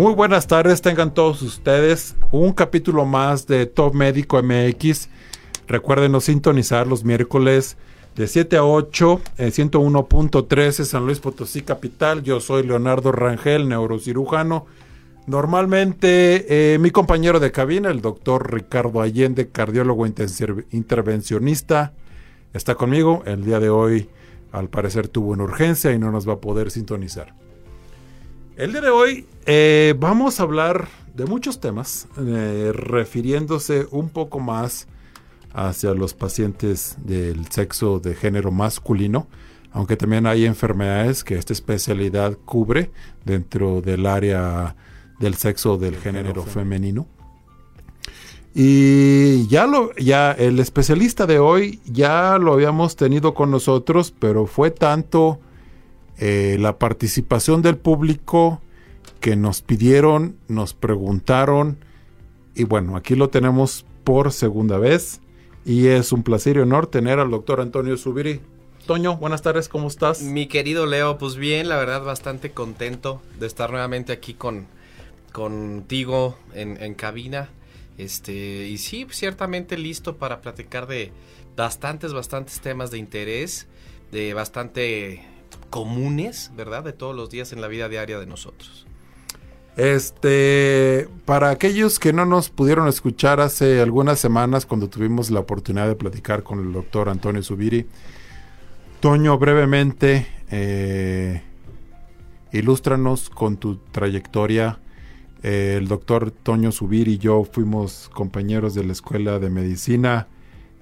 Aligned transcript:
Muy 0.00 0.14
buenas 0.14 0.46
tardes, 0.46 0.80
tengan 0.80 1.12
todos 1.12 1.42
ustedes 1.42 2.16
un 2.32 2.54
capítulo 2.54 3.04
más 3.04 3.46
de 3.46 3.66
Top 3.66 3.92
Médico 3.92 4.42
MX. 4.42 5.10
Recuerden 5.68 6.18
sintonizar 6.22 6.86
los 6.86 7.04
miércoles 7.04 7.76
de 8.16 8.26
7 8.26 8.56
a 8.56 8.64
8 8.64 9.20
en 9.36 9.50
101.13 9.50 10.84
San 10.84 11.04
Luis 11.04 11.20
Potosí 11.20 11.60
Capital. 11.60 12.22
Yo 12.22 12.40
soy 12.40 12.62
Leonardo 12.62 13.12
Rangel, 13.12 13.68
neurocirujano. 13.68 14.64
Normalmente 15.26 16.46
eh, 16.48 16.78
mi 16.78 16.90
compañero 16.92 17.38
de 17.38 17.52
cabina, 17.52 17.90
el 17.90 18.00
doctor 18.00 18.54
Ricardo 18.54 19.02
Allende, 19.02 19.50
cardiólogo 19.50 20.06
intervencionista, 20.06 21.92
está 22.54 22.74
conmigo. 22.74 23.22
El 23.26 23.44
día 23.44 23.60
de 23.60 23.68
hoy, 23.68 24.08
al 24.50 24.70
parecer, 24.70 25.08
tuvo 25.08 25.32
una 25.32 25.44
urgencia 25.44 25.92
y 25.92 25.98
no 25.98 26.10
nos 26.10 26.26
va 26.26 26.32
a 26.32 26.40
poder 26.40 26.70
sintonizar. 26.70 27.34
El 28.60 28.72
día 28.72 28.82
de 28.82 28.90
hoy 28.90 29.24
eh, 29.46 29.94
vamos 29.98 30.38
a 30.38 30.42
hablar 30.42 30.86
de 31.14 31.24
muchos 31.24 31.60
temas, 31.60 32.08
eh, 32.18 32.72
refiriéndose 32.74 33.86
un 33.90 34.10
poco 34.10 34.38
más 34.38 34.86
hacia 35.54 35.94
los 35.94 36.12
pacientes 36.12 36.98
del 37.02 37.46
sexo 37.46 38.00
de 38.00 38.14
género 38.14 38.50
masculino, 38.50 39.28
aunque 39.72 39.96
también 39.96 40.26
hay 40.26 40.44
enfermedades 40.44 41.24
que 41.24 41.36
esta 41.36 41.54
especialidad 41.54 42.36
cubre 42.44 42.90
dentro 43.24 43.80
del 43.80 44.04
área 44.04 44.76
del 45.20 45.36
sexo 45.36 45.78
del 45.78 45.96
género 45.96 46.42
femenino. 46.42 47.06
Y 48.54 49.46
ya 49.46 49.66
lo, 49.66 49.94
ya 49.94 50.32
el 50.32 50.58
especialista 50.58 51.24
de 51.24 51.38
hoy 51.38 51.80
ya 51.86 52.36
lo 52.36 52.52
habíamos 52.52 52.94
tenido 52.94 53.32
con 53.32 53.50
nosotros, 53.50 54.12
pero 54.18 54.44
fue 54.44 54.70
tanto 54.70 55.40
eh, 56.20 56.56
la 56.60 56.78
participación 56.78 57.62
del 57.62 57.76
público 57.76 58.60
que 59.18 59.34
nos 59.34 59.62
pidieron, 59.62 60.36
nos 60.46 60.74
preguntaron, 60.74 61.78
y 62.54 62.64
bueno, 62.64 62.96
aquí 62.96 63.16
lo 63.16 63.30
tenemos 63.30 63.84
por 64.04 64.32
segunda 64.32 64.78
vez, 64.78 65.20
y 65.64 65.88
es 65.88 66.12
un 66.12 66.22
placer 66.22 66.56
y 66.56 66.60
honor 66.60 66.86
tener 66.86 67.18
al 67.18 67.30
doctor 67.30 67.60
Antonio 67.60 67.96
Subiri. 67.96 68.40
Toño, 68.86 69.16
buenas 69.16 69.42
tardes, 69.42 69.68
¿cómo 69.68 69.88
estás? 69.88 70.22
Mi 70.22 70.46
querido 70.46 70.86
Leo, 70.86 71.18
pues 71.18 71.36
bien, 71.36 71.68
la 71.68 71.76
verdad 71.76 72.02
bastante 72.04 72.52
contento 72.52 73.20
de 73.38 73.46
estar 73.46 73.70
nuevamente 73.70 74.12
aquí 74.12 74.34
con 74.34 74.66
contigo 75.32 76.36
en, 76.54 76.82
en 76.82 76.94
cabina. 76.94 77.48
Este, 77.98 78.66
y 78.66 78.78
sí, 78.78 79.06
ciertamente 79.10 79.76
listo 79.78 80.16
para 80.16 80.40
platicar 80.40 80.86
de 80.86 81.12
bastantes, 81.56 82.12
bastantes 82.12 82.60
temas 82.60 82.90
de 82.90 82.98
interés, 82.98 83.68
de 84.12 84.34
bastante 84.34 85.24
comunes, 85.70 86.50
¿verdad? 86.56 86.84
De 86.84 86.92
todos 86.92 87.16
los 87.16 87.30
días 87.30 87.52
en 87.52 87.60
la 87.60 87.68
vida 87.68 87.88
diaria 87.88 88.18
de 88.18 88.26
nosotros. 88.26 88.86
Este, 89.76 91.08
para 91.24 91.50
aquellos 91.50 91.98
que 91.98 92.12
no 92.12 92.26
nos 92.26 92.50
pudieron 92.50 92.88
escuchar 92.88 93.40
hace 93.40 93.80
algunas 93.80 94.18
semanas 94.18 94.66
cuando 94.66 94.88
tuvimos 94.88 95.30
la 95.30 95.40
oportunidad 95.40 95.88
de 95.88 95.94
platicar 95.94 96.42
con 96.42 96.58
el 96.58 96.72
doctor 96.72 97.08
Antonio 97.08 97.42
Subiri, 97.42 97.86
Toño, 99.00 99.38
brevemente, 99.38 100.26
eh, 100.50 101.40
ilústranos 102.52 103.30
con 103.30 103.56
tu 103.56 103.76
trayectoria. 103.76 104.78
Eh, 105.42 105.76
el 105.78 105.88
doctor 105.88 106.30
Toño 106.30 106.70
Subiri 106.72 107.12
y 107.12 107.18
yo 107.18 107.44
fuimos 107.50 108.10
compañeros 108.12 108.74
de 108.74 108.84
la 108.84 108.92
Escuela 108.92 109.38
de 109.38 109.48
Medicina 109.48 110.28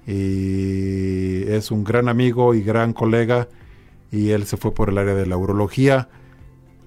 y 0.05 1.43
es 1.43 1.71
un 1.71 1.85
gran 1.85 2.09
amigo 2.09 2.53
y 2.53 2.61
gran 2.61 2.91
colega 2.91 3.47
y 4.11 4.31
él 4.31 4.45
se 4.45 4.57
fue 4.57 4.73
por 4.73 4.89
el 4.89 4.97
área 4.97 5.15
de 5.15 5.25
la 5.25 5.37
urología. 5.37 6.09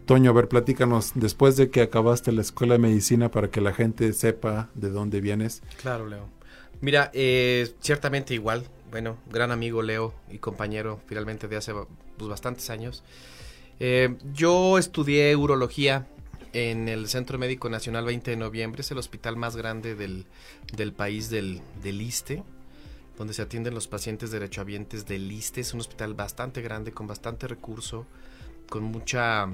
Toño, 0.06 0.30
a 0.30 0.34
ver, 0.34 0.48
platícanos, 0.48 1.12
después 1.14 1.56
de 1.56 1.70
que 1.70 1.82
acabaste 1.82 2.32
la 2.32 2.42
escuela 2.42 2.74
de 2.74 2.80
medicina 2.80 3.30
para 3.30 3.50
que 3.50 3.60
la 3.60 3.72
gente 3.72 4.12
sepa 4.12 4.70
de 4.74 4.90
dónde 4.90 5.20
vienes. 5.20 5.62
Claro, 5.80 6.08
Leo. 6.08 6.28
Mira, 6.80 7.10
eh, 7.14 7.72
ciertamente 7.80 8.34
igual, 8.34 8.66
bueno, 8.90 9.16
gran 9.30 9.52
amigo 9.52 9.82
Leo 9.82 10.12
y 10.30 10.38
compañero 10.38 11.00
finalmente 11.06 11.46
de 11.46 11.56
hace 11.56 11.72
pues, 12.16 12.28
bastantes 12.28 12.68
años. 12.70 13.04
Eh, 13.78 14.16
yo 14.32 14.78
estudié 14.78 15.34
urología 15.36 16.08
en 16.52 16.88
el 16.88 17.08
Centro 17.08 17.38
Médico 17.38 17.70
Nacional 17.70 18.04
20 18.04 18.32
de 18.32 18.36
noviembre, 18.36 18.82
es 18.82 18.90
el 18.90 18.98
hospital 18.98 19.36
más 19.36 19.56
grande 19.56 19.94
del, 19.94 20.26
del 20.76 20.92
país 20.92 21.30
del, 21.30 21.62
del 21.82 22.02
ISTE 22.02 22.42
donde 23.16 23.34
se 23.34 23.42
atienden 23.42 23.74
los 23.74 23.88
pacientes 23.88 24.30
derechohabientes 24.30 25.06
del 25.06 25.30
ISTE. 25.30 25.60
Es 25.60 25.74
un 25.74 25.80
hospital 25.80 26.14
bastante 26.14 26.62
grande, 26.62 26.92
con 26.92 27.06
bastante 27.06 27.46
recurso, 27.46 28.06
con 28.68 28.84
mucha, 28.84 29.48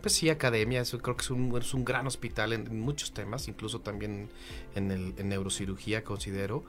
pues 0.00 0.14
sí, 0.14 0.28
academia. 0.30 0.80
Eso 0.80 0.98
creo 0.98 1.16
que 1.16 1.22
es 1.22 1.30
un, 1.30 1.56
es 1.58 1.74
un 1.74 1.84
gran 1.84 2.06
hospital 2.06 2.52
en, 2.52 2.80
muchos 2.80 3.12
temas, 3.12 3.48
incluso 3.48 3.80
también 3.80 4.28
en, 4.74 4.90
el, 4.90 5.28
neurocirugía, 5.28 6.04
considero. 6.04 6.64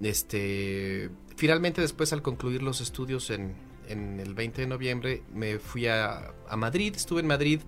Este, 0.00 1.10
finalmente, 1.36 1.80
después, 1.80 2.12
al 2.12 2.22
concluir 2.22 2.62
los 2.62 2.80
estudios 2.80 3.30
en, 3.30 3.54
en 3.88 4.20
el 4.20 4.34
20 4.34 4.62
de 4.62 4.66
noviembre, 4.66 5.22
me 5.32 5.58
fui 5.58 5.86
a, 5.86 6.32
a 6.48 6.56
Madrid. 6.56 6.94
Estuve 6.96 7.20
en 7.20 7.26
Madrid 7.26 7.60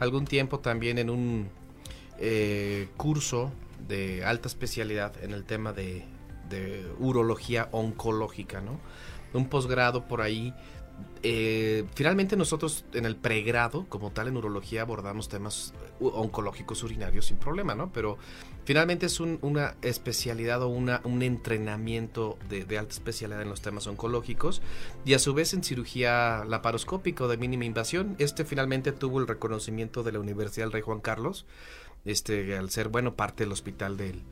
algún 0.00 0.24
tiempo 0.26 0.60
también 0.60 0.98
en 0.98 1.10
un 1.10 1.48
eh, 2.20 2.88
curso 2.96 3.52
de 3.86 4.24
alta 4.24 4.48
especialidad 4.48 5.22
en 5.22 5.32
el 5.32 5.44
tema 5.44 5.72
de 5.72 6.04
de 6.48 6.90
urología 6.98 7.68
oncológica, 7.72 8.60
¿no? 8.60 8.80
Un 9.32 9.48
posgrado 9.48 10.06
por 10.06 10.20
ahí. 10.20 10.54
Eh, 11.22 11.84
finalmente 11.94 12.36
nosotros 12.36 12.84
en 12.92 13.04
el 13.04 13.16
pregrado, 13.16 13.86
como 13.88 14.10
tal 14.10 14.28
en 14.28 14.36
urología, 14.36 14.82
abordamos 14.82 15.28
temas 15.28 15.74
oncológicos 16.00 16.82
urinarios 16.82 17.26
sin 17.26 17.36
problema, 17.36 17.74
¿no? 17.74 17.92
Pero 17.92 18.18
finalmente 18.64 19.06
es 19.06 19.18
una 19.20 19.74
especialidad 19.82 20.62
o 20.62 20.68
una, 20.68 21.00
un 21.04 21.22
entrenamiento 21.22 22.38
de, 22.48 22.78
alta 22.78 22.92
especialidad 22.92 23.42
en 23.42 23.48
los 23.48 23.62
temas 23.62 23.86
oncológicos 23.86 24.62
y 25.04 25.14
a 25.14 25.18
su 25.18 25.34
vez 25.34 25.54
en 25.54 25.64
cirugía 25.64 26.44
laparoscópica 26.46 27.26
de 27.26 27.36
mínima 27.36 27.64
invasión. 27.64 28.14
Este 28.18 28.44
finalmente 28.44 28.92
tuvo 28.92 29.18
el 29.18 29.26
reconocimiento 29.26 30.02
de 30.02 30.12
la 30.12 30.20
Universidad 30.20 30.66
del 30.66 30.72
Rey 30.72 30.82
Juan 30.82 31.00
Carlos, 31.00 31.46
este, 32.04 32.56
al 32.56 32.70
ser, 32.70 32.88
bueno, 32.88 33.14
parte 33.14 33.44
del 33.44 33.52
hospital 33.52 33.96
del, 33.96 34.22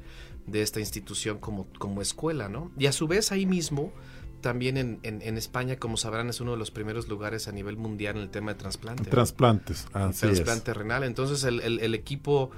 de 0.47 0.63
esta 0.63 0.81
institución 0.81 1.39
como, 1.39 1.67
como 1.79 2.03
escuela, 2.03 2.49
¿no? 2.49 2.71
Y 2.79 2.87
a 2.87 2.93
su 2.93 3.09
vez 3.09 3.33
ahí 3.33 3.47
mismo, 3.47 3.93
también 4.41 4.77
en, 4.77 5.01
en, 5.03 5.37
España, 5.37 5.77
como 5.77 5.97
sabrán, 5.97 6.29
es 6.29 6.41
uno 6.41 6.53
de 6.53 6.57
los 6.57 6.71
primeros 6.71 7.09
lugares 7.09 7.49
a 7.49 7.53
nivel 7.53 7.77
mundial 7.77 8.17
en 8.17 8.23
el 8.23 8.31
tema 8.31 8.53
de 8.53 8.59
trasplante. 8.61 9.11
Trasplantes, 9.11 9.87
Trasplante 9.91 10.73
renal. 10.73 11.03
Entonces 11.03 11.43
el, 11.45 11.61
el, 11.61 11.95
equipo 11.95 12.51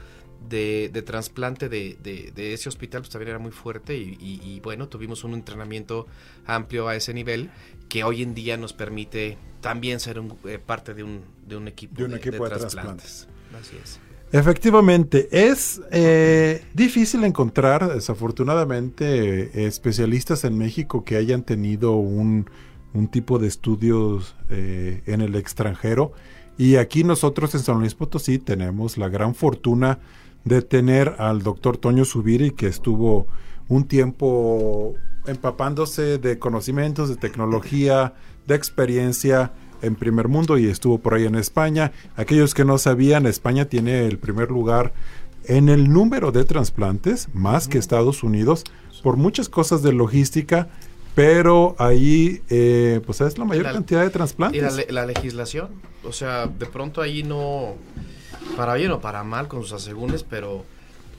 de, 0.49 0.91
de 0.93 1.03
trasplante 1.03 1.69
de, 1.69 1.97
de, 2.03 2.53
ese 2.53 2.69
hospital 2.69 3.03
pues, 3.03 3.11
también 3.11 3.31
era 3.31 3.39
muy 3.39 3.53
fuerte 3.53 3.97
y, 3.97 4.61
bueno, 4.63 4.89
tuvimos 4.89 5.25
un 5.25 5.35
entrenamiento 5.35 6.07
amplio 6.47 6.89
a 6.89 6.97
ese 6.97 7.15
nivel 7.15 7.51
que 7.89 8.05
hoy 8.05 8.23
en 8.23 8.35
día 8.35 8.57
nos 8.57 8.73
permite 8.73 9.39
también 9.61 9.99
ser 9.99 10.21
un, 10.21 10.37
eh, 10.45 10.59
parte 10.59 10.95
de 10.95 11.03
un, 11.03 11.25
de 11.47 11.57
un 11.57 11.69
equipo 11.69 11.97
de, 11.97 12.05
un 12.05 12.15
equipo 12.15 12.45
de, 12.45 12.57
trasplantes. 12.57 13.29
Así 13.59 13.77
es. 13.83 13.99
Efectivamente, 14.31 15.29
es 15.31 15.81
eh, 15.91 16.63
difícil 16.75 17.25
encontrar, 17.25 17.95
desafortunadamente, 17.95 19.67
especialistas 19.67 20.45
en 20.45 20.59
México 20.59 21.03
que 21.03 21.17
hayan 21.17 21.43
tenido 21.43 21.97
un, 21.97 22.47
tipo 23.11 23.39
de 23.39 23.47
estudios 23.47 24.37
eh, 24.51 25.03
en 25.07 25.23
el 25.23 25.35
extranjero. 25.37 26.13
Y 26.59 26.77
aquí 26.77 27.05
nosotros 27.05 27.55
en 27.55 27.61
San 27.61 27.79
Luis 27.79 27.95
Potosí 27.95 28.39
tenemos 28.39 28.99
la 28.99 29.09
gran 29.09 29.35
fortuna 29.35 30.01
de 30.45 30.61
tener 30.61 31.15
al 31.19 31.43
doctor 31.43 31.79
Toño 31.79 32.05
Subiri, 32.05 32.51
que 32.51 32.67
estuvo 32.67 33.29
un 33.69 33.87
tiempo 33.87 34.95
empapándose 35.27 36.19
de 36.19 36.39
conocimientos, 36.39 37.09
de 37.09 37.17
tecnología, 37.17 38.15
de 38.47 38.55
experiencia 38.57 39.53
en 39.83 39.95
primer 39.95 40.29
mundo 40.29 40.59
y 40.59 40.67
estuvo 40.67 40.99
por 40.99 41.15
ahí 41.15 41.25
en 41.25 41.35
España. 41.35 41.93
Aquellos 42.17 42.55
que 42.55 42.65
no 42.65 42.79
sabían, 42.79 43.27
España 43.27 43.67
tiene 43.67 44.07
el 44.07 44.19
primer 44.19 44.51
lugar 44.51 44.93
en 45.45 45.69
el 45.69 45.91
número 45.91 46.31
de 46.31 46.45
trasplantes, 46.45 47.29
más 47.33 47.69
que 47.69 47.79
Estados 47.79 48.23
Unidos, 48.23 48.65
por 49.03 49.17
muchas 49.17 49.49
cosas 49.49 49.83
de 49.83 49.93
logística, 49.93 50.69
pero 51.15 51.75
ahí 51.79 52.43
eh, 52.49 53.01
pues 53.05 53.21
es 53.21 53.39
la 53.39 53.45
mayor 53.45 53.65
cantidad 53.65 54.03
de 54.03 54.11
trasplantes. 54.11 54.87
Y 54.89 54.93
la, 54.93 55.07
legislación, 55.07 55.71
o 56.05 56.13
sea, 56.13 56.47
de 56.47 56.67
pronto 56.67 57.01
ahí 57.01 57.23
no, 57.23 57.75
para 58.57 58.75
bien 58.75 58.91
o 58.93 59.01
para 59.01 59.25
mal 59.25 59.49
con 59.49 59.63
sus 59.63 59.73
asegúnes, 59.73 60.23
pero 60.23 60.65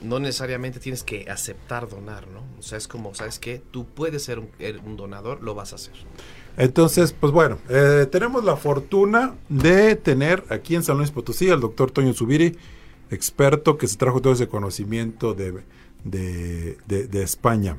no 0.00 0.18
necesariamente 0.20 0.80
tienes 0.80 1.02
que 1.02 1.28
aceptar 1.28 1.88
donar, 1.88 2.28
¿no? 2.28 2.40
O 2.58 2.62
sea, 2.62 2.78
es 2.78 2.88
como, 2.88 3.14
¿sabes 3.14 3.38
qué? 3.38 3.60
Tú 3.70 3.86
puedes 3.86 4.22
ser 4.22 4.38
un, 4.38 4.48
un 4.86 4.96
donador, 4.96 5.42
lo 5.42 5.54
vas 5.54 5.72
a 5.72 5.76
hacer. 5.76 5.94
Entonces, 6.56 7.14
pues 7.18 7.32
bueno, 7.32 7.58
eh, 7.68 8.06
tenemos 8.10 8.44
la 8.44 8.56
fortuna 8.56 9.34
de 9.48 9.96
tener 9.96 10.44
aquí 10.50 10.74
en 10.74 10.82
San 10.82 10.98
Luis 10.98 11.10
Potosí 11.10 11.48
al 11.50 11.60
doctor 11.60 11.90
Toño 11.90 12.12
Zubiri, 12.12 12.56
experto 13.10 13.78
que 13.78 13.86
se 13.88 13.96
trajo 13.96 14.20
todo 14.20 14.32
ese 14.32 14.48
conocimiento 14.48 15.34
de, 15.34 15.62
de, 16.04 17.22
España. 17.22 17.76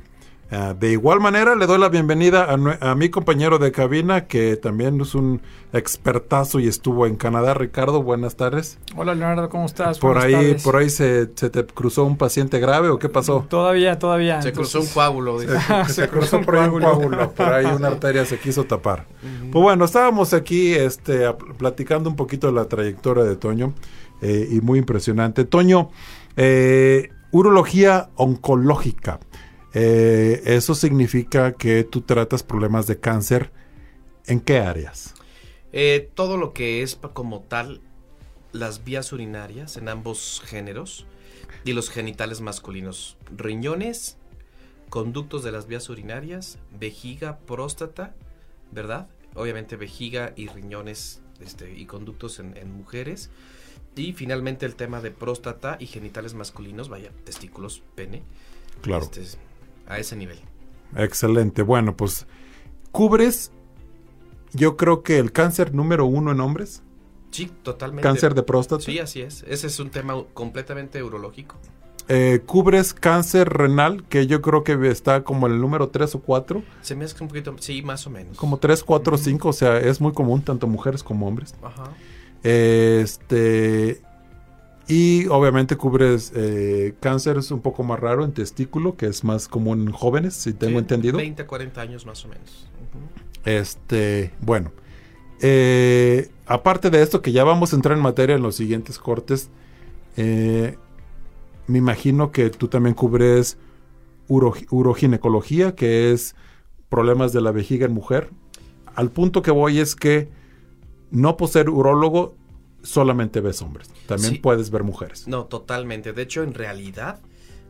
Ah, 0.54 0.74
de 0.78 0.92
igual 0.92 1.18
manera, 1.18 1.56
le 1.56 1.66
doy 1.66 1.78
la 1.78 1.88
bienvenida 1.88 2.44
a, 2.44 2.90
a, 2.90 2.94
mi 2.94 3.08
compañero 3.08 3.58
de 3.58 3.72
cabina, 3.72 4.26
que 4.26 4.56
también 4.56 5.00
es 5.00 5.14
un 5.14 5.40
expertazo 5.72 6.60
y 6.60 6.68
estuvo 6.68 7.06
en 7.06 7.16
Canadá. 7.16 7.54
Ricardo, 7.54 8.02
buenas 8.02 8.36
tardes. 8.36 8.78
Hola, 8.94 9.14
Leonardo, 9.14 9.48
¿cómo 9.48 9.64
estás? 9.64 9.98
Por 9.98 10.18
ahí, 10.18 10.54
por 10.62 10.76
ahí 10.76 10.90
se, 10.90 11.24
te 11.24 11.64
cruzó 11.64 12.04
un 12.04 12.18
paciente 12.18 12.60
grave 12.60 12.90
o 12.90 12.98
qué 12.98 13.08
pasó? 13.08 13.46
Todavía, 13.48 13.98
todavía. 13.98 14.42
Se 14.42 14.52
cruzó 14.52 14.80
un 14.82 14.88
coágulo. 14.88 15.38
Se, 15.88 16.08
cruzó 16.08 16.36
un 16.36 16.44
coágulo. 16.44 17.32
por 17.32 17.48
ahí 17.48 17.64
una 17.64 17.88
arteria 17.88 18.26
se 18.26 18.38
quiso 18.38 18.64
tapar. 18.64 19.06
Pues 19.50 19.62
bueno, 19.62 19.86
estábamos 19.86 20.34
aquí 20.34 20.74
este, 20.74 21.32
platicando 21.56 22.10
un 22.10 22.16
poquito 22.16 22.48
de 22.48 22.52
la 22.52 22.66
trayectoria 22.66 23.24
de 23.24 23.36
Toño 23.36 23.72
eh, 24.20 24.48
y 24.50 24.60
muy 24.60 24.78
impresionante. 24.78 25.44
Toño, 25.46 25.88
eh, 26.36 27.08
urología 27.30 28.10
oncológica. 28.16 29.18
Eh, 29.74 30.42
eso 30.44 30.74
significa 30.74 31.52
que 31.52 31.84
tú 31.84 32.02
tratas 32.02 32.42
problemas 32.42 32.86
de 32.86 33.00
cáncer. 33.00 33.50
¿En 34.26 34.40
qué 34.40 34.58
áreas? 34.58 35.14
Eh, 35.72 36.10
todo 36.14 36.36
lo 36.36 36.52
que 36.52 36.82
es 36.82 36.96
como 36.96 37.40
tal 37.40 37.80
las 38.52 38.84
vías 38.84 39.12
urinarias 39.12 39.76
en 39.76 39.88
ambos 39.88 40.42
géneros 40.44 41.06
y 41.64 41.72
los 41.72 41.90
genitales 41.90 42.40
masculinos. 42.40 43.16
Riñones, 43.34 44.18
conductos 44.90 45.42
de 45.42 45.52
las 45.52 45.66
vías 45.66 45.88
urinarias, 45.88 46.58
vejiga, 46.78 47.38
próstata, 47.38 48.14
¿verdad? 48.70 49.08
Obviamente 49.34 49.76
vejiga 49.76 50.34
y 50.36 50.48
riñones 50.48 51.22
este, 51.40 51.72
y 51.72 51.86
conductos 51.86 52.38
en, 52.38 52.72
mujeres. 52.72 53.30
Y 53.96 54.12
finalmente 54.12 54.66
el 54.66 54.74
tema 54.74 55.00
de 55.00 55.10
próstata 55.10 55.76
y 55.80 55.86
genitales 55.86 56.34
masculinos, 56.34 56.88
vaya, 56.88 57.10
testículos, 57.24 57.82
pene. 57.94 58.22
Claro. 58.82 59.04
Este, 59.04 59.38
a 59.86 59.98
ese 59.98 60.16
nivel. 60.16 60.38
Excelente. 60.96 61.62
Bueno, 61.62 61.96
pues 61.96 62.26
cubres, 62.90 63.50
yo 64.52 64.76
creo 64.76 65.02
que 65.02 65.18
el 65.18 65.32
cáncer 65.32 65.74
número 65.74 66.06
uno 66.06 66.32
en 66.32 66.40
hombres. 66.40 66.82
Sí, 67.30 67.50
totalmente. 67.62 68.02
Cáncer 68.02 68.34
de 68.34 68.42
próstata. 68.42 68.82
Sí, 68.82 68.98
así 68.98 69.22
es. 69.22 69.44
Ese 69.48 69.66
es 69.66 69.80
un 69.80 69.90
tema 69.90 70.14
completamente 70.34 71.02
urológico. 71.02 71.56
Eh, 72.08 72.42
cubres 72.44 72.92
cáncer 72.94 73.48
renal, 73.48 74.04
que 74.04 74.26
yo 74.26 74.42
creo 74.42 74.64
que 74.64 74.88
está 74.88 75.22
como 75.22 75.46
el 75.46 75.60
número 75.60 75.88
3 75.88 76.16
o 76.16 76.20
4. 76.20 76.62
Se 76.82 76.94
me 76.94 77.04
hace 77.04 77.22
un 77.22 77.28
poquito, 77.28 77.54
sí, 77.60 77.80
más 77.80 78.06
o 78.06 78.10
menos. 78.10 78.36
Como 78.36 78.58
3, 78.58 78.82
4, 78.82 79.16
5, 79.16 79.48
o 79.48 79.52
sea, 79.52 79.78
es 79.78 80.00
muy 80.00 80.12
común 80.12 80.42
tanto 80.42 80.66
mujeres 80.66 81.02
como 81.02 81.26
hombres. 81.26 81.54
Ajá. 81.62 81.84
Este, 82.42 84.02
y 84.88 85.26
obviamente 85.28 85.76
cubres 85.76 86.32
eh, 86.34 86.94
cáncer, 87.00 87.38
es 87.38 87.50
un 87.50 87.60
poco 87.60 87.84
más 87.84 88.00
raro 88.00 88.24
en 88.24 88.32
testículo, 88.32 88.96
que 88.96 89.06
es 89.06 89.22
más 89.24 89.48
común 89.48 89.82
en 89.82 89.92
jóvenes, 89.92 90.34
si 90.34 90.52
tengo 90.52 90.78
entendido. 90.78 91.18
20, 91.18 91.46
40 91.46 91.80
años 91.80 92.06
más 92.06 92.24
o 92.24 92.28
menos. 92.28 92.68
Este, 93.44 94.32
bueno. 94.40 94.72
Eh, 95.40 96.30
aparte 96.46 96.90
de 96.90 97.02
esto, 97.02 97.22
que 97.22 97.32
ya 97.32 97.44
vamos 97.44 97.72
a 97.72 97.76
entrar 97.76 97.96
en 97.96 98.02
materia 98.02 98.36
en 98.36 98.42
los 98.42 98.56
siguientes 98.56 98.98
cortes, 98.98 99.50
eh, 100.16 100.76
me 101.66 101.78
imagino 101.78 102.32
que 102.32 102.50
tú 102.50 102.68
también 102.68 102.94
cubres 102.94 103.58
uroginecología, 104.28 105.74
que 105.74 106.12
es 106.12 106.34
problemas 106.88 107.32
de 107.32 107.40
la 107.40 107.52
vejiga 107.52 107.86
en 107.86 107.92
mujer. 107.92 108.30
Al 108.94 109.10
punto 109.10 109.42
que 109.42 109.50
voy 109.50 109.78
es 109.78 109.94
que 109.96 110.28
no 111.10 111.36
por 111.36 111.48
ser 111.48 111.70
urólogo 111.70 112.34
solamente 112.82 113.40
ves 113.40 113.62
hombres, 113.62 113.90
también 114.06 114.40
puedes 114.40 114.70
ver 114.70 114.82
mujeres. 114.82 115.28
No, 115.28 115.46
totalmente. 115.46 116.12
De 116.12 116.22
hecho, 116.22 116.42
en 116.42 116.54
realidad, 116.54 117.20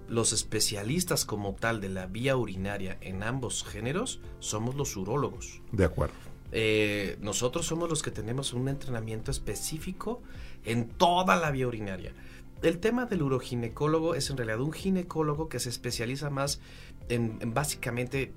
los 0.09 0.32
especialistas 0.32 1.25
como 1.25 1.55
tal 1.55 1.81
de 1.81 1.88
la 1.88 2.06
vía 2.06 2.37
urinaria 2.37 2.99
en 3.00 3.23
ambos 3.23 3.64
géneros 3.64 4.20
somos 4.41 4.75
los 4.75 4.97
urólogos. 4.97 5.61
De 5.73 5.85
acuerdo. 5.85 6.14
Eh, 6.53 7.17
nosotros 7.20 7.67
somos 7.67 7.88
los 7.88 8.03
que 8.03 8.11
tenemos 8.11 8.53
un 8.53 8.69
entrenamiento 8.69 9.31
específico 9.31 10.23
en 10.64 10.88
toda 10.88 11.37
la 11.37 11.50
vía 11.50 11.67
urinaria. 11.67 12.12
El 12.62 12.79
tema 12.79 13.06
del 13.06 13.23
uroginecólogo 13.23 14.15
es 14.15 14.31
en 14.31 14.37
realidad 14.37 14.61
un 14.61 14.73
ginecólogo 14.73 15.49
que 15.49 15.58
se 15.58 15.70
especializa 15.70 16.31
más 16.31 16.61
en, 17.08 17.38
en 17.41 17.55
básicamente 17.55 18.32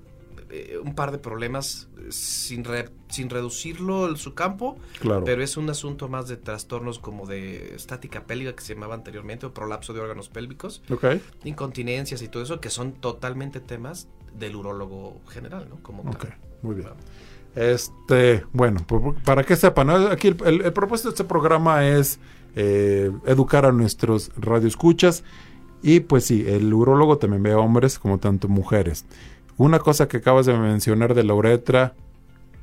eh, 0.50 0.78
un 0.82 0.94
par 0.94 1.12
de 1.12 1.18
problemas 1.18 1.88
eh, 1.98 2.06
sin, 2.10 2.64
sin 3.08 3.30
reducirlo 3.30 4.08
en 4.08 4.16
su 4.16 4.34
campo, 4.34 4.78
claro. 5.00 5.24
pero 5.24 5.42
es 5.42 5.56
un 5.56 5.68
asunto 5.70 6.08
más 6.08 6.28
de 6.28 6.36
trastornos 6.36 6.98
como 6.98 7.26
de 7.26 7.74
estática 7.74 8.24
pélvica 8.24 8.54
que 8.54 8.62
se 8.62 8.74
llamaba 8.74 8.94
anteriormente 8.94 9.46
o 9.46 9.52
prolapso 9.52 9.92
de 9.92 10.00
órganos 10.00 10.28
pélvicos, 10.28 10.82
incontinencias 11.44 12.22
y 12.22 12.28
todo 12.28 12.42
eso 12.42 12.60
que 12.60 12.70
son 12.70 12.92
totalmente 12.92 13.60
temas 13.60 14.08
del 14.38 14.56
urólogo 14.56 15.20
general, 15.28 15.68
¿no? 15.68 15.82
Como 15.82 16.04
muy 16.62 16.74
bien. 16.74 16.88
Este, 17.54 18.44
bueno, 18.52 18.84
para 19.24 19.42
que 19.42 19.56
sepan, 19.56 19.88
aquí 19.90 20.28
el, 20.28 20.72
propósito 20.72 21.08
de 21.08 21.14
este 21.14 21.24
programa 21.24 21.86
es 21.86 22.18
eh, 22.54 23.10
educar 23.24 23.64
a 23.64 23.72
nuestros 23.72 24.30
radioescuchas 24.36 25.24
y 25.82 26.00
pues 26.00 26.24
sí, 26.24 26.44
el 26.46 26.72
urólogo 26.72 27.16
también 27.18 27.42
ve 27.42 27.54
hombres 27.54 27.98
como 27.98 28.18
tanto 28.18 28.48
mujeres. 28.48 29.06
Una 29.58 29.78
cosa 29.78 30.08
que 30.08 30.18
acabas 30.18 30.46
de 30.46 30.56
mencionar 30.56 31.14
de 31.14 31.24
la 31.24 31.34
uretra, 31.34 31.94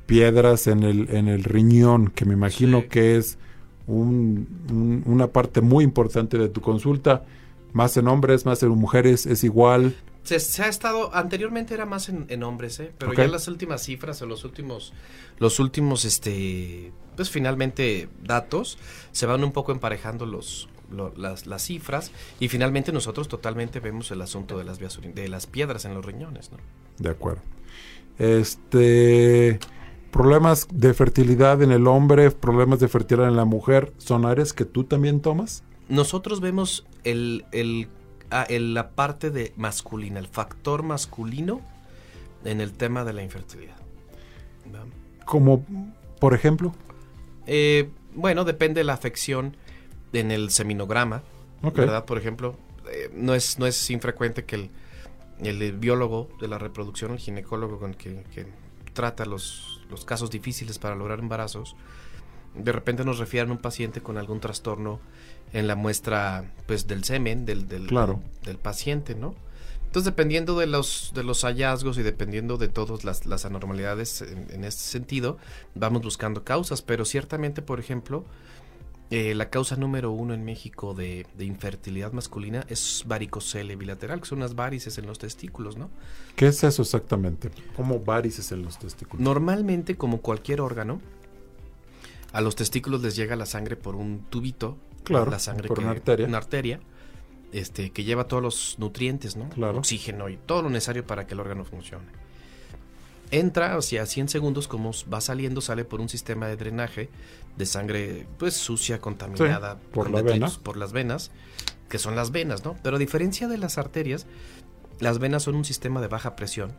piedras 0.06 0.66
en 0.66 0.82
el, 0.82 1.10
en 1.10 1.28
el 1.28 1.44
riñón, 1.44 2.08
que 2.08 2.24
me 2.24 2.34
imagino 2.34 2.88
que 2.88 3.16
es 3.16 3.38
una 3.86 5.26
parte 5.28 5.60
muy 5.60 5.84
importante 5.84 6.38
de 6.38 6.48
tu 6.48 6.60
consulta. 6.60 7.24
Más 7.72 7.96
en 7.96 8.06
hombres, 8.06 8.46
más 8.46 8.62
en 8.62 8.70
mujeres, 8.70 9.26
es 9.26 9.42
igual. 9.42 9.96
Se, 10.22 10.62
ha 10.62 10.68
estado, 10.68 11.14
anteriormente 11.14 11.74
era 11.74 11.84
más 11.84 12.08
en, 12.08 12.42
hombres, 12.44 12.80
¿eh? 12.80 12.92
pero 12.96 13.12
ya 13.12 13.26
las 13.26 13.46
últimas 13.46 13.82
cifras 13.82 14.22
o 14.22 14.26
los 14.26 14.44
últimos, 14.44 14.94
los 15.38 15.58
últimos, 15.60 16.06
este, 16.06 16.92
pues 17.14 17.28
finalmente 17.28 18.08
datos, 18.22 18.78
se 19.12 19.26
van 19.26 19.44
un 19.44 19.52
poco 19.52 19.72
emparejando 19.72 20.24
los, 20.24 20.68
las, 20.94 21.46
las, 21.46 21.62
cifras 21.62 22.12
y 22.40 22.48
finalmente 22.48 22.92
nosotros 22.92 23.28
totalmente 23.28 23.80
vemos 23.80 24.10
el 24.10 24.22
asunto 24.22 24.58
de 24.58 24.64
las, 24.64 24.78
de 24.78 25.28
las 25.28 25.46
piedras 25.46 25.84
en 25.84 25.94
los 25.94 26.04
riñones. 26.04 26.50
¿no? 26.52 26.58
De 26.98 27.10
acuerdo. 27.10 27.42
Este 28.18 29.58
problemas 30.14 30.68
de 30.70 30.94
fertilidad 30.94 31.60
en 31.62 31.72
el 31.72 31.88
hombre, 31.88 32.30
problemas 32.30 32.78
de 32.78 32.86
fertilidad 32.86 33.28
en 33.28 33.34
la 33.34 33.44
mujer, 33.44 33.92
¿son 33.98 34.24
áreas 34.24 34.52
que 34.52 34.64
tú 34.64 34.84
también 34.84 35.20
tomas? 35.20 35.64
Nosotros 35.88 36.40
vemos 36.40 36.86
el, 37.02 37.44
el, 37.50 37.88
ah, 38.30 38.46
la 38.48 38.90
parte 38.90 39.30
de 39.30 39.52
masculina, 39.56 40.20
el 40.20 40.28
factor 40.28 40.84
masculino 40.84 41.60
en 42.44 42.60
el 42.60 42.72
tema 42.72 43.02
de 43.04 43.12
la 43.12 43.24
infertilidad. 43.24 43.74
Como, 45.24 45.64
por 46.20 46.34
ejemplo. 46.34 46.72
Eh, 47.48 47.90
bueno, 48.14 48.44
depende 48.44 48.80
de 48.80 48.84
la 48.84 48.92
afección 48.92 49.56
en 50.14 50.30
el 50.30 50.50
seminograma, 50.50 51.22
¿verdad? 51.62 52.04
Por 52.04 52.18
ejemplo, 52.18 52.56
eh, 52.90 53.10
no, 53.14 53.34
es, 53.34 53.58
no 53.58 53.66
es 53.66 53.90
infrecuente 53.90 54.44
que 54.44 54.56
el, 54.56 54.70
el, 55.42 55.72
biólogo 55.72 56.28
de 56.40 56.48
la 56.48 56.58
reproducción, 56.58 57.12
el 57.12 57.18
ginecólogo 57.18 57.78
con 57.78 57.94
que, 57.94 58.24
que 58.34 58.46
trata 58.92 59.24
los, 59.24 59.82
los, 59.90 60.04
casos 60.04 60.30
difíciles 60.30 60.78
para 60.78 60.94
lograr 60.94 61.18
embarazos, 61.18 61.74
de 62.54 62.72
repente 62.72 63.04
nos 63.04 63.18
refieran 63.18 63.50
un 63.50 63.58
paciente 63.58 64.00
con 64.00 64.16
algún 64.16 64.40
trastorno 64.40 65.00
en 65.52 65.66
la 65.66 65.74
muestra 65.74 66.52
pues 66.66 66.86
del 66.86 67.04
semen 67.04 67.44
del, 67.46 67.66
del, 67.68 67.86
del, 68.44 68.58
paciente, 68.58 69.14
¿no? 69.14 69.34
Entonces, 69.86 70.06
dependiendo 70.06 70.58
de 70.58 70.66
los, 70.66 71.12
de 71.14 71.22
los 71.22 71.42
hallazgos 71.42 71.98
y 71.98 72.02
dependiendo 72.02 72.56
de 72.56 72.68
todas 72.68 73.04
las, 73.04 73.26
las 73.26 73.44
anormalidades 73.44 74.22
en, 74.22 74.48
en, 74.50 74.64
este 74.64 74.82
sentido, 74.82 75.38
vamos 75.76 76.02
buscando 76.02 76.42
causas, 76.42 76.82
pero 76.82 77.04
ciertamente, 77.04 77.62
por 77.62 77.78
ejemplo, 77.78 78.24
eh, 79.16 79.32
la 79.32 79.48
causa 79.48 79.76
número 79.76 80.10
uno 80.10 80.34
en 80.34 80.44
México 80.44 80.92
de, 80.92 81.24
infertilidad 81.38 82.10
masculina 82.10 82.66
es 82.68 83.04
varicocele 83.06 83.76
bilateral, 83.76 84.18
que 84.18 84.26
son 84.26 84.38
unas 84.38 84.56
varices 84.56 84.98
en 84.98 85.06
los 85.06 85.20
testículos, 85.20 85.76
¿no? 85.76 85.88
¿Qué 86.34 86.48
es 86.48 86.64
eso 86.64 86.82
exactamente? 86.82 87.52
¿Cómo 87.76 88.00
varices 88.00 88.50
en 88.50 88.64
los 88.64 88.76
testículos? 88.76 89.22
Normalmente, 89.22 89.94
como 89.94 90.20
cualquier 90.20 90.60
órgano, 90.60 91.00
a 92.32 92.40
los 92.40 92.56
testículos 92.56 93.02
les 93.02 93.14
llega 93.14 93.36
la 93.36 93.46
sangre 93.46 93.76
por 93.76 93.94
un 93.94 94.24
tubito, 94.30 94.78
claro, 95.04 95.30
la 95.30 95.38
sangre 95.38 95.68
por 95.68 95.78
una 95.78 95.92
arteria, 95.92 96.26
una 96.26 96.38
arteria 96.38 96.80
este, 97.52 97.90
que 97.90 98.02
lleva 98.02 98.26
todos 98.26 98.42
los 98.42 98.80
nutrientes, 98.80 99.36
¿no? 99.36 99.48
Claro. 99.50 99.78
Oxígeno 99.78 100.28
y 100.28 100.38
todo 100.38 100.62
lo 100.62 100.70
necesario 100.70 101.06
para 101.06 101.24
que 101.24 101.34
el 101.34 101.40
órgano 101.40 101.64
funcione 101.64 102.23
entra, 103.30 103.76
o 103.76 103.82
sea, 103.82 104.06
100 104.06 104.28
segundos, 104.28 104.68
como 104.68 104.92
va 105.12 105.20
saliendo, 105.20 105.60
sale 105.60 105.84
por 105.84 106.00
un 106.00 106.08
sistema 106.08 106.46
de 106.46 106.56
drenaje 106.56 107.08
de 107.56 107.66
sangre, 107.66 108.26
pues 108.38 108.54
sucia, 108.54 109.00
contaminada 109.00 109.78
por, 109.92 110.10
la 110.10 110.48
por 110.62 110.76
las 110.76 110.92
venas, 110.92 111.30
que 111.88 111.98
son 111.98 112.16
las 112.16 112.30
venas, 112.32 112.64
¿no? 112.64 112.76
Pero 112.82 112.96
a 112.96 112.98
diferencia 112.98 113.46
de 113.48 113.58
las 113.58 113.78
arterias, 113.78 114.26
las 115.00 115.18
venas 115.18 115.42
son 115.44 115.54
un 115.54 115.64
sistema 115.64 116.00
de 116.00 116.08
baja 116.08 116.36
presión. 116.36 116.72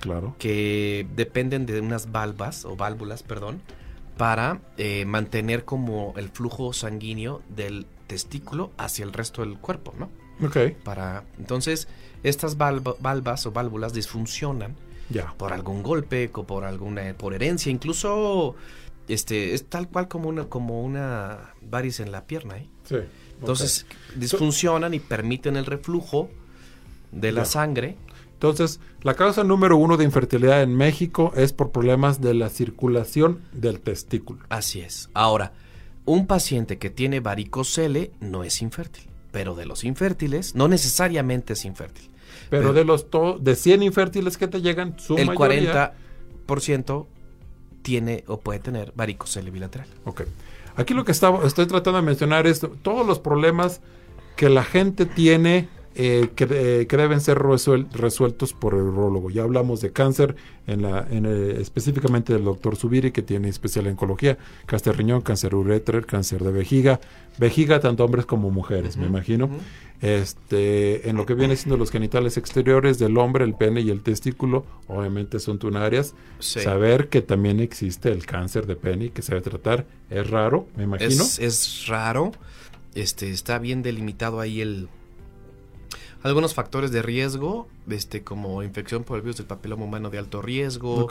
Claro. 0.00 0.34
Que 0.38 1.06
dependen 1.14 1.64
de 1.66 1.80
unas 1.80 2.10
valvas, 2.10 2.64
o 2.64 2.76
válvulas, 2.76 3.22
perdón, 3.22 3.60
para 4.16 4.60
eh, 4.76 5.04
mantener 5.04 5.64
como 5.64 6.12
el 6.16 6.28
flujo 6.28 6.72
sanguíneo 6.72 7.40
del 7.48 7.86
testículo 8.08 8.72
hacia 8.78 9.04
el 9.04 9.12
resto 9.12 9.42
del 9.42 9.58
cuerpo, 9.58 9.94
¿no? 9.98 10.10
Ok. 10.44 10.56
Para, 10.82 11.24
entonces, 11.38 11.88
estas 12.22 12.58
valva- 12.58 12.96
valvas 13.00 13.46
o 13.46 13.52
válvulas 13.52 13.92
disfuncionan 13.92 14.74
Ya. 15.12 15.34
por 15.36 15.52
algún 15.52 15.82
golpe, 15.82 16.30
o 16.34 16.44
por 16.44 16.64
alguna, 16.64 17.14
por 17.16 17.34
herencia, 17.34 17.70
incluso 17.70 18.54
este, 19.08 19.54
es 19.54 19.66
tal 19.66 19.88
cual 19.88 20.08
como 20.08 20.28
una, 20.28 20.44
como 20.44 20.82
una 20.82 21.54
varice 21.60 22.02
en 22.02 22.12
la 22.12 22.24
pierna, 22.26 22.58
¿eh? 22.58 22.66
Sí. 22.84 22.96
Entonces, 23.40 23.86
disfuncionan 24.16 24.94
y 24.94 25.00
permiten 25.00 25.56
el 25.56 25.66
reflujo 25.66 26.30
de 27.10 27.32
la 27.32 27.42
Ya. 27.42 27.46
sangre. 27.46 27.96
Entonces, 28.34 28.80
la 29.02 29.14
causa 29.14 29.44
número 29.44 29.76
uno 29.76 29.96
de 29.96 30.04
infertilidad 30.04 30.62
en 30.62 30.74
México 30.76 31.32
es 31.36 31.52
por 31.52 31.70
problemas 31.72 32.20
de 32.20 32.34
la 32.34 32.48
circulación 32.48 33.40
del 33.52 33.80
testículo. 33.80 34.40
Así 34.48 34.80
es. 34.80 35.10
Ahora, 35.14 35.52
un 36.04 36.26
paciente 36.26 36.78
que 36.78 36.90
tiene 36.90 37.20
varicocele 37.20 38.12
no 38.20 38.42
es 38.44 38.62
infértil, 38.62 39.08
pero 39.30 39.54
de 39.54 39.66
los 39.66 39.84
infértiles 39.84 40.54
no 40.54 40.66
necesariamente 40.68 41.52
es 41.52 41.64
infértil. 41.64 42.10
Pero, 42.60 42.72
de 42.72 42.84
los 42.84 43.08
to- 43.10 43.38
de 43.40 43.56
100 43.56 43.82
infértiles 43.82 44.36
que 44.36 44.46
te 44.46 44.60
llegan, 44.60 44.98
su 44.98 45.16
el 45.16 45.26
mayoría... 45.26 45.94
40% 46.46 47.06
tiene 47.82 48.24
o 48.26 48.38
puede 48.40 48.58
tener 48.60 48.92
varicocele 48.94 49.50
bilateral. 49.50 49.88
Ok. 50.04 50.22
Aquí 50.76 50.94
lo 50.94 51.04
que 51.04 51.12
estaba- 51.12 51.44
estoy 51.46 51.66
tratando 51.66 51.98
de 52.00 52.06
mencionar 52.06 52.46
es 52.46 52.60
todos 52.82 53.06
los 53.06 53.18
problemas 53.18 53.80
que 54.36 54.48
la 54.48 54.64
gente 54.64 55.06
tiene 55.06 55.68
eh, 55.94 56.30
que, 56.34 56.46
eh, 56.50 56.86
que 56.86 56.96
deben 56.96 57.20
ser 57.20 57.38
resuel- 57.38 57.90
resueltos 57.92 58.52
por 58.52 58.74
el 58.74 58.80
urologo. 58.82 59.30
Ya 59.30 59.42
hablamos 59.42 59.80
de 59.80 59.92
cáncer, 59.92 60.36
en 60.66 60.82
la, 60.82 61.06
en, 61.10 61.26
eh, 61.26 61.60
específicamente 61.60 62.32
del 62.32 62.44
doctor 62.44 62.76
Subiri, 62.76 63.10
que 63.10 63.22
tiene 63.22 63.48
especial 63.48 63.86
oncología, 63.86 64.38
cáncer 64.66 64.96
riñón, 64.96 65.20
cáncer 65.22 65.54
ureter, 65.54 66.06
cáncer 66.06 66.42
de 66.44 66.52
vejiga, 66.52 67.00
vejiga 67.38 67.80
tanto 67.80 68.04
hombres 68.04 68.26
como 68.26 68.50
mujeres, 68.50 68.96
me 68.96 69.06
imagino. 69.06 69.50
Este, 70.00 71.08
en 71.08 71.16
lo 71.16 71.26
que 71.26 71.34
viene 71.34 71.54
siendo 71.54 71.76
los 71.76 71.92
genitales 71.92 72.36
exteriores 72.36 72.98
del 72.98 73.16
hombre, 73.18 73.44
el 73.44 73.54
pene 73.54 73.82
y 73.82 73.90
el 73.90 74.02
testículo, 74.02 74.66
obviamente 74.88 75.38
son 75.38 75.58
tunarias. 75.60 76.14
Sí. 76.40 76.60
Saber 76.60 77.08
que 77.08 77.22
también 77.22 77.60
existe 77.60 78.10
el 78.10 78.26
cáncer 78.26 78.66
de 78.66 78.74
pene 78.74 79.06
y 79.06 79.10
que 79.10 79.22
se 79.22 79.32
debe 79.34 79.48
tratar 79.48 79.86
es 80.10 80.28
raro, 80.28 80.66
me 80.76 80.82
imagino. 80.84 81.22
Es, 81.22 81.38
es 81.38 81.86
raro. 81.86 82.32
Este, 82.96 83.30
está 83.30 83.58
bien 83.60 83.82
delimitado 83.82 84.40
ahí 84.40 84.60
el. 84.60 84.88
Algunos 86.22 86.54
factores 86.54 86.92
de 86.92 87.02
riesgo, 87.02 87.66
este, 87.90 88.22
como 88.22 88.62
infección 88.62 89.02
por 89.04 89.16
el 89.16 89.22
virus 89.22 89.38
del 89.38 89.46
papiloma 89.46 89.84
humano 89.84 90.08
de 90.10 90.18
alto 90.18 90.40
riesgo, 90.42 91.08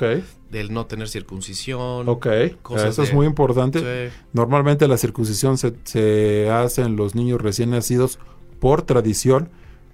del 0.50 0.74
no 0.74 0.86
tener 0.86 1.10
circuncisión. 1.10 2.08
ok. 2.08 2.28
cosas 2.62 2.92
Eso 2.92 3.04
es 3.04 3.14
muy 3.14 3.26
importante. 3.28 3.80
Sí. 4.10 4.16
Normalmente 4.34 4.88
la 4.88 4.98
circuncisión 4.98 5.58
se, 5.58 5.74
se 5.84 6.50
hace 6.50 6.82
en 6.84 6.96
los 6.96 7.14
niños 7.16 7.42
recién 7.42 7.72
nacidos 7.72 8.20
por 8.60 8.84
tradición, 8.84 9.50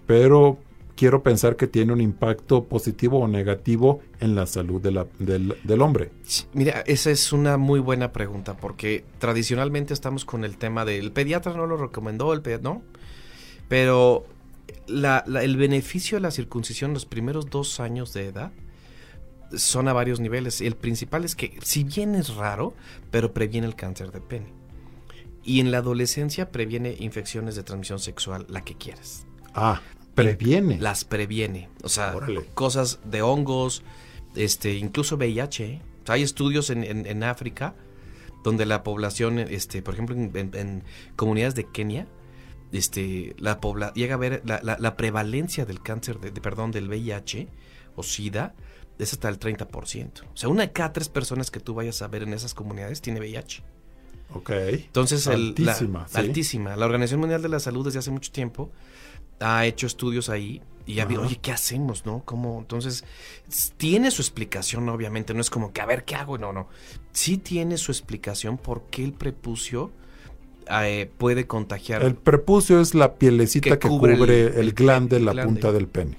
pero 0.05 0.57
quiero 0.95 1.21
pensar 1.21 1.55
que 1.57 1.67
tiene 1.67 1.93
un 1.93 2.01
impacto 2.01 2.63
positivo 2.63 3.19
o 3.19 3.27
negativo 3.27 4.01
en 4.19 4.33
la 4.36 4.45
salud 4.47 4.81
de 4.81 4.91
la- 4.91 5.05
del, 5.19 5.55
del 5.63 5.81
hombre. 5.81 6.09
Mira, 6.53 6.83
esa 6.88 7.12
es 7.12 7.31
una 7.33 7.57
muy 7.57 7.79
buena 7.79 8.12
pregunta 8.12 8.57
porque 8.57 9.03
tradicionalmente 9.19 9.93
estamos 9.93 10.25
con 10.25 10.43
el 10.43 10.57
tema 10.57 10.86
del 10.86 11.12
pediatra 11.12 11.53
no 11.53 11.65
lo 11.67 11.77
recomendó, 11.77 12.33
el 12.33 12.41
pediatra 12.41 12.71
no, 12.71 12.81
pero 13.67 14.25
la- 14.88 15.24
la- 15.27 15.44
el 15.44 15.58
beneficio 15.58 16.17
de 16.17 16.22
la 16.22 16.32
circuncisión 16.32 16.94
los 16.94 17.06
primeros 17.06 17.50
dos 17.50 17.79
años 17.79 18.13
de 18.13 18.25
edad 18.27 18.51
son 19.56 19.88
a 19.88 19.94
varios 19.94 20.20
niveles. 20.20 20.60
El 20.62 20.75
principal 20.75 21.24
es 21.24 21.36
que 21.36 21.58
si 21.63 21.84
bien 21.84 22.15
es 22.15 22.36
raro, 22.36 22.74
pero 23.12 23.34
previene 23.34 23.67
el 23.67 23.75
cáncer 23.75 24.12
de 24.12 24.20
pene. 24.22 24.53
Y 25.44 25.62
en 25.62 25.72
la 25.72 25.77
adolescencia 25.77 26.51
previene 26.51 26.96
infecciones 27.00 27.56
de 27.56 27.63
transmisión 27.63 28.00
sexual, 28.00 28.46
la 28.50 28.65
que 28.65 28.75
quieras. 28.75 29.25
Ah, 29.53 29.82
previene. 30.15 30.77
Las 30.79 31.06
previene. 31.06 31.70
O 31.84 31.89
sea, 31.89 32.13
Órale. 32.15 32.44
cosas 32.53 33.00
de 33.06 33.22
hongos, 33.22 33.84
este, 34.36 34.74
incluso 34.75 35.15
VIH. 35.15 35.65
¿eh? 35.65 35.82
O 36.03 36.06
sea, 36.08 36.15
hay 36.15 36.24
estudios 36.24 36.70
en, 36.70 36.84
en- 36.84 37.06
en 37.06 37.24
África 37.24 37.75
donde 38.44 38.65
la 38.65 38.84
población, 38.84 39.39
este, 39.39 39.82
por 39.82 39.94
ejemplo, 39.94 40.15
en 40.15 40.84
comunidades 41.15 41.56
de 41.56 41.65
Kenia, 41.72 42.08
este, 42.71 43.36
la 43.39 43.59
pobla 43.62 43.93
llega 43.93 44.15
a 44.15 44.17
ver 44.17 44.41
la, 44.45 44.59
la- 44.63 44.77
la 44.79 44.97
prevalencia 44.97 45.65
del 45.65 45.81
cáncer, 45.81 46.19
de, 46.19 46.31
de- 46.31 46.41
perdón, 46.41 46.71
del 46.71 46.88
VIH 46.89 47.47
o 47.95 48.03
SIDA 48.03 48.53
es 49.00 49.13
hasta 49.13 49.29
el 49.29 49.39
30%. 49.39 50.24
O 50.33 50.38
sea, 50.38 50.50
una 50.50 50.63
de 50.63 50.71
cada 50.71 50.91
tres 50.93 51.07
personas 51.09 51.51
que 51.51 51.59
tú 51.59 51.74
vayas 51.75 52.01
a 52.01 52.07
ver 52.07 52.24
en 52.24 52.33
esas 52.33 52.53
comunidades 52.53 53.01
tiene 53.01 53.19
VIH. 53.19 53.63
Ok. 54.33 54.50
Entonces, 54.50 55.25
el- 55.27 55.55
la- 55.57 55.71
Altísima, 55.74 56.07
sí. 56.07 56.17
altísima. 56.17 56.75
La 56.75 56.86
Organización 56.86 57.19
Mundial 57.21 57.41
de 57.41 57.50
la 57.50 57.59
Salud 57.59 57.86
desde 57.86 58.00
hace 58.00 58.12
mucho 58.12 58.31
tiempo 58.31 58.69
ha 59.39 59.65
hecho 59.65 59.86
estudios 59.88 60.29
ahí 60.29 60.62
y 60.88 60.95
ya 60.95 61.05
vi, 61.05 61.15
oye, 61.17 61.38
¿qué 61.41 61.51
hacemos, 61.51 62.05
no? 62.05 62.24
¿Cómo? 62.25 62.57
Entonces, 62.59 63.03
tiene 63.77 64.09
su 64.09 64.21
explicación, 64.21 64.88
obviamente, 64.89 65.33
no 65.33 65.41
es 65.41 65.50
como 65.50 65.71
que, 65.74 65.81
a 65.81 65.86
ver, 65.86 66.03
¿qué 66.05 66.15
hago? 66.15 66.38
No, 66.38 66.51
no. 66.53 66.67
Sí 67.12 67.38
tiene 67.38 67.77
su 67.77 67.91
explicación 67.91 68.57
por 68.57 68.88
qué 68.88 69.03
el 69.03 69.13
prepucio 69.13 69.91
eh, 70.69 71.09
puede 71.17 71.47
contagiar. 71.47 72.03
El 72.03 72.15
prepucio 72.15 72.79
es 72.81 72.93
la 72.95 73.15
pielecita 73.15 73.71
Que 73.71 73.79
que, 73.79 73.88
cubre 73.88 74.17
cubre, 74.17 74.47
el- 74.47 74.53
el, 74.55 74.74
glande, 74.74 75.19
la 75.19 75.33
glande. 75.33 75.53
punta 75.53 75.71
del 75.71 75.88
pene. 75.88 76.17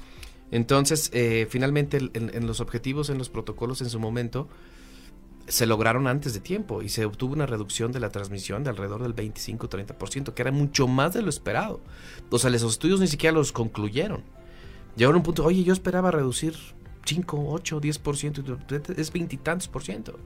Entonces, 0.50 1.10
eh, 1.12 1.46
finalmente, 1.50 1.98
en, 1.98 2.10
en 2.34 2.46
los 2.46 2.60
objetivos, 2.60 3.10
en 3.10 3.18
los 3.18 3.28
protocolos 3.28 3.80
en 3.82 3.90
su 3.90 4.00
momento, 4.00 4.48
se 5.46 5.66
lograron 5.66 6.06
antes 6.06 6.34
de 6.34 6.40
tiempo 6.40 6.82
y 6.82 6.88
se 6.90 7.04
obtuvo 7.06 7.32
una 7.32 7.46
reducción 7.46 7.90
de 7.92 8.00
la 8.00 8.10
transmisión 8.10 8.64
de 8.64 8.70
alrededor 8.70 9.02
del 9.02 9.14
25-30%, 9.14 10.34
que 10.34 10.42
era 10.42 10.50
mucho 10.52 10.86
más 10.88 11.14
de 11.14 11.22
lo 11.22 11.30
esperado. 11.30 11.80
O 12.30 12.38
sea, 12.38 12.50
esos 12.50 12.72
estudios 12.72 13.00
ni 13.00 13.06
siquiera 13.06 13.34
los 13.34 13.52
concluyeron. 13.52 14.22
Llegaron 14.96 15.16
a 15.16 15.18
un 15.18 15.22
punto, 15.24 15.44
oye, 15.44 15.64
yo 15.64 15.72
esperaba 15.72 16.10
reducir 16.10 16.54
5, 17.04 17.46
8, 17.48 17.80
10%, 17.80 18.38
y 18.38 18.42
tú, 18.42 18.92
es 18.96 19.12
veintitantos 19.12 19.68
por 19.68 19.82
ciento. 19.82 20.18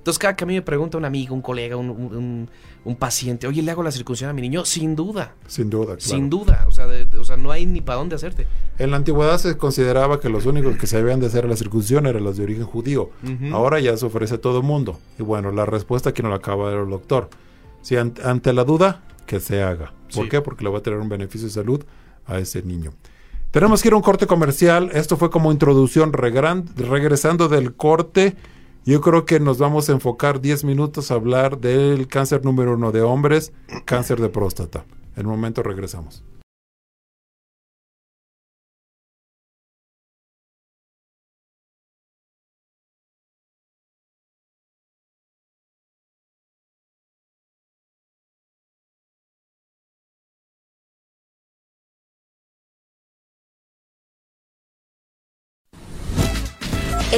Entonces, 0.00 0.18
cada 0.18 0.34
que 0.34 0.44
a 0.44 0.46
mí 0.46 0.54
me 0.54 0.62
pregunta 0.62 0.96
un 0.96 1.04
amigo, 1.04 1.34
un 1.34 1.42
colega, 1.42 1.76
un, 1.76 1.90
un- 1.90 2.96
paciente, 2.96 3.46
oye, 3.46 3.62
¿le 3.62 3.70
hago 3.70 3.82
la 3.82 3.92
circuncisión 3.92 4.30
a 4.30 4.32
mi 4.32 4.40
niño? 4.40 4.64
Sin 4.64 4.96
duda, 4.96 5.34
Sin 5.46 5.68
duda, 5.68 5.84
claro. 5.96 6.00
sin 6.00 6.30
duda. 6.30 6.64
O 6.66 6.72
sea, 6.72 6.86
de- 6.86 7.04
de- 7.04 7.18
o 7.18 7.24
sea, 7.24 7.36
no 7.36 7.50
hay 7.50 7.66
ni 7.66 7.82
para 7.82 7.98
dónde 7.98 8.16
hacerte. 8.16 8.46
En 8.78 8.90
la 8.90 8.96
antigüedad 8.96 9.36
se 9.38 9.56
consideraba 9.58 10.18
que 10.18 10.30
los 10.30 10.46
únicos 10.46 10.76
que 10.78 10.86
se 10.86 10.96
debían 10.96 11.20
de 11.20 11.26
hacer 11.26 11.44
la 11.44 11.54
circuncisión 11.56 12.06
eran 12.06 12.24
los 12.24 12.38
de 12.38 12.44
origen 12.44 12.64
judío. 12.64 13.10
Ahora 13.52 13.78
ya 13.78 13.94
se 13.96 14.06
ofrece 14.06 14.36
a 14.36 14.40
todo 14.40 14.62
mundo. 14.62 14.98
Y 15.18 15.22
bueno, 15.22 15.52
la 15.52 15.66
respuesta 15.66 16.10
aquí 16.10 16.22
nos 16.22 16.30
la 16.30 16.36
acaba 16.38 16.70
de 16.70 16.76
dar 16.76 16.84
el 16.84 16.90
doctor. 16.90 17.28
Si 17.82 17.96
an- 17.96 18.14
ante 18.24 18.52
la 18.54 18.64
duda, 18.64 19.02
que 19.26 19.38
se 19.38 19.62
haga. 19.62 19.92
¿Por 20.14 20.24
Sí. 20.24 20.28
qué? 20.30 20.40
Porque 20.40 20.64
le 20.64 20.70
va 20.70 20.78
a 20.78 20.82
tener 20.82 20.98
un 20.98 21.08
beneficio 21.10 21.46
de 21.46 21.52
salud 21.52 21.84
a 22.26 22.38
ese 22.38 22.62
niño. 22.62 22.92
Tenemos 23.50 23.82
que 23.82 23.88
ir 23.88 23.94
a 23.94 23.96
un 23.96 24.02
corte 24.02 24.26
comercial. 24.26 24.90
Esto 24.94 25.16
fue 25.18 25.30
como 25.30 25.52
introducción. 25.52 26.12
Regresando 26.12 27.48
del 27.48 27.74
corte, 27.74 28.36
yo 28.84 29.00
creo 29.00 29.24
que 29.24 29.40
nos 29.40 29.58
vamos 29.58 29.88
a 29.88 29.92
enfocar 29.92 30.40
10 30.40 30.64
minutos 30.64 31.10
a 31.10 31.14
hablar 31.14 31.58
del 31.58 32.08
cáncer 32.08 32.44
número 32.44 32.74
uno 32.74 32.92
de 32.92 33.02
hombres, 33.02 33.52
cáncer 33.84 34.20
de 34.20 34.28
próstata. 34.28 34.84
En 35.16 35.26
un 35.26 35.32
momento 35.32 35.62
regresamos. 35.62 36.22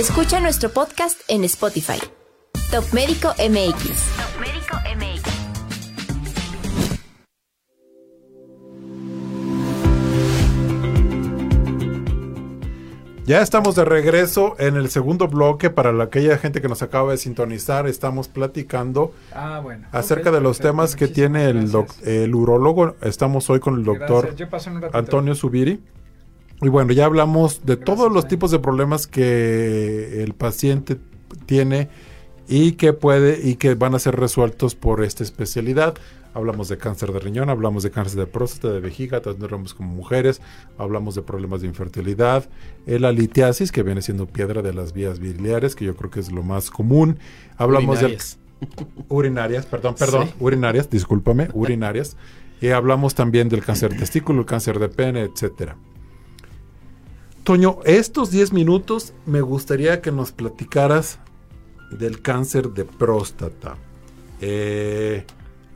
Escucha 0.02 0.40
nuestro 0.40 0.68
podcast 0.72 1.20
en 1.28 1.44
Spotify. 1.44 2.00
Top 2.72 2.84
Médico 2.92 3.28
MX. 3.38 3.82
Top 4.16 4.40
Médico 4.40 4.76
MX. 4.96 5.22
Ya 13.24 13.40
estamos 13.40 13.76
de 13.76 13.84
regreso 13.84 14.56
en 14.58 14.74
el 14.76 14.90
segundo 14.90 15.28
bloque. 15.28 15.70
Para 15.70 15.92
la- 15.92 16.04
aquella 16.04 16.38
gente 16.38 16.60
que 16.60 16.68
nos 16.68 16.82
acaba 16.82 17.12
de 17.12 17.18
sintonizar, 17.18 17.86
estamos 17.86 18.26
platicando 18.26 19.12
Ah, 19.32 19.60
bueno. 19.62 19.86
acerca 19.92 20.32
de 20.32 20.40
los 20.40 20.58
perfecto. 20.58 20.68
temas 20.76 20.96
que 20.96 21.04
Muchísimas 21.06 21.32
tiene 21.32 22.08
el, 22.10 22.24
el 22.24 22.34
urólogo. 22.34 22.96
Estamos 23.00 23.48
hoy 23.48 23.60
con 23.60 23.76
el 23.76 23.84
doctor. 23.84 24.34
Antonio 24.92 25.34
Subiri. 25.36 25.80
Y 26.62 26.68
bueno, 26.68 26.92
ya 26.92 27.06
hablamos 27.06 27.66
de 27.66 27.76
Gracias, 27.76 27.84
todos 27.84 28.12
los 28.12 28.24
eh. 28.24 28.28
tipos 28.28 28.50
de 28.50 28.60
problemas 28.60 29.06
que 29.06 30.22
el 30.22 30.32
paciente 30.34 30.96
tiene 31.44 31.88
y 32.48 32.72
que 32.72 32.92
puede 32.92 33.40
y 33.46 33.56
que 33.56 33.74
van 33.74 33.94
a 33.94 33.98
ser 33.98 34.16
resueltos 34.16 34.74
por 34.74 35.02
esta 35.02 35.22
especialidad. 35.24 35.94
Hablamos 36.34 36.68
de 36.68 36.78
cáncer 36.78 37.12
de 37.12 37.18
riñón, 37.18 37.50
hablamos 37.50 37.82
de 37.82 37.90
cáncer 37.90 38.20
de 38.20 38.26
próstata, 38.26 38.72
de 38.72 38.80
vejiga, 38.80 39.20
tanto 39.20 39.44
hombres 39.54 39.74
como 39.74 39.92
mujeres, 39.92 40.40
hablamos 40.78 41.14
de 41.14 41.22
problemas 41.22 41.60
de 41.60 41.66
infertilidad, 41.66 42.48
eh, 42.86 42.98
la 42.98 43.12
litiasis, 43.12 43.70
que 43.70 43.82
viene 43.82 44.00
siendo 44.00 44.26
piedra 44.26 44.62
de 44.62 44.72
las 44.72 44.94
vías 44.94 45.18
biliares, 45.18 45.74
que 45.74 45.84
yo 45.84 45.94
creo 45.94 46.10
que 46.10 46.20
es 46.20 46.32
lo 46.32 46.42
más 46.42 46.70
común. 46.70 47.18
Hablamos 47.58 47.98
de 47.98 48.06
Urinarias. 48.06 48.38
urinarias, 49.08 49.66
perdón, 49.66 49.94
perdón, 49.98 50.28
Sí. 50.28 50.34
urinarias, 50.40 50.88
discúlpame, 50.88 51.48
urinarias. 51.52 52.16
Y 52.62 52.68
hablamos 52.68 53.14
también 53.14 53.48
del 53.48 53.62
cáncer 53.62 53.92
de 53.92 53.98
testículo, 53.98 54.40
el 54.40 54.46
cáncer 54.46 54.78
de 54.78 54.88
pene, 54.88 55.22
etcétera. 55.22 55.76
Toño, 57.44 57.80
estos 57.84 58.30
10 58.30 58.52
minutos 58.52 59.14
me 59.26 59.40
gustaría 59.40 60.00
que 60.00 60.12
nos 60.12 60.30
platicaras 60.30 61.18
del 61.90 62.22
cáncer 62.22 62.70
de 62.70 62.84
próstata. 62.84 63.76
Eh, 64.40 65.24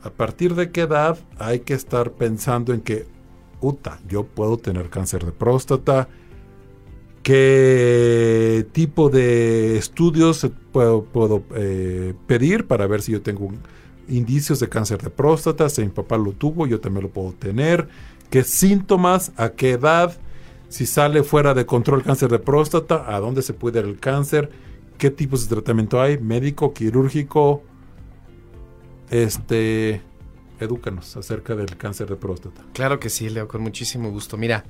¿A 0.01 0.09
partir 0.09 0.55
de 0.55 0.71
qué 0.71 0.81
edad 0.81 1.17
hay 1.37 1.59
que 1.59 1.73
estar 1.73 2.11
pensando 2.11 2.73
en 2.73 2.79
que, 2.79 3.05
uta, 3.59 3.99
yo 4.07 4.23
puedo 4.23 4.55
tener 4.57 4.89
cáncer 4.89 5.25
de 5.25 5.33
próstata? 5.33 6.07
¿Qué 7.21 8.65
tipo 8.71 9.09
de 9.09 9.77
estudios 9.77 10.49
puedo, 10.71 11.43
eh, 11.53 12.13
pedir 12.27 12.65
para 12.65 12.87
ver 12.87 13.01
si 13.01 13.11
yo 13.11 13.21
tengo 13.21 13.49
indicios 14.07 14.61
de 14.61 14.69
cáncer 14.69 15.01
de 15.01 15.09
próstata? 15.09 15.67
Si 15.67 15.81
mi 15.81 15.89
papá 15.89 16.17
lo 16.17 16.31
tuvo, 16.31 16.65
yo 16.65 16.79
también 16.79 17.03
lo 17.03 17.09
puedo 17.09 17.33
tener. 17.33 17.89
¿Qué 18.29 18.45
síntomas? 18.45 19.33
¿A 19.35 19.49
qué 19.49 19.71
edad? 19.71 20.17
Si 20.69 20.85
sale 20.85 21.23
fuera 21.23 21.53
de 21.53 21.65
control 21.65 22.03
cáncer 22.03 22.29
de 22.29 22.39
próstata, 22.39 23.15
¿a 23.15 23.19
dónde 23.19 23.41
se 23.41 23.53
puede 23.53 23.79
ir 23.79 23.85
el 23.85 23.99
cáncer? 23.99 24.49
¿Qué 24.97 25.11
tipos 25.11 25.47
de 25.47 25.55
tratamiento 25.55 26.01
hay? 26.01 26.17
¿Médico, 26.17 26.73
quirúrgico? 26.73 27.63
Este, 29.09 30.01
edúcanos 30.59 31.15
acerca 31.15 31.55
del 31.55 31.77
cáncer 31.77 32.09
de 32.09 32.15
próstata. 32.15 32.63
Claro 32.73 32.99
que 32.99 33.09
sí, 33.09 33.29
Leo, 33.29 33.47
con 33.47 33.61
muchísimo 33.61 34.11
gusto. 34.11 34.37
Mira, 34.37 34.65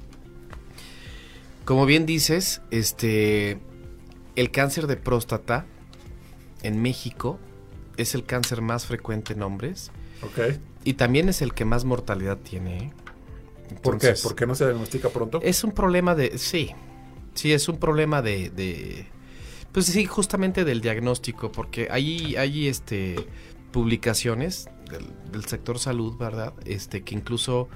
como 1.66 1.86
bien 1.86 2.06
dices, 2.06 2.62
este, 2.72 3.60
el 4.36 4.52
cáncer 4.52 4.88
de 4.88 4.98
próstata 4.98 5.66
en 6.62 6.82
México 6.82 7.40
es 7.98 8.14
el 8.16 8.24
cáncer 8.24 8.62
más 8.62 8.86
frecuente 8.86 9.34
en 9.34 9.42
hombres. 9.42 9.92
Ok. 10.22 10.58
Y 10.84 10.94
también 10.94 11.28
es 11.30 11.42
el 11.42 11.54
que 11.54 11.66
más 11.66 11.86
mortalidad 11.86 12.38
tiene. 12.38 12.94
¿Por 13.82 13.98
qué? 13.98 14.14
¿Por 14.22 14.36
qué 14.36 14.46
no 14.46 14.56
se 14.56 14.66
diagnostica 14.66 15.10
pronto? 15.10 15.40
Es 15.42 15.64
un 15.64 15.72
problema 15.72 16.16
de, 16.16 16.38
sí, 16.38 16.72
sí, 17.34 17.54
es 17.54 17.68
un 17.70 17.78
problema 17.78 18.22
de, 18.22 18.50
de 18.50 19.08
pues 19.72 19.86
sí, 19.86 20.06
justamente 20.06 20.66
del 20.66 20.82
diagnóstico, 20.82 21.52
porque 21.52 21.88
hay, 21.92 22.36
hay 22.36 22.68
este, 22.68 23.16
publicaciones 23.72 24.70
del, 25.32 25.46
sector 25.46 25.78
salud, 25.78 26.18
¿verdad? 26.18 26.54
Este, 26.66 27.04
que 27.04 27.14
incluso 27.14 27.68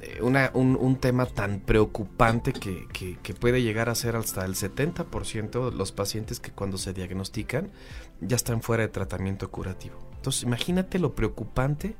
eh, 0.00 0.18
una, 0.20 0.50
un, 0.54 0.76
un, 0.76 0.96
tema 0.96 1.26
tan 1.26 1.60
preocupante 1.60 2.52
que, 2.52 2.88
que, 2.92 3.18
que, 3.22 3.34
puede 3.34 3.62
llegar 3.62 3.88
a 3.88 3.94
ser 3.94 4.16
hasta 4.16 4.44
el 4.44 4.54
70% 4.54 5.70
de 5.70 5.76
los 5.76 5.92
pacientes 5.92 6.40
que 6.40 6.50
cuando 6.50 6.76
se 6.76 6.92
diagnostican 6.92 7.70
ya 8.20 8.34
están 8.34 8.60
fuera 8.62 8.82
de 8.82 8.88
tratamiento 8.88 9.50
curativo. 9.50 9.96
Entonces, 10.16 10.42
imagínate 10.42 10.98
lo 10.98 11.14
preocupante 11.14 11.94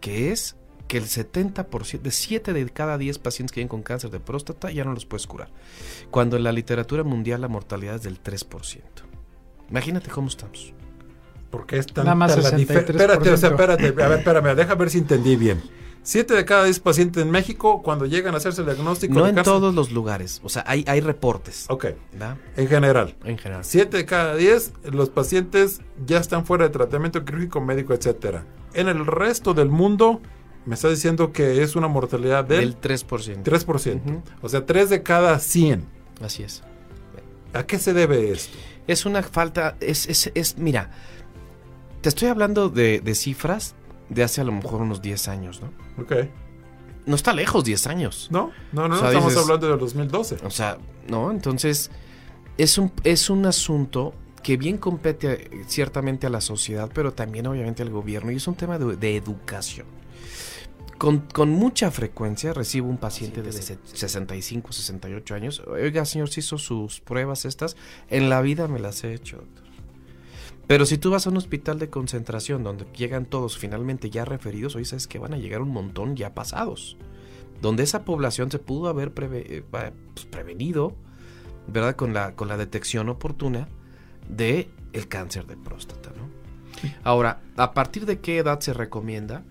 que 0.00 0.32
es 0.32 0.56
que 0.90 0.98
el 0.98 1.04
70%, 1.04 2.00
de 2.02 2.10
7 2.10 2.52
de 2.52 2.68
cada 2.68 2.98
10 2.98 3.20
pacientes 3.20 3.52
que 3.52 3.60
vienen 3.60 3.68
con 3.68 3.82
cáncer 3.82 4.10
de 4.10 4.18
próstata 4.18 4.72
ya 4.72 4.84
no 4.84 4.92
los 4.92 5.06
puedes 5.06 5.28
curar. 5.28 5.48
Cuando 6.10 6.36
en 6.36 6.42
la 6.42 6.50
literatura 6.50 7.04
mundial 7.04 7.40
la 7.42 7.46
mortalidad 7.46 7.94
es 7.94 8.02
del 8.02 8.20
3%. 8.20 8.80
Imagínate 9.70 10.10
cómo 10.10 10.26
estamos. 10.26 10.74
Porque 11.52 11.78
es 11.78 11.86
tan 11.86 12.06
Nada 12.06 12.16
más 12.16 12.36
la 12.36 12.50
63%. 12.58 12.90
Espérate, 12.90 13.30
o 13.30 13.36
sea, 13.36 13.50
espérate, 13.50 13.86
a 13.86 13.92
ver, 14.08 14.18
espérame, 14.18 14.56
deja 14.56 14.74
ver 14.74 14.90
si 14.90 14.98
entendí 14.98 15.36
bien. 15.36 15.62
7 16.02 16.34
de 16.34 16.44
cada 16.44 16.64
10 16.64 16.80
pacientes 16.80 17.22
en 17.22 17.30
México, 17.30 17.82
cuando 17.82 18.06
llegan 18.06 18.34
a 18.34 18.38
hacerse 18.38 18.62
el 18.62 18.66
diagnóstico 18.66 19.14
No 19.14 19.22
de 19.24 19.30
en 19.30 19.36
cáncer- 19.36 19.44
todos 19.44 19.72
los 19.72 19.92
lugares, 19.92 20.40
o 20.42 20.48
sea, 20.48 20.64
hay, 20.66 20.84
hay 20.88 21.00
reportes. 21.00 21.66
Ok, 21.68 21.86
¿verdad? 22.12 22.36
en 22.56 22.66
general. 22.66 23.14
En 23.24 23.38
general. 23.38 23.64
7 23.64 23.96
de 23.96 24.06
cada 24.06 24.34
10 24.34 24.72
los 24.90 25.08
pacientes 25.10 25.82
ya 26.04 26.18
están 26.18 26.46
fuera 26.46 26.64
de 26.64 26.70
tratamiento 26.70 27.24
quirúrgico, 27.24 27.60
médico, 27.60 27.94
etcétera. 27.94 28.44
En 28.74 28.88
el 28.88 29.06
resto 29.06 29.54
del 29.54 29.68
mundo, 29.68 30.20
me 30.66 30.74
está 30.74 30.88
diciendo 30.88 31.32
que 31.32 31.62
es 31.62 31.74
una 31.76 31.88
mortalidad 31.88 32.44
del, 32.44 32.76
Del 32.80 32.80
3%. 32.80 33.42
3%. 33.42 34.00
Ujú. 34.04 34.22
O 34.42 34.48
sea, 34.48 34.66
3 34.66 34.90
de 34.90 35.02
cada 35.02 35.38
100. 35.38 35.86
Así 36.22 36.42
es. 36.42 36.62
¿A 37.52 37.64
qué 37.64 37.78
se 37.78 37.92
debe 37.92 38.30
esto? 38.30 38.56
Es 38.86 39.06
una 39.06 39.22
falta, 39.22 39.76
es, 39.80 40.06
es, 40.08 40.30
es 40.34 40.58
mira, 40.58 40.90
te 42.00 42.08
estoy 42.08 42.28
hablando 42.28 42.68
de, 42.68 43.00
de 43.00 43.14
cifras 43.14 43.74
de 44.08 44.22
hace 44.22 44.40
a 44.40 44.44
lo 44.44 44.52
mejor 44.52 44.82
unos 44.82 45.00
10 45.02 45.28
años, 45.28 45.60
¿no? 45.62 45.70
Ok. 46.02 46.12
No 47.06 47.14
está 47.16 47.32
lejos 47.32 47.64
10 47.64 47.86
años. 47.86 48.28
No, 48.30 48.50
no, 48.72 48.86
no, 48.88 48.94
O 48.94 48.98
sea, 48.98 49.04
no 49.04 49.08
estamos 49.10 49.32
dices- 49.32 49.42
hablando 49.42 49.68
del 49.68 49.78
2012. 49.78 50.36
O 50.44 50.50
sea, 50.50 50.78
¿no? 51.08 51.30
Entonces, 51.30 51.90
es 52.58 52.78
un, 52.78 52.92
es 53.04 53.30
un 53.30 53.46
asunto 53.46 54.14
que 54.42 54.56
bien 54.56 54.76
compete 54.78 55.50
ciertamente 55.66 56.26
a 56.26 56.30
la 56.30 56.40
sociedad, 56.40 56.90
pero 56.94 57.12
también 57.12 57.46
obviamente 57.46 57.82
al 57.82 57.90
gobierno, 57.90 58.30
y 58.30 58.36
es 58.36 58.46
un 58.48 58.54
tema 58.54 58.78
de, 58.78 58.96
de 58.96 59.16
educación. 59.16 59.86
Con, 61.00 61.20
con 61.20 61.48
mucha 61.48 61.90
frecuencia 61.90 62.52
recibo 62.52 62.86
un 62.86 62.98
paciente 62.98 63.40
de 63.40 63.52
se- 63.52 63.78
65, 63.84 64.70
68 64.72 65.34
años. 65.34 65.62
Oiga, 65.66 66.04
señor, 66.04 66.28
¿se 66.28 66.40
hizo 66.40 66.58
sus 66.58 67.00
pruebas 67.00 67.46
estas? 67.46 67.74
En 68.10 68.28
la 68.28 68.42
vida 68.42 68.68
me 68.68 68.78
las 68.80 69.02
he 69.02 69.14
hecho, 69.14 69.38
doctor. 69.38 69.64
Pero 70.66 70.84
si 70.84 70.98
tú 70.98 71.10
vas 71.10 71.26
a 71.26 71.30
un 71.30 71.38
hospital 71.38 71.78
de 71.78 71.88
concentración 71.88 72.62
donde 72.62 72.84
llegan 72.94 73.24
todos 73.24 73.56
finalmente 73.56 74.10
ya 74.10 74.26
referidos, 74.26 74.76
hoy 74.76 74.84
sabes 74.84 75.06
que 75.06 75.18
van 75.18 75.32
a 75.32 75.38
llegar 75.38 75.62
un 75.62 75.70
montón 75.70 76.16
ya 76.16 76.34
pasados. 76.34 76.98
Donde 77.62 77.82
esa 77.82 78.04
población 78.04 78.50
se 78.50 78.58
pudo 78.58 78.88
haber 78.90 79.14
preve- 79.14 79.46
eh, 79.48 79.64
pues, 79.70 80.26
prevenido, 80.26 80.94
¿verdad? 81.66 81.96
Con 81.96 82.12
la, 82.12 82.36
con 82.36 82.46
la 82.48 82.58
detección 82.58 83.08
oportuna 83.08 83.68
de 84.28 84.68
el 84.92 85.08
cáncer 85.08 85.46
de 85.46 85.56
próstata, 85.56 86.10
¿no? 86.10 86.28
Ahora, 87.04 87.40
¿a 87.56 87.72
partir 87.72 88.04
de 88.04 88.20
qué 88.20 88.36
edad 88.36 88.60
se 88.60 88.74
recomienda? 88.74 89.44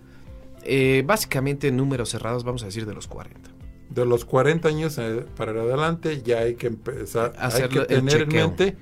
Eh, 0.72 1.04
básicamente 1.06 1.70
en 1.70 1.78
números 1.78 2.10
cerrados 2.10 2.44
vamos 2.44 2.62
a 2.62 2.68
decir 2.68 2.86
de 2.86 2.94
los 2.94 3.08
40. 3.08 3.50
De 3.90 4.06
los 4.06 4.24
40 4.24 4.68
años 4.70 4.98
eh, 5.00 5.26
para 5.36 5.52
adelante 5.52 6.22
ya 6.24 6.40
hay 6.40 6.54
que 6.54 6.68
empezar, 6.68 7.34
hay 7.40 7.48
Hacerlo 7.48 7.88
que 7.88 7.94
el 7.96 8.06
tener 8.06 8.22
en 8.22 8.28
mente 8.30 8.78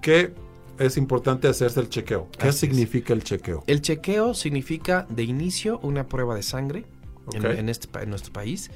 que 0.00 0.32
es 0.78 0.96
importante 0.96 1.48
hacerse 1.48 1.80
el 1.80 1.88
chequeo. 1.88 2.28
¿Qué 2.38 2.46
Así 2.48 2.48
es. 2.50 2.56
significa 2.72 3.12
el 3.14 3.24
chequeo? 3.24 3.64
El 3.66 3.80
chequeo 3.82 4.32
significa 4.34 5.06
de 5.08 5.24
inicio 5.24 5.80
una 5.82 6.06
prueba 6.06 6.36
de 6.36 6.42
sangre 6.44 6.84
en, 7.32 7.68
este, 7.68 7.88
en 8.00 8.10
nuestro 8.10 8.32
país 8.32 8.70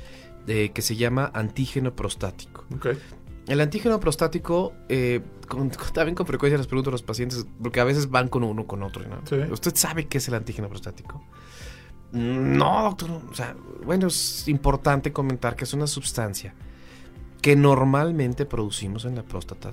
de, 0.47 0.71
que 0.73 0.83
se 0.83 0.97
llama 0.97 1.31
antígeno 1.35 1.95
prostático. 1.95 2.65
Ok. 2.75 2.89
El 3.47 3.61
antígeno 3.61 4.01
prostático, 4.01 4.73
eh, 4.89 5.21
con- 5.49 5.71
también 5.71 6.15
con 6.17 6.27
frecuencia 6.27 6.59
les 6.59 6.67
pregunto 6.67 6.91
a 6.91 6.93
los 6.93 7.03
pacientes, 7.03 7.47
porque 7.63 7.79
a 7.81 7.85
veces 7.85 8.11
van 8.11 8.29
con 8.29 8.43
uno 8.43 8.67
con 8.67 8.83
otro. 8.83 9.05
¿no? 9.09 9.21
Sí. 9.29 9.37
¿Usted 9.51 9.75
sabe 9.77 10.07
qué 10.09 10.19
es 10.19 10.27
el 10.29 10.35
antígeno 10.35 10.69
prostático? 10.69 11.23
No, 12.13 12.83
doctor. 12.83 13.11
O 13.31 13.35
sea, 13.35 13.55
bueno, 13.85 14.07
es 14.07 14.49
importante 14.49 15.13
comentar 15.13 15.57
que 15.57 15.65
es 15.65 15.75
una 15.75 15.87
sustancia 15.87 16.55
que 17.43 17.55
normalmente 17.55 18.47
producimos 18.47 19.05
en 19.05 19.15
la 19.15 19.23
próstata, 19.23 19.73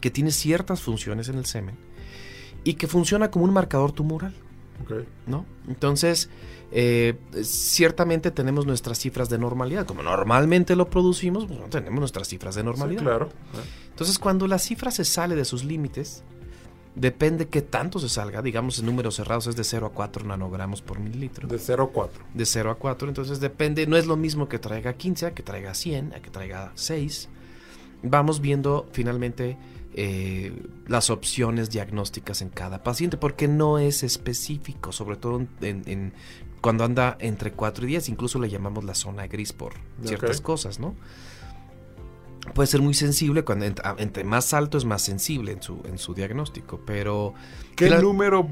que 0.00 0.10
tiene 0.10 0.30
ciertas 0.30 0.80
funciones 0.80 1.28
en 1.28 1.36
el 1.36 1.46
semen 1.46 1.76
y 2.62 2.74
que 2.74 2.86
funciona 2.86 3.30
como 3.30 3.44
un 3.44 3.52
marcador 3.52 3.92
tumoral. 3.92 4.34
¿no? 5.26 5.46
Entonces, 5.68 6.28
eh, 6.72 7.18
ciertamente 7.42 8.30
tenemos 8.30 8.66
nuestras 8.66 8.98
cifras 8.98 9.28
de 9.28 9.38
normalidad. 9.38 9.86
Como 9.86 10.02
normalmente 10.02 10.76
lo 10.76 10.90
producimos, 10.90 11.46
pues, 11.46 11.58
tenemos 11.70 12.00
nuestras 12.00 12.28
cifras 12.28 12.54
de 12.54 12.64
normalidad. 12.64 13.00
Sí, 13.00 13.04
claro. 13.04 13.28
Entonces, 13.90 14.18
cuando 14.18 14.46
la 14.46 14.58
cifra 14.58 14.90
se 14.90 15.04
sale 15.04 15.36
de 15.36 15.44
sus 15.44 15.64
límites, 15.64 16.24
depende 16.94 17.48
qué 17.48 17.60
tanto 17.62 17.98
se 17.98 18.08
salga. 18.08 18.40
Digamos, 18.42 18.78
en 18.78 18.86
números 18.86 19.16
cerrados 19.16 19.46
es 19.46 19.56
de 19.56 19.64
0 19.64 19.86
a 19.86 19.90
4 19.90 20.24
nanogramos 20.24 20.80
por 20.82 20.98
mililitro. 21.00 21.48
De 21.48 21.58
0 21.58 21.84
a 21.84 21.88
4. 21.92 22.24
De 22.34 22.46
0 22.46 22.70
a 22.70 22.74
4, 22.76 23.08
entonces 23.08 23.40
depende, 23.40 23.86
no 23.86 23.96
es 23.96 24.06
lo 24.06 24.16
mismo 24.16 24.48
que 24.48 24.58
traiga 24.58 24.92
15, 24.94 25.26
a 25.26 25.34
que 25.34 25.42
traiga 25.42 25.74
100, 25.74 26.14
a 26.14 26.20
que 26.20 26.30
traiga 26.30 26.72
6. 26.74 27.28
Vamos 28.02 28.40
viendo 28.40 28.86
finalmente 28.92 29.56
eh, 29.94 30.52
las 30.88 31.08
opciones 31.10 31.70
diagnósticas 31.70 32.42
en 32.42 32.48
cada 32.50 32.82
paciente, 32.82 33.16
porque 33.16 33.48
no 33.48 33.78
es 33.78 34.02
específico, 34.02 34.92
sobre 34.92 35.16
todo 35.16 35.38
en, 35.60 35.82
en- 35.86 36.12
cuando 36.60 36.84
anda 36.84 37.16
entre 37.20 37.52
4 37.52 37.84
y 37.84 37.88
10, 37.88 38.08
incluso 38.08 38.38
le 38.38 38.48
llamamos 38.48 38.84
la 38.84 38.94
zona 38.94 39.26
gris 39.26 39.52
por 39.52 39.74
ciertas 40.02 40.38
Ok. 40.38 40.42
cosas, 40.44 40.78
¿no? 40.80 40.94
Puede 42.52 42.66
ser 42.66 42.82
muy 42.82 42.94
sensible, 42.94 43.42
cuando 43.44 43.64
entre 43.64 44.24
más 44.24 44.52
alto 44.54 44.76
es 44.78 44.84
más 44.84 45.02
sensible 45.02 45.52
en 45.52 45.62
su, 45.62 45.80
en 45.84 45.98
su 45.98 46.14
diagnóstico, 46.14 46.80
pero... 46.84 47.32
¿Qué 47.74 47.86
Claro. 47.86 48.02
número 48.02 48.48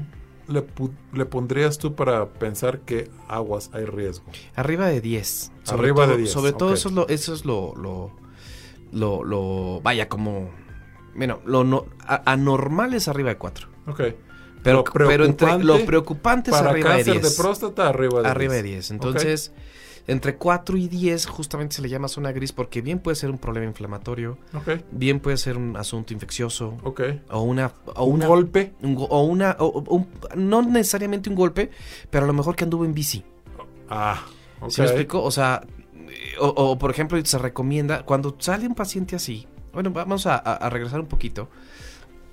le, 0.47 0.65
le 1.13 1.25
pondrías 1.25 1.77
tú 1.77 1.93
para 1.95 2.27
pensar 2.33 2.79
que 2.79 3.09
aguas 3.29 3.69
hay 3.73 3.85
riesgo? 3.85 4.25
Arriba 4.55 4.87
de 4.87 4.99
10. 4.99 5.51
Sobre 5.63 5.79
Arriba 5.83 6.03
todo, 6.05 6.07
de 6.11 6.17
10, 6.17 6.31
Sobre 6.31 6.53
todo 6.53 6.69
ok. 6.69 6.75
eso 6.75 6.89
es 6.89 6.95
lo, 6.95 7.07
eso 7.07 7.33
es 7.33 7.45
lo, 7.45 7.73
lo, 7.75 8.11
lo, 8.91 9.23
lo- 9.23 9.79
vaya, 9.81 10.09
como, 10.09 10.49
bueno, 11.15 11.39
lo 11.45 11.63
no, 11.63 11.85
a- 12.05 12.31
anormal 12.31 12.93
es 12.93 13.07
arriba 13.07 13.29
de 13.29 13.37
4. 13.37 13.67
Ok. 13.87 14.01
Pero, 14.63 14.77
Lo 14.77 14.83
pero 15.07 15.25
entre, 15.25 15.45
preocupante 15.47 15.63
lo 15.65 15.85
preocupante 15.85 16.49
es 16.51 16.57
Para 16.57 16.69
arriba 16.71 16.89
de 16.91 16.95
cáncer 17.03 17.21
10. 17.21 17.35
de 17.35 17.41
próstata, 17.43 17.89
arriba 17.89 18.21
de 18.21 18.27
arriba 18.29 18.53
10. 18.53 18.63
de 18.63 18.69
10. 18.69 18.91
Entonces, 18.91 19.51
entre 20.07 20.35
4 20.35 20.75
y 20.77 20.87
10 20.89 21.25
justamente 21.27 21.75
se 21.75 21.81
le 21.81 21.87
llama 21.89 22.07
zona 22.07 22.31
gris 22.31 22.51
porque 22.51 22.81
bien 22.81 22.99
puede 22.99 23.15
ser 23.15 23.29
un 23.31 23.37
problema 23.37 23.65
inflamatorio, 23.67 24.37
bien 24.91 25.19
puede 25.21 25.37
ser 25.37 25.55
un 25.57 25.77
asunto 25.77 26.13
infeccioso 26.13 26.77
o 27.29 27.41
una... 27.41 27.71
O 27.95 28.03
un 28.05 28.15
una 28.15 28.27
golpe. 28.27 28.73
un 28.81 28.97
o 28.99 29.23
una... 29.23 29.55
o- 29.59 29.83
un- 29.95 30.07
no 30.35 30.61
necesariamente 30.61 31.29
un 31.29 31.35
golpe, 31.35 31.69
pero 32.09 32.25
a 32.25 32.27
lo 32.27 32.33
mejor 32.33 32.55
que 32.55 32.63
anduvo 32.65 32.83
en 32.85 32.93
bici. 32.93 33.23
Ah, 33.89 34.21
ok. 34.59 34.69
¿Sí 34.71 34.81
me 34.81 34.87
explico? 34.87 35.23
O 35.23 35.31
sea, 35.31 35.61
o, 36.39 36.47
o, 36.47 36.77
por 36.77 36.91
ejemplo, 36.91 37.17
se 37.23 37.37
recomienda, 37.37 38.03
cuando 38.03 38.35
sale 38.39 38.67
un 38.67 38.75
paciente 38.75 39.15
así, 39.15 39.47
bueno, 39.73 39.91
vamos 39.91 40.25
a, 40.27 40.35
a- 40.35 40.55
a 40.55 40.69
regresar 40.69 40.99
un 40.99 41.07
poquito 41.07 41.49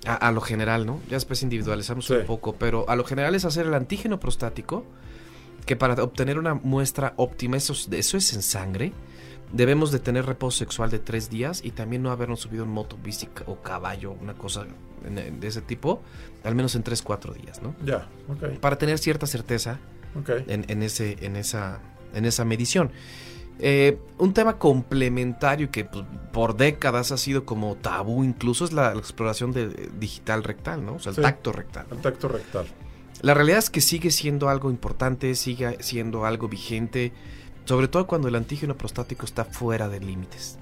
a, 0.05 0.15
a 0.15 0.31
lo 0.31 0.41
general, 0.41 0.85
¿no? 0.85 0.99
Ya 1.09 1.15
después 1.15 1.41
individualizamos 1.41 2.05
Sí. 2.05 2.13
un 2.13 2.25
poco, 2.25 2.53
pero 2.53 2.89
a 2.89 2.95
lo 2.95 3.03
general 3.05 3.33
es 3.35 3.45
hacer 3.45 3.65
el 3.65 3.73
antígeno 3.73 4.19
prostático, 4.19 4.83
que 5.65 5.75
para 5.75 6.01
obtener 6.03 6.37
una 6.39 6.53
muestra 6.53 7.13
óptima, 7.17 7.57
eso, 7.57 7.73
es- 7.73 7.87
eso 7.91 8.17
es 8.17 8.33
en 8.33 8.41
sangre, 8.41 8.93
debemos 9.53 9.91
de 9.91 9.99
tener 9.99 10.25
reposo 10.25 10.57
sexual 10.59 10.89
de 10.89 10.99
tres 10.99 11.29
días 11.29 11.61
y 11.63 11.71
también 11.71 12.01
no 12.03 12.11
habernos 12.11 12.39
subido 12.41 12.63
en 12.63 12.69
moto, 12.69 12.97
bici 13.03 13.27
o 13.47 13.57
caballo, 13.61 14.11
una 14.13 14.33
cosa 14.33 14.65
de 15.03 15.47
ese 15.47 15.61
tipo, 15.61 16.01
al 16.43 16.55
menos 16.55 16.75
en 16.75 16.83
tres, 16.83 17.01
cuatro 17.01 17.33
días, 17.33 17.61
¿no? 17.61 17.75
Ya, 17.83 18.07
ok, 18.29 18.59
Para 18.59 18.77
tener 18.77 18.97
cierta 18.99 19.25
certeza 19.27 19.79
en, 20.47 20.65
en 20.67 20.83
ese, 20.83 21.17
en, 21.25 21.35
esa, 21.35 21.79
en 22.13 22.25
esa 22.25 22.45
medición. 22.45 22.91
Eh, 23.59 23.99
un 24.17 24.33
tema 24.33 24.57
complementario 24.57 25.69
que 25.69 25.85
pues, 25.85 26.03
por 26.31 26.55
décadas 26.57 27.11
ha 27.11 27.17
sido 27.17 27.45
como 27.45 27.75
tabú 27.75 28.23
incluso 28.23 28.65
es 28.65 28.71
la, 28.73 28.93
la 28.93 28.99
exploración 28.99 29.51
de, 29.51 29.89
digital 29.99 30.43
rectal, 30.43 30.83
¿no? 30.85 30.95
O 30.95 30.99
sea, 30.99 31.11
el 31.11 31.15
Sí. 31.17 31.21
tacto 31.21 31.51
rectal. 31.51 31.85
El 31.91 31.97
tacto 31.99 32.27
rectal. 32.27 32.65
La 33.21 33.33
realidad 33.33 33.59
es 33.59 33.69
que 33.69 33.81
sigue 33.81 34.11
siendo 34.11 34.49
algo 34.49 34.69
importante, 34.71 35.35
sigue 35.35 35.77
siendo 35.81 36.25
algo 36.25 36.47
vigente, 36.47 37.13
sobre 37.65 37.87
todo 37.87 38.07
cuando 38.07 38.27
el 38.27 38.35
antígeno 38.35 38.75
prostático 38.77 39.25
está 39.25 39.45
fuera 39.45 39.89
de 39.89 39.99
límites. 39.99 40.57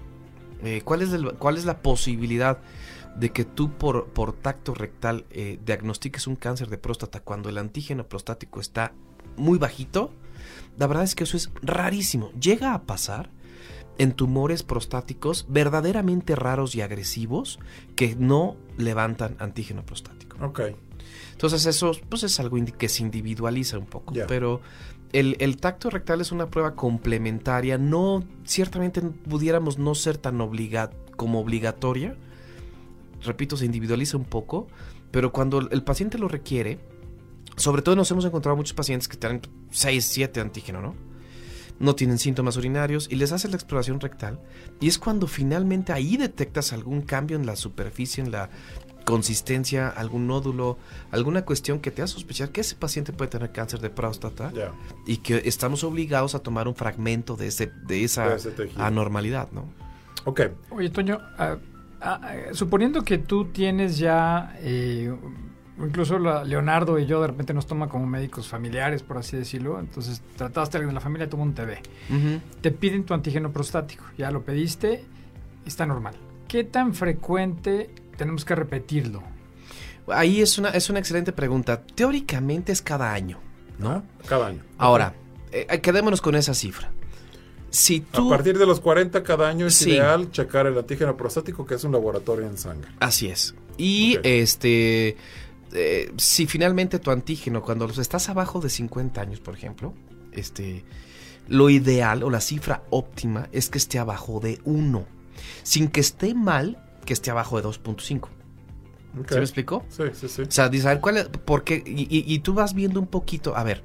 Eh, 0.63 0.81
¿cuál, 0.83 1.01
es 1.01 1.13
el- 1.13 1.33
¿Cuál 1.35 1.57
es 1.57 1.63
la 1.65 1.81
posibilidad 1.81 2.59
de 3.15 3.31
que 3.31 3.45
tú 3.45 3.71
por, 3.77 4.07
por 4.07 4.33
tacto 4.33 4.73
rectal 4.73 5.25
eh, 5.31 5.57
diagnostiques 5.65 6.27
un 6.27 6.35
cáncer 6.35 6.69
de 6.69 6.77
próstata 6.77 7.21
cuando 7.21 7.47
el 7.49 7.57
antígeno 7.57 8.05
prostático 8.07 8.59
está 8.59 8.91
muy 9.37 9.57
bajito? 9.57 10.11
La 10.77 10.87
verdad 10.87 11.05
es 11.05 11.15
que 11.15 11.23
eso 11.23 11.37
es 11.37 11.51
rarísimo. 11.61 12.31
Llega 12.33 12.73
a 12.73 12.83
pasar 12.83 13.29
en 13.97 14.11
tumores 14.13 14.63
prostáticos 14.63 15.45
verdaderamente 15.49 16.35
raros 16.35 16.75
y 16.75 16.81
agresivos 16.81 17.59
que 17.95 18.15
no 18.17 18.55
levantan 18.77 19.35
antígeno 19.39 19.85
prostático. 19.85 20.37
Ok, 20.45 20.61
Entonces 21.39 21.65
eso 21.67 21.93
pues 22.09 22.23
es 22.23 22.37
algo 22.41 22.57
que 22.77 22.89
se 22.89 23.01
individualiza 23.01 23.77
un 23.77 23.85
poco. 23.85 24.13
Pero 24.27 24.59
el, 25.13 25.37
el 25.39 25.55
tacto 25.55 25.89
rectal 25.89 26.19
es 26.19 26.33
una 26.33 26.49
prueba 26.49 26.75
complementaria. 26.75 27.77
No, 27.77 28.25
ciertamente 28.43 28.99
pudiéramos 28.99 29.77
no 29.77 29.95
ser 29.95 30.17
tan 30.17 30.41
obliga 30.41 30.89
como 31.15 31.39
obligatoria. 31.39 32.17
Repito, 33.23 33.55
se 33.55 33.63
individualiza 33.63 34.17
un 34.17 34.25
poco. 34.25 34.67
Pero 35.11 35.31
cuando 35.31 35.59
el 35.59 35.81
paciente 35.81 36.17
lo 36.17 36.27
requiere, 36.27 36.77
sobre 37.55 37.83
todo 37.83 37.95
nos 37.95 38.11
hemos 38.11 38.25
encontrado 38.25 38.57
muchos 38.57 38.73
pacientes 38.73 39.07
que 39.07 39.15
tienen 39.15 39.39
6, 39.71 40.05
7 40.05 40.41
antígeno, 40.41 40.81
¿no? 40.81 40.93
No 41.79 41.95
tienen 41.95 42.17
síntomas 42.17 42.57
urinarios 42.57 43.07
y 43.09 43.15
les 43.15 43.31
haces 43.31 43.49
la 43.49 43.55
exploración 43.55 44.01
rectal. 44.01 44.41
Y 44.81 44.89
es 44.89 44.99
cuando 44.99 45.25
finalmente 45.25 45.93
ahí 45.93 46.17
detectas 46.17 46.73
algún 46.73 47.01
cambio 47.01 47.37
en 47.37 47.45
la 47.45 47.55
superficie, 47.55 48.21
en 48.21 48.31
la 48.31 48.49
consistencia, 49.05 49.89
algún 49.89 50.27
nódulo, 50.27 50.77
alguna 51.11 51.43
cuestión 51.43 51.79
que 51.79 51.91
te 51.91 52.01
hace 52.01 52.13
sospechar 52.13 52.49
que 52.49 52.61
ese 52.61 52.75
paciente 52.75 53.11
puede 53.13 53.31
tener 53.31 53.51
cáncer 53.51 53.79
de 53.79 53.89
próstata 53.89 54.51
y 55.05 55.17
que 55.17 55.41
estamos 55.45 55.83
obligados 55.83 56.35
a 56.35 56.39
tomar 56.39 56.67
un 56.67 56.75
fragmento 56.75 57.35
de 57.35 57.47
ese 57.47 57.71
de 57.87 58.03
esa 58.03 58.29
De 58.29 58.35
ese 58.35 58.51
tejido. 58.51 58.83
anormalidad, 58.83 59.49
¿no? 59.51 59.65
Ok, 60.25 60.41
Oye, 60.71 60.89
Toño, 60.89 61.17
ah, 61.37 61.57
ah, 62.01 62.19
ah, 62.23 62.33
suponiendo 62.53 63.03
que 63.03 63.17
tú 63.17 63.45
tienes 63.45 63.97
ya, 63.97 64.55
eh, 64.59 65.13
incluso 65.81 66.19
la- 66.19 66.43
Leonardo 66.43 66.99
y 66.99 67.05
yo 67.05 67.21
de 67.21 67.27
repente 67.27 67.53
nos 67.53 67.65
toma 67.65 67.87
como 67.87 68.05
médicos 68.05 68.47
familiares, 68.47 69.01
por 69.01 69.17
así 69.17 69.37
decirlo, 69.37 69.79
entonces 69.79 70.21
trataste 70.35 70.75
a 70.75 70.79
alguien 70.79 70.89
de 70.89 70.95
la 70.95 71.01
familia, 71.01 71.29
tuvo 71.29 71.41
un 71.43 71.53
TB. 71.53 71.81
Te 72.61 72.71
piden 72.71 73.05
tu 73.05 73.13
antígeno 73.13 73.51
prostático, 73.51 74.03
ya 74.17 74.29
lo 74.29 74.43
pediste, 74.43 75.05
está 75.65 75.85
normal. 75.85 76.15
¿Qué 76.49 76.63
tan 76.65 76.93
frecuente 76.93 77.89
tenemos 78.19 78.45
que 78.45 78.53
repetirlo? 78.53 79.23
Ahí 80.07 80.41
es 80.41 80.57
una 80.57 80.69
es 80.69 80.89
una 80.89 80.99
excelente 80.99 81.31
pregunta. 81.31 81.81
Teóricamente 81.81 82.71
es 82.71 82.81
cada 82.81 83.11
año, 83.13 83.39
¿no? 83.79 84.03
cada 84.27 84.47
año. 84.47 84.63
Ahora, 84.77 85.13
eh, 85.51 85.79
quedémonos 85.81 86.21
con 86.21 86.35
esa 86.35 86.53
cifra. 86.53 86.91
Si 87.71 88.03
A 88.13 88.27
partir 88.29 88.57
de 88.57 88.65
los 88.65 88.79
40 88.79 89.21
cada 89.23 89.47
año 89.47 89.67
es 89.67 89.75
Sí. 89.75 89.91
ideal 89.91 90.31
checar 90.31 90.65
el 90.67 90.77
antígeno 90.77 91.15
prostático, 91.15 91.65
que 91.65 91.75
es 91.75 91.83
un 91.83 91.91
laboratorio 91.91 92.47
en 92.47 92.57
sangre. 92.57 92.89
Así 92.99 93.27
es. 93.27 93.53
Y 93.77 94.17
este, 94.23 95.15
eh, 95.73 96.11
si 96.17 96.47
finalmente 96.47 96.97
tu 96.99 97.11
antígeno, 97.11 97.61
cuando 97.61 97.85
los 97.87 97.99
estás 97.99 98.27
abajo 98.29 98.59
de 98.59 98.69
50 98.69 99.21
años, 99.21 99.39
por 99.39 99.53
ejemplo, 99.53 99.93
este, 100.31 100.83
lo 101.47 101.69
ideal 101.69 102.23
o 102.23 102.31
la 102.31 102.41
cifra 102.41 102.81
óptima 102.89 103.47
es 103.51 103.69
que 103.69 103.77
esté 103.77 103.99
abajo 103.99 104.39
de 104.39 104.59
1. 104.65 105.05
Sin 105.61 105.89
que 105.89 105.99
esté 106.01 106.33
mal, 106.33 106.83
que 107.09 107.13
esté 107.13 107.31
abajo 107.31 107.59
de 107.59 107.67
2.5. 107.67 108.29
Ok. 109.19 109.29
¿Sí 109.29 109.35
me 109.35 109.41
explico? 109.41 109.83
Sí, 109.89 110.03
sí, 110.13 110.29
sí. 110.29 110.41
O 110.43 110.51
sea, 110.51 110.65
a 110.65 110.69
ver, 110.69 110.99
¿cuál 111.01 111.17
es? 111.17 111.27
Porque, 111.43 111.81
y, 111.83 112.01
y- 112.03 112.23
y 112.31 112.39
tú 112.39 112.53
vas 112.53 112.75
viendo 112.75 112.99
un 112.99 113.07
poquito, 113.07 113.55
a 113.57 113.63
ver, 113.63 113.81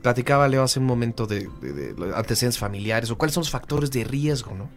platicaba 0.00 0.48
Leo 0.48 0.62
hace 0.62 0.80
un 0.80 0.86
momento 0.86 1.26
de, 1.26 1.40
de- 1.60 1.94
antecedentes 2.14 2.58
familiares 2.58 3.10
o 3.10 3.18
cuáles 3.18 3.34
son 3.34 3.42
los 3.42 3.50
factores 3.50 3.90
de 3.90 4.04
riesgo, 4.04 4.54
¿no? 4.54 4.70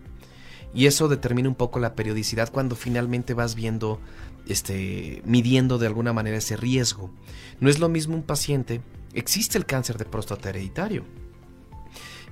Y 0.74 0.88
eso 0.88 1.08
determina 1.08 1.48
un 1.48 1.56
poco 1.56 1.80
la 1.80 1.96
periodicidad 1.96 2.52
cuando 2.52 2.76
finalmente 2.76 3.34
vas 3.34 3.56
viendo, 3.56 4.02
este, 4.50 5.22
midiendo 5.24 5.78
de 5.78 5.88
alguna 5.88 6.12
manera 6.12 6.36
ese 6.36 6.58
riesgo. 6.58 7.10
No 7.62 7.70
es 7.70 7.80
lo 7.80 7.88
mismo 7.88 8.16
un 8.16 8.24
paciente, 8.24 8.82
existe 9.14 9.58
el 9.58 9.66
cáncer 9.66 9.98
de 9.98 10.04
próstata 10.04 10.50
hereditario. 10.50 11.06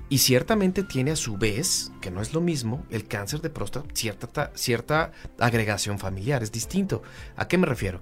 Y 0.08 0.20
ciertamente 0.20 0.84
tiene 0.84 1.12
a 1.12 1.16
su 1.16 1.36
vez, 1.38 1.92
que 2.00 2.12
no 2.12 2.22
es 2.22 2.34
lo 2.34 2.40
mismo, 2.42 2.86
el 2.92 3.08
cáncer 3.08 3.42
de 3.42 3.50
próstata, 3.50 3.88
cierta, 3.94 4.28
ta- 4.28 4.52
cierta 4.54 5.12
agregación 5.40 5.98
familiar, 5.98 6.44
es 6.44 6.52
distinto. 6.52 7.02
¿A 7.36 7.48
qué 7.48 7.58
me 7.58 7.66
refiero? 7.66 8.02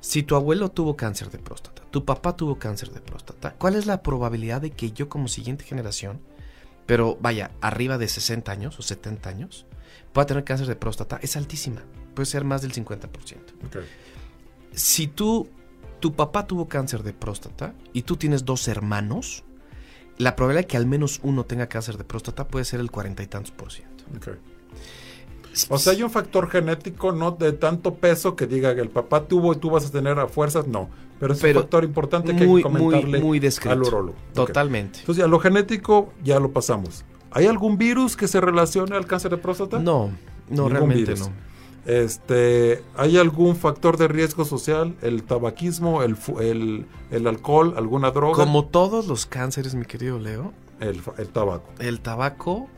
Si 0.00 0.22
tu 0.22 0.36
abuelo 0.36 0.70
tuvo 0.70 0.94
cáncer 0.96 1.30
de 1.30 1.38
próstata, 1.38 1.82
tu 1.90 2.04
papá 2.04 2.36
tuvo 2.36 2.58
cáncer 2.58 2.90
de 2.90 3.00
próstata, 3.00 3.54
¿cuál 3.54 3.76
es 3.76 3.86
la 3.86 4.02
probabilidad 4.02 4.60
de 4.60 4.70
que 4.72 4.92
yo 4.92 5.08
como 5.08 5.26
siguiente 5.26 5.64
generación, 5.64 6.20
pero 6.86 7.16
vaya, 7.20 7.50
arriba 7.62 7.96
de 7.98 8.08
60 8.08 8.52
años 8.52 8.78
o 8.78 8.82
70 8.82 9.28
años, 9.30 9.66
pueda 10.12 10.26
tener 10.26 10.44
cáncer 10.44 10.66
de 10.68 10.76
próstata? 10.76 11.18
Es 11.22 11.34
altísima, 11.36 11.82
puede 12.14 12.26
ser 12.26 12.44
más 12.44 12.60
del 12.62 12.72
50%. 12.74 13.08
Ok. 13.66 13.76
Si 14.72 15.06
tú, 15.08 15.48
tu 15.98 16.14
papá 16.14 16.46
tuvo 16.46 16.68
cáncer 16.68 17.02
de 17.02 17.14
próstata 17.14 17.74
y 17.92 18.02
tú 18.02 18.16
tienes 18.16 18.44
dos 18.44 18.68
hermanos, 18.68 19.44
la 20.18 20.36
probabilidad 20.36 20.62
de 20.64 20.66
que 20.68 20.76
al 20.76 20.86
menos 20.86 21.20
uno 21.22 21.44
tenga 21.44 21.68
cáncer 21.68 21.96
de 21.96 22.04
próstata 22.04 22.46
puede 22.46 22.64
ser 22.64 22.80
el 22.80 22.90
cuarenta 22.90 23.22
y 23.22 23.26
tantos 23.26 23.52
por 23.52 23.72
ciento. 23.72 24.04
ok. 24.16 24.28
O 25.70 25.78
sea, 25.78 25.92
hay 25.92 26.02
un 26.04 26.10
factor 26.10 26.48
genético 26.50 27.10
no 27.10 27.32
de 27.32 27.52
tanto 27.52 27.94
peso 27.94 28.36
que 28.36 28.46
diga 28.46 28.74
que 28.76 28.80
el 28.80 28.90
papá 28.90 29.24
tuvo 29.24 29.52
y 29.52 29.56
tú 29.56 29.70
vas 29.70 29.86
a 29.86 29.90
tener 29.90 30.18
a 30.18 30.28
fuerzas, 30.28 30.68
no. 30.68 30.88
Pero 31.18 31.32
es 31.32 31.40
Pero 31.40 31.58
un 31.58 31.62
factor 31.64 31.82
importante 31.84 32.36
que 32.36 32.44
hay 32.44 32.54
que 32.56 32.62
comentarle 32.62 33.18
muy 33.18 33.40
al 33.64 33.82
urólogo. 33.82 34.14
Totalmente. 34.34 35.00
Entonces, 35.00 35.24
a 35.24 35.26
lo 35.26 35.40
genético 35.40 36.12
ya 36.22 36.38
lo 36.38 36.52
pasamos. 36.52 37.04
¿Hay 37.32 37.46
algún 37.46 37.76
virus 37.76 38.16
que 38.16 38.28
se 38.28 38.40
relacione 38.40 38.96
al 38.96 39.06
cáncer 39.06 39.32
de 39.32 39.38
próstata? 39.38 39.80
No, 39.80 40.08
no, 40.08 40.14
Ningún 40.48 40.70
realmente 40.70 41.12
virus. 41.12 41.20
no. 41.28 41.32
Este, 41.86 42.82
¿Hay 42.96 43.16
algún 43.16 43.56
factor 43.56 43.96
de 43.96 44.08
riesgo 44.08 44.44
social? 44.44 44.94
¿El 45.00 45.22
tabaquismo, 45.22 46.02
el, 46.02 46.16
el, 46.40 46.86
el 47.10 47.26
alcohol, 47.26 47.74
alguna 47.76 48.10
droga? 48.10 48.34
Como 48.44 48.66
todos 48.66 49.06
los 49.06 49.26
cánceres, 49.26 49.74
mi 49.74 49.84
querido 49.86 50.18
Leo, 50.18 50.52
El, 50.80 51.02
tabaco. 51.30 51.72
el 51.78 52.00
tabaco, 52.00 52.68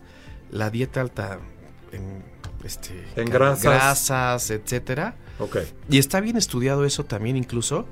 la 0.50 0.70
dieta 0.70 1.00
alta 1.00 1.38
en, 1.92 2.22
este, 2.64 3.04
En 3.16 3.28
grasas. 3.30 3.64
grasas, 3.64 4.50
etcétera. 4.50 5.16
Ok. 5.38 5.56
Y 5.88 5.98
está 5.98 6.20
bien 6.20 6.36
estudiado 6.36 6.84
eso 6.84 7.04
también, 7.04 7.36
incluso. 7.36 7.86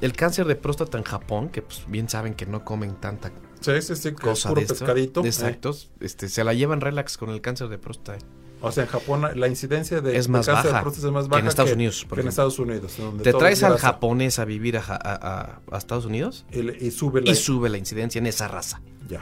El 0.00 0.12
cáncer 0.14 0.46
de 0.46 0.56
próstata 0.56 0.96
en 0.98 1.04
Japón, 1.04 1.50
que 1.50 1.62
pues 1.62 1.84
bien 1.86 2.08
saben 2.08 2.34
que 2.34 2.46
no 2.46 2.64
comen 2.64 2.94
tanta 2.96 3.30
Sí, 3.60 3.72
sí, 3.82 3.94
sí, 3.94 4.08
es 4.08 4.14
cosa 4.14 4.48
puro 4.48 4.62
de 4.62 4.66
pescadito. 4.66 5.24
Exactos. 5.24 5.90
Este, 6.00 6.28
se 6.30 6.42
la 6.44 6.54
llevan 6.54 6.80
relax 6.80 7.18
con 7.18 7.28
el 7.28 7.42
cáncer 7.42 7.68
de 7.68 7.76
próstata. 7.76 8.18
O 8.62 8.70
sea, 8.72 8.84
en 8.84 8.90
Japón 8.90 9.24
la 9.34 9.48
incidencia 9.48 10.00
de, 10.00 10.16
Es 10.16 10.26
de 10.26 10.32
más 10.32 10.46
cáncer 10.46 10.64
de 10.66 10.70
baja 10.72 10.82
próstata 10.82 11.06
es 11.06 11.12
más 11.12 11.24
que 11.24 11.30
baja 11.30 11.40
en 11.40 11.46
Estados 11.48 11.72
Unidos, 11.72 12.06
que 12.14 12.20
en. 12.20 12.28
Estados 12.28 12.58
Unidos. 12.58 12.94
donde 12.98 13.24
Te 13.24 13.32
traes 13.32 13.58
es 13.58 13.64
al 13.64 13.78
japonés 13.78 14.38
a 14.38 14.44
vivir 14.44 14.76
a, 14.76 14.80
a- 14.86 14.96
a- 14.96 15.60
a 15.70 15.78
Estados 15.78 16.04
Unidos 16.04 16.44
Y, 16.52 16.90
sube 16.90 17.22
la... 17.22 17.30
y 17.30 17.34
sube 17.34 17.68
la 17.70 17.78
incidencia 17.78 18.18
en 18.18 18.26
esa 18.26 18.48
raza. 18.48 18.80
Ya. 19.08 19.20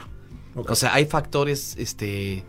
O 0.55 0.75
sea, 0.75 0.93
hay 0.93 1.05
factores, 1.05 1.75
este, 1.77 2.43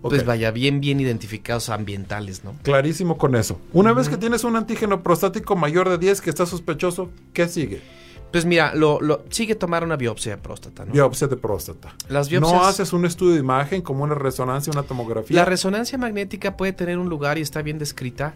pues 0.00 0.24
vaya, 0.24 0.52
bien, 0.52 0.80
bien 0.80 1.00
identificados 1.00 1.70
ambientales, 1.70 2.44
¿no? 2.44 2.54
Clarísimo 2.62 3.18
con 3.18 3.34
eso. 3.34 3.60
Una 3.72 3.92
vez 3.92 4.08
que 4.08 4.16
tienes 4.16 4.44
un 4.44 4.54
antígeno 4.54 5.02
prostático 5.02 5.56
mayor 5.56 5.88
de 5.88 5.98
10 5.98 6.20
que 6.20 6.30
está 6.30 6.46
sospechoso, 6.46 7.10
¿qué 7.32 7.48
sigue? 7.48 7.82
Pues 8.30 8.44
mira, 8.44 8.74
lo, 8.74 9.00
lo 9.00 9.24
sigue 9.30 9.54
tomar 9.54 9.84
una 9.84 9.96
biopsia 9.96 10.36
de 10.36 10.42
próstata, 10.42 10.84
¿no? 10.84 10.92
Biopsia 10.92 11.28
de 11.28 11.36
próstata. 11.36 11.94
Las 12.08 12.28
biopsias. 12.28 12.52
No 12.52 12.66
haces 12.66 12.92
un 12.92 13.06
estudio 13.06 13.34
de 13.34 13.40
imagen 13.40 13.80
como 13.80 14.04
una 14.04 14.14
resonancia, 14.14 14.70
una 14.70 14.82
tomografía. 14.82 15.34
La 15.34 15.44
resonancia 15.44 15.96
magnética 15.96 16.56
puede 16.56 16.72
tener 16.72 16.98
un 16.98 17.08
lugar 17.08 17.38
y 17.38 17.40
está 17.40 17.62
bien 17.62 17.78
descrita. 17.78 18.34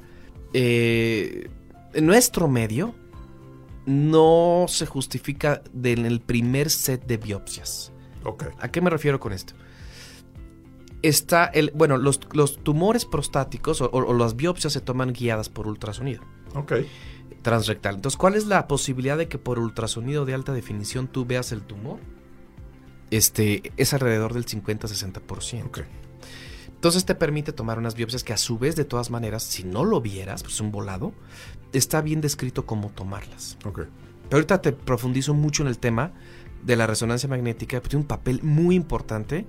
Eh, 0.55 1.50
en 1.92 2.07
nuestro 2.07 2.48
medio 2.48 2.94
no 3.85 4.66
se 4.68 4.87
justifica 4.87 5.62
en 5.83 6.07
el 6.07 6.20
primer 6.20 6.70
set 6.70 7.07
de 7.07 7.18
biopsias. 7.18 7.92
Ok. 8.24 8.44
¿A 8.61 8.70
qué 8.70 8.81
me 8.81 8.88
refiero 8.88 9.20
con 9.20 9.33
esto? 9.33 9.55
Está 11.02 11.46
el, 11.46 11.72
bueno, 11.74 11.96
los, 11.98 12.20
los 12.33 12.59
tumores 12.62 13.05
prostáticos 13.05 13.81
o, 13.81 13.90
o 13.90 14.14
las 14.14 14.37
biopsias 14.37 14.72
se 14.72 14.81
toman 14.81 15.12
guiadas 15.12 15.48
por 15.48 15.66
ultrasonido 15.66 16.22
Ok. 16.55 16.72
Transrectal. 17.42 17.96
Entonces, 17.96 18.16
¿cuál 18.16 18.35
es 18.35 18.46
la 18.46 18.66
posibilidad 18.68 19.18
de 19.18 19.28
que 19.28 19.38
por 19.38 19.59
ultrasonido 19.59 20.24
de 20.24 20.35
alta 20.35 20.52
definición 20.52 21.09
tú 21.09 21.24
veas 21.26 21.52
el 21.52 21.62
tumor? 21.62 21.98
Este, 23.11 23.72
es 23.76 23.92
alrededor 23.92 24.33
del 24.35 24.46
50-60%. 24.46 25.66
Ok. 25.66 25.81
Entonces 26.74 27.05
te 27.05 27.14
permite 27.14 27.52
tomar 27.52 27.78
unas 27.78 27.94
biopsias 27.94 28.24
que 28.24 28.33
a 28.33 28.37
su 28.37 28.59
vez, 28.59 28.74
de 28.74 28.85
todas 28.85 29.11
maneras, 29.11 29.42
si 29.44 29.62
no 29.64 29.85
lo 29.85 30.00
vieras, 30.00 30.42
pues 30.42 30.61
un 30.61 30.72
volado, 30.72 31.12
está 31.72 32.00
bien 32.00 32.20
descrito 32.20 32.66
cómo 32.66 32.90
tomarlas. 32.90 33.57
Ok. 33.64 33.83
Pero 34.28 34.37
ahorita 34.38 34.62
te 34.62 34.72
profundizo 34.72 35.35
mucho 35.35 35.62
en 35.62 35.68
el 35.68 35.78
tema 35.78 36.12
de 36.64 36.74
la 36.76 36.87
resonancia 36.87 37.28
magnética, 37.28 37.81
que 37.81 37.88
tiene 37.88 38.02
un 38.02 38.09
papel 38.09 38.42
muy 38.42 38.74
importante 38.74 39.46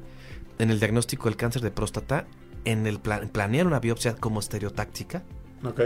en 0.60 0.70
el 0.70 0.80
diagnóstico 0.80 1.26
del 1.26 1.36
cáncer 1.38 1.62
de 1.64 1.72
próstata, 1.72 2.28
en 2.66 2.86
el 2.86 3.00
pla- 3.00 3.22
planear 3.32 3.66
una 3.66 3.80
biopsia 3.80 4.16
como 4.16 4.40
estereotáctica, 4.40 5.24
Ok. 5.64 5.82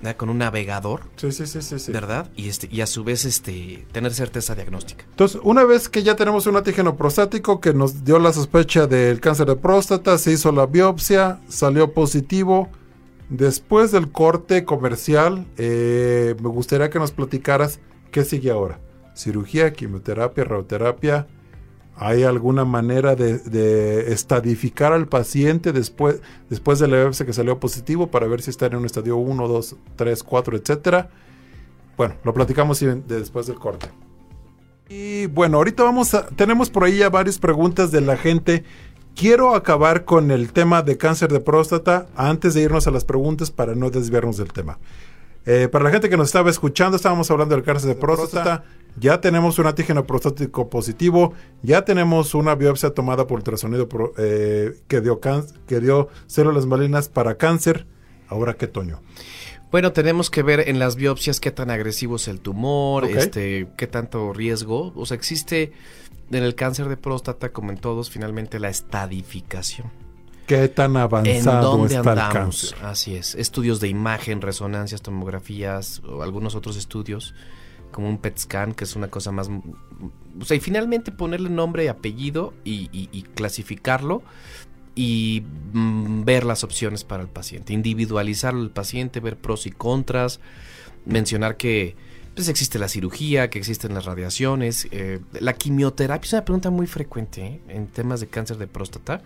¿Verdad? 0.00 0.16
con 0.16 0.28
un 0.30 0.38
navegador, 0.38 1.02
Sí, 1.16 1.32
sí, 1.32 1.46
sí, 1.46 1.62
sí. 1.62 1.78
sí. 1.78 1.92
¿verdad? 1.92 2.30
Y, 2.36 2.48
este, 2.48 2.68
y 2.70 2.80
a 2.80 2.86
su 2.86 3.04
vez 3.04 3.24
este, 3.24 3.86
tener 3.92 4.14
certeza 4.14 4.54
diagnóstica. 4.54 5.04
Entonces, 5.10 5.40
una 5.44 5.64
vez 5.64 5.88
que 5.88 6.02
ya 6.02 6.16
tenemos 6.16 6.46
un 6.46 6.56
antígeno 6.56 6.96
prostático 6.96 7.60
que 7.60 7.72
nos 7.74 8.04
dio 8.04 8.18
la 8.18 8.32
sospecha 8.32 8.86
del 8.86 9.20
cáncer 9.20 9.46
de 9.46 9.56
próstata, 9.56 10.18
se 10.18 10.32
hizo 10.32 10.52
la 10.52 10.66
biopsia, 10.66 11.40
salió 11.48 11.92
positivo. 11.92 12.68
Después 13.28 13.92
del 13.92 14.10
corte 14.10 14.64
comercial, 14.64 15.46
eh, 15.58 16.34
me 16.42 16.48
gustaría 16.48 16.88
que 16.88 16.98
nos 16.98 17.12
platicaras 17.12 17.80
qué 18.10 18.24
sigue 18.24 18.50
ahora. 18.50 18.80
Cirugía, 19.14 19.72
quimioterapia, 19.72 20.44
radioterapia. 20.44 21.26
¿Hay 22.00 22.22
alguna 22.22 22.64
manera 22.64 23.16
de, 23.16 23.38
de 23.38 24.12
estadificar 24.12 24.92
al 24.92 25.08
paciente 25.08 25.72
después, 25.72 26.20
después 26.48 26.78
de 26.78 26.86
la 26.86 26.96
biopsia 26.98 27.26
que 27.26 27.32
salió 27.32 27.58
positivo 27.58 28.08
para 28.08 28.28
ver 28.28 28.40
si 28.40 28.50
está 28.50 28.66
en 28.66 28.76
un 28.76 28.86
estadio 28.86 29.16
1, 29.16 29.48
2, 29.48 29.76
3, 29.96 30.22
4, 30.22 30.56
etcétera? 30.56 31.10
Bueno, 31.96 32.14
lo 32.22 32.32
platicamos 32.32 32.78
después 33.08 33.48
del 33.48 33.56
corte. 33.56 33.88
Y 34.88 35.26
bueno, 35.26 35.58
ahorita 35.58 35.82
vamos 35.82 36.14
a. 36.14 36.26
Tenemos 36.28 36.70
por 36.70 36.84
ahí 36.84 36.98
ya 36.98 37.10
varias 37.10 37.38
preguntas 37.38 37.90
de 37.90 38.00
la 38.00 38.16
gente. 38.16 38.62
Quiero 39.16 39.56
acabar 39.56 40.04
con 40.04 40.30
el 40.30 40.52
tema 40.52 40.82
de 40.82 40.96
cáncer 40.96 41.32
de 41.32 41.40
próstata 41.40 42.06
antes 42.14 42.54
de 42.54 42.62
irnos 42.62 42.86
a 42.86 42.92
las 42.92 43.04
preguntas 43.04 43.50
para 43.50 43.74
no 43.74 43.90
desviarnos 43.90 44.36
del 44.36 44.52
tema. 44.52 44.78
Eh, 45.44 45.68
para 45.68 45.84
la 45.84 45.90
gente 45.90 46.08
que 46.08 46.16
nos 46.16 46.28
estaba 46.28 46.50
escuchando, 46.50 46.96
estábamos 46.96 47.28
hablando 47.32 47.56
del 47.56 47.64
cáncer 47.64 47.88
de 47.88 47.96
próstata. 47.96 48.62
Ya 49.00 49.20
tenemos 49.20 49.58
un 49.58 49.66
antígeno 49.66 50.06
prostático 50.06 50.68
positivo. 50.68 51.32
Ya 51.62 51.84
tenemos 51.84 52.34
una 52.34 52.54
biopsia 52.54 52.90
tomada 52.90 53.26
por 53.26 53.38
ultrasonido 53.38 53.88
pro- 53.88 54.12
eh, 54.18 54.74
que, 54.88 55.00
dio 55.00 55.20
can- 55.20 55.44
que 55.66 55.80
dio 55.80 56.08
células 56.26 56.66
malignas 56.66 57.08
para 57.08 57.36
cáncer. 57.36 57.86
Ahora, 58.28 58.54
¿qué 58.54 58.66
Toño? 58.66 59.00
Bueno, 59.70 59.92
tenemos 59.92 60.30
que 60.30 60.42
ver 60.42 60.68
en 60.68 60.78
las 60.78 60.96
biopsias 60.96 61.40
qué 61.40 61.50
tan 61.50 61.70
agresivo 61.70 62.16
es 62.16 62.26
el 62.28 62.40
tumor, 62.40 63.04
este, 63.04 63.68
qué 63.76 63.86
tanto 63.86 64.32
riesgo. 64.32 64.92
O 64.96 65.04
sea, 65.04 65.14
existe 65.16 65.72
en 66.30 66.42
el 66.42 66.54
cáncer 66.54 66.88
de 66.88 66.96
próstata, 66.96 67.50
como 67.50 67.70
en 67.70 67.76
todos, 67.78 68.10
finalmente 68.10 68.58
la 68.60 68.70
estadificación. 68.70 69.90
¿Qué 70.46 70.68
tan 70.68 70.92
¿En 70.92 70.96
avanzado 71.02 71.72
dónde 71.76 71.94
está 71.96 72.12
el 72.14 72.32
cáncer? 72.32 72.78
Así 72.82 73.14
es. 73.14 73.34
Estudios 73.34 73.80
de 73.80 73.88
imagen, 73.88 74.40
resonancias, 74.40 75.02
tomografías 75.02 76.00
o 76.08 76.22
algunos 76.22 76.54
otros 76.54 76.76
estudios, 76.78 77.34
como 77.90 78.08
un 78.08 78.18
PET 78.18 78.38
scan, 78.38 78.74
que 78.74 78.84
es 78.84 78.96
una 78.96 79.08
cosa 79.08 79.32
más... 79.32 79.48
O 80.40 80.44
sea, 80.44 80.56
y 80.56 80.60
finalmente 80.60 81.10
ponerle 81.10 81.50
nombre 81.50 81.84
y 81.84 81.88
apellido 81.88 82.54
y, 82.64 83.22
clasificarlo 83.34 84.22
y 84.94 85.42
mm, 85.72 86.24
ver 86.24 86.44
las 86.44 86.64
opciones 86.64 87.04
para 87.04 87.22
el 87.22 87.28
paciente, 87.28 87.72
individualizarlo 87.72 88.60
al 88.60 88.70
paciente, 88.70 89.20
ver 89.20 89.36
pros 89.36 89.66
y 89.66 89.70
contras, 89.70 90.40
mencionar 91.04 91.56
que 91.56 91.96
pues, 92.34 92.48
existe 92.48 92.78
la 92.78 92.88
cirugía, 92.88 93.50
que 93.50 93.58
existen 93.58 93.94
las 93.94 94.04
radiaciones, 94.04 94.86
eh, 94.92 95.20
la 95.40 95.54
quimioterapia 95.54 96.26
es 96.26 96.32
una 96.32 96.44
pregunta 96.44 96.70
muy 96.70 96.86
frecuente 96.86 97.44
¿eh? 97.44 97.60
en 97.68 97.88
temas 97.88 98.20
de 98.20 98.28
cáncer 98.28 98.58
de 98.58 98.68
próstata. 98.68 99.22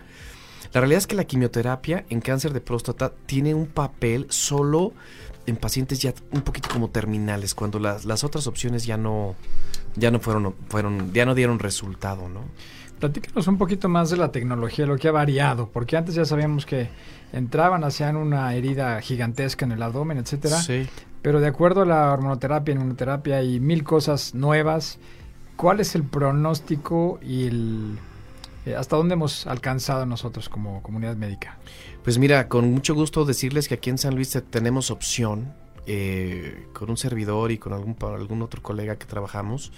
La 0.73 0.81
realidad 0.81 0.97
es 0.99 1.07
que 1.07 1.15
la 1.15 1.25
quimioterapia 1.25 2.03
en 2.09 2.19
cáncer 2.19 2.51
de 2.51 2.59
próstata 2.61 3.11
tiene 3.27 3.53
un 3.53 3.67
papel 3.67 4.25
solo 4.29 4.91
en 5.45 5.55
pacientes 5.57 5.99
ya 6.01 6.13
un 6.31 6.41
poquito 6.41 6.69
como 6.71 6.89
terminales, 6.89 7.53
cuando 7.53 7.77
las, 7.79 8.05
las 8.05 8.23
otras 8.23 8.47
opciones 8.47 8.85
ya 8.85 8.97
no, 8.97 9.35
ya 9.95 10.09
no 10.09 10.19
fueron, 10.19 10.55
fueron, 10.69 11.13
ya 11.13 11.25
no 11.25 11.35
dieron 11.35 11.59
resultado, 11.59 12.27
¿no? 12.29 12.41
Platícanos 12.99 13.47
un 13.47 13.57
poquito 13.57 13.89
más 13.89 14.09
de 14.09 14.17
la 14.17 14.31
tecnología, 14.31 14.85
lo 14.85 14.95
que 14.97 15.09
ha 15.09 15.11
variado, 15.11 15.69
porque 15.69 15.97
antes 15.97 16.15
ya 16.15 16.23
sabíamos 16.23 16.65
que 16.65 16.87
entraban, 17.33 17.83
hacían 17.83 18.15
una 18.15 18.55
herida 18.55 19.01
gigantesca 19.01 19.65
en 19.65 19.73
el 19.73 19.83
abdomen, 19.83 20.17
etcétera, 20.17 20.61
Sí. 20.61 20.87
pero 21.21 21.41
de 21.41 21.47
acuerdo 21.47 21.81
a 21.81 21.85
la 21.85 22.13
hormonoterapia, 22.13 22.73
inmunoterapia 22.73 23.43
y 23.43 23.59
mil 23.59 23.83
cosas 23.83 24.33
nuevas, 24.33 24.97
¿cuál 25.57 25.81
es 25.81 25.93
el 25.95 26.03
pronóstico 26.03 27.19
y 27.21 27.47
el 27.47 27.97
hasta 28.71 28.95
dónde 28.95 29.13
hemos 29.13 29.45
alcanzado 29.47 30.05
nosotros 30.05 30.47
como 30.49 30.81
comunidad 30.81 31.15
médica? 31.17 31.57
Pues 32.03 32.17
mira, 32.17 32.47
con 32.47 32.71
mucho 32.71 32.95
gusto 32.95 33.25
decirles 33.25 33.67
que 33.67 33.75
aquí 33.75 33.89
en 33.89 33.97
San 33.97 34.15
Luis 34.15 34.29
te- 34.31 34.41
tenemos 34.41 34.89
opción, 34.91 35.53
eh, 35.85 36.67
con 36.73 36.89
un 36.89 36.97
servidor 36.97 37.51
y 37.51 37.57
con 37.57 37.73
algún, 37.73 37.97
algún 38.01 38.41
otro 38.41 38.61
colega 38.61 38.95
que 38.97 39.05
trabajamos, 39.05 39.71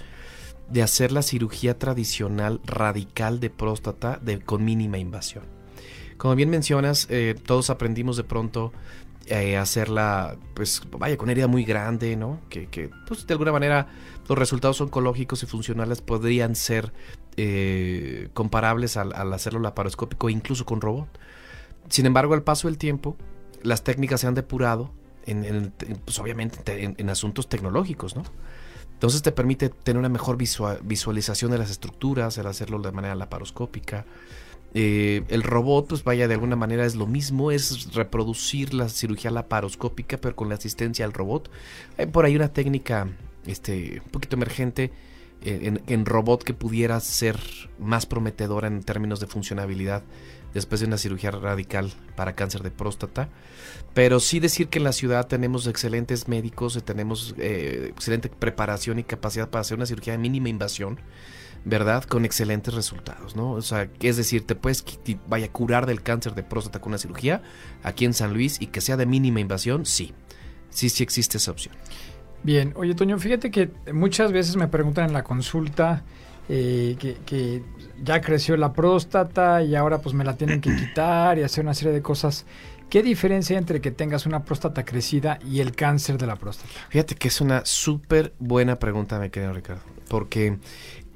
de 0.70 0.82
hacer 0.84 1.12
la 1.12 1.22
cirugía 1.22 1.78
tradicional 1.80 2.60
radical 2.66 3.40
de 3.40 3.50
próstata 3.50 4.20
de, 4.22 4.40
con 4.40 4.64
mínima 4.66 4.98
invasión. 4.98 5.44
Como 6.18 6.36
bien 6.36 6.50
mencionas, 6.50 7.08
eh, 7.10 7.36
todos 7.46 7.70
aprendimos 7.70 8.18
de 8.18 8.24
pronto 8.24 8.72
eh, 9.28 9.58
hacerla, 9.58 10.38
pues 10.54 10.82
vaya, 10.98 11.18
con 11.18 11.30
herida 11.30 11.48
muy 11.48 11.64
grande, 11.64 12.16
¿no? 12.16 12.42
Que, 12.50 12.68
que, 12.68 12.90
pues 13.08 13.26
de 13.26 13.34
alguna 13.34 13.52
manera 13.52 13.88
los 14.28 14.38
resultados 14.38 14.80
oncológicos 14.82 15.44
y 15.44 15.46
funcionales 15.46 16.02
podrían 16.02 16.56
ser 16.56 16.94
eh, 17.38 18.30
comparables 18.34 18.98
al, 18.98 19.14
hacerlo 19.34 19.60
laparoscópico, 19.60 20.30
incluso 20.30 20.66
con 20.66 20.82
robot. 20.82 21.08
Sin 21.90 22.06
embargo, 22.06 22.34
al 22.34 22.44
paso 22.44 22.68
del 22.68 22.78
tiempo, 22.78 23.16
las 23.62 23.84
técnicas 23.84 24.22
se 24.22 24.28
han 24.28 24.36
depurado, 24.36 24.92
en, 25.26 25.74
pues 26.06 26.20
obviamente 26.20 26.58
te- 26.64 26.84
en, 26.84 27.10
asuntos 27.10 27.50
tecnológicos, 27.50 28.16
¿no? 28.16 28.24
Entonces 28.94 29.22
te 29.22 29.32
permite 29.32 29.70
tener 29.70 30.00
una 30.00 30.10
mejor 30.10 30.38
visua- 30.38 30.80
visualización 30.84 31.52
de 31.52 31.58
las 31.58 31.70
estructuras, 31.70 32.38
el 32.38 32.48
hacerlo 32.48 32.80
de 32.80 32.92
manera 32.92 33.16
laparoscópica. 33.16 34.06
Eh, 34.78 35.24
el 35.30 35.42
robot, 35.42 35.88
pues 35.88 36.04
vaya, 36.04 36.28
de 36.28 36.34
alguna 36.34 36.58
manera 36.58 36.86
es 36.86 36.96
lo 36.96 37.08
mismo, 37.08 37.50
es 37.50 37.94
reproducir 37.94 38.74
la 38.74 38.90
cirugía 38.90 39.32
laparoscópica, 39.32 40.18
pero 40.18 40.36
con 40.36 40.50
la 40.50 40.56
asistencia 40.56 41.06
al 41.06 41.14
robot. 41.14 41.50
Hay 41.98 42.08
por 42.08 42.26
ahí 42.26 42.36
una 42.36 42.50
técnica 42.50 43.08
este, 43.48 44.02
un 44.04 44.12
poquito 44.12 44.36
emergente 44.36 44.92
eh, 45.48 45.80
en, 45.86 46.06
robot 46.06 46.44
que 46.44 46.54
pudiera 46.54 47.00
ser 47.00 47.40
más 47.78 48.06
prometedora 48.06 48.68
en 48.68 48.82
términos 48.82 49.20
de 49.20 49.28
funcionabilidad 49.28 50.02
después 50.56 50.82
de 50.82 50.88
una 50.88 50.98
cirugía 50.98 51.30
radical 51.30 51.94
para 52.16 52.34
cáncer 52.34 52.64
de 52.64 52.72
próstata. 52.72 53.30
Pero 53.94 54.20
sí 54.20 54.40
decir 54.40 54.70
que 54.70 54.80
en 54.80 54.86
la 54.86 54.92
ciudad 54.92 55.28
tenemos 55.28 55.68
excelentes 55.68 56.28
médicos, 56.28 56.76
eh, 56.76 56.82
tenemos 56.82 57.36
eh, 57.38 57.92
excelente 57.92 58.30
preparación 58.30 58.98
y 58.98 59.04
capacidad 59.04 59.50
para 59.50 59.62
hacer 59.62 59.78
una 59.78 59.86
cirugía 59.86 60.14
de 60.14 60.20
mínima 60.20 60.50
invasión, 60.50 61.00
¿verdad? 61.66 62.04
Con 62.04 62.26
excelentes 62.26 62.74
resultados, 62.74 63.36
¿no? 63.36 63.52
O 63.52 63.62
sea, 63.62 63.90
es 64.00 64.18
decir, 64.18 64.46
te 64.46 64.56
puedes 64.56 64.86
vaya 65.28 65.48
a 65.48 65.52
curar 65.52 65.88
del 65.88 66.02
cáncer 66.04 66.36
de 66.36 66.44
próstata 66.44 66.80
con 66.80 66.92
una 66.92 67.00
cirugía 67.00 67.42
aquí 67.84 68.06
en 68.06 68.14
San 68.14 68.34
Luis 68.34 68.62
y 68.62 68.68
que 68.68 68.82
sea 68.82 68.96
de 68.98 69.06
mínima 69.06 69.40
invasión, 69.40 69.86
sí. 69.86 70.14
Sí, 70.70 70.90
sí 70.90 71.04
existe 71.04 71.38
esa 71.38 71.52
opción. 71.52 71.76
Bien, 72.44 72.74
oye 72.76 72.94
Toño, 72.94 73.18
fíjate 73.18 73.50
que 73.50 73.72
muchas 73.92 74.32
veces 74.32 74.56
me 74.56 74.68
preguntan 74.68 75.06
en 75.06 75.14
la 75.14 75.24
consulta 75.24 76.04
eh, 76.48 76.96
que, 77.00 77.16
que 77.26 77.64
ya 78.04 78.22
creció 78.22 78.56
la 78.56 78.72
próstata 78.72 79.64
y 79.64 79.74
ahora 79.74 80.00
pues 80.00 80.14
me 80.14 80.24
la 80.24 80.38
tienen 80.38 80.62
que 80.62 80.76
quitar 80.76 81.40
y 81.40 81.44
hacer 81.44 81.64
una 81.64 81.74
serie 81.74 81.94
de 81.94 82.04
cosas. 82.04 82.46
¿Qué 82.90 83.02
diferencia 83.02 83.56
hay 83.56 83.58
entre 83.58 83.82
que 83.82 83.90
tengas 83.90 84.28
una 84.28 84.44
próstata 84.44 84.86
crecida 84.86 85.40
y 85.44 85.62
el 85.62 85.76
cáncer 85.76 86.20
de 86.20 86.28
la 86.28 86.36
próstata? 86.36 86.70
Fíjate 86.90 87.16
que 87.16 87.30
es 87.30 87.42
una 87.42 87.66
súper 87.66 88.36
buena 88.38 88.78
pregunta, 88.78 89.18
mi 89.20 89.32
querido 89.32 89.54
Ricardo, 89.54 89.82
porque 90.08 90.60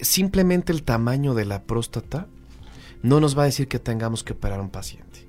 simplemente 0.02 0.72
el 0.72 0.84
tamaño 0.84 1.34
de 1.34 1.46
la 1.46 1.64
próstata 1.64 2.28
no 3.02 3.20
nos 3.20 3.38
va 3.38 3.44
a 3.44 3.46
decir 3.46 3.68
que 3.68 3.80
tengamos 3.80 4.24
que 4.24 4.34
operar 4.34 4.60
a 4.60 4.64
un 4.64 4.70
paciente. 4.70 5.28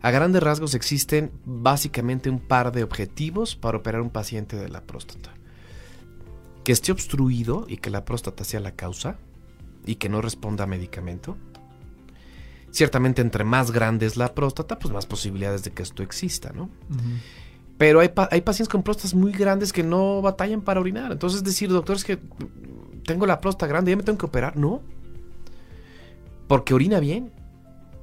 A 0.00 0.10
grandes 0.10 0.42
rasgos 0.42 0.74
existen 0.74 1.30
básicamente 1.44 2.28
un 2.28 2.40
par 2.40 2.72
de 2.72 2.82
objetivos 2.82 3.54
para 3.54 3.78
operar 3.78 4.00
a 4.00 4.04
un 4.04 4.10
paciente 4.10 4.56
de 4.56 4.68
la 4.68 4.82
próstata. 4.82 5.30
Que 6.64 6.72
esté 6.72 6.90
obstruido 6.90 7.66
y 7.68 7.76
que 7.76 7.90
la 7.90 8.04
próstata 8.04 8.42
sea 8.42 8.60
la 8.60 8.72
causa 8.72 9.18
y 9.86 9.96
que 9.96 10.08
no 10.08 10.20
responda 10.20 10.64
a 10.64 10.66
medicamento. 10.66 11.36
Ciertamente 12.72 13.22
entre 13.22 13.44
más 13.44 13.70
grande 13.70 14.06
es 14.06 14.16
la 14.16 14.34
próstata, 14.34 14.78
pues 14.78 14.92
más 14.92 15.06
posibilidades 15.06 15.62
de 15.62 15.72
que 15.72 15.82
esto 15.82 16.02
exista, 16.02 16.52
¿no? 16.52 16.68
Pero 17.82 17.98
hay, 17.98 18.10
pa- 18.10 18.28
hay 18.30 18.42
pacientes 18.42 18.70
con 18.70 18.84
próstatas 18.84 19.12
muy 19.12 19.32
grandes 19.32 19.72
que 19.72 19.82
no 19.82 20.22
batallan 20.22 20.60
para 20.60 20.78
orinar. 20.78 21.10
Entonces 21.10 21.42
decir, 21.42 21.68
doctor, 21.68 21.96
es 21.96 22.04
que 22.04 22.16
tengo 23.04 23.26
la 23.26 23.40
próstata 23.40 23.66
grande, 23.66 23.90
ya 23.90 23.96
me 23.96 24.04
tengo 24.04 24.18
que 24.18 24.26
operar. 24.26 24.56
No. 24.56 24.82
porque 26.46 26.74
orina 26.74 27.00
bien. 27.00 27.32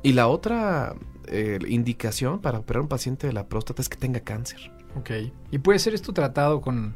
Y 0.03 0.11
la 0.13 0.27
otra 0.27 0.95
eh, 1.27 1.59
indicación 1.67 2.41
para 2.41 2.59
operar 2.59 2.79
a 2.79 2.81
un 2.83 2.87
paciente 2.89 3.25
de 3.27 3.31
la 3.31 3.47
próstata 3.47 3.81
es 3.81 3.87
que 3.87 3.95
tenga 3.95 4.19
cáncer. 4.19 4.59
Ok. 4.97 5.11
¿Y 5.51 5.59
puede 5.59 5.79
ser 5.79 5.93
esto 5.93 6.11
tratado 6.11 6.59
con 6.59 6.93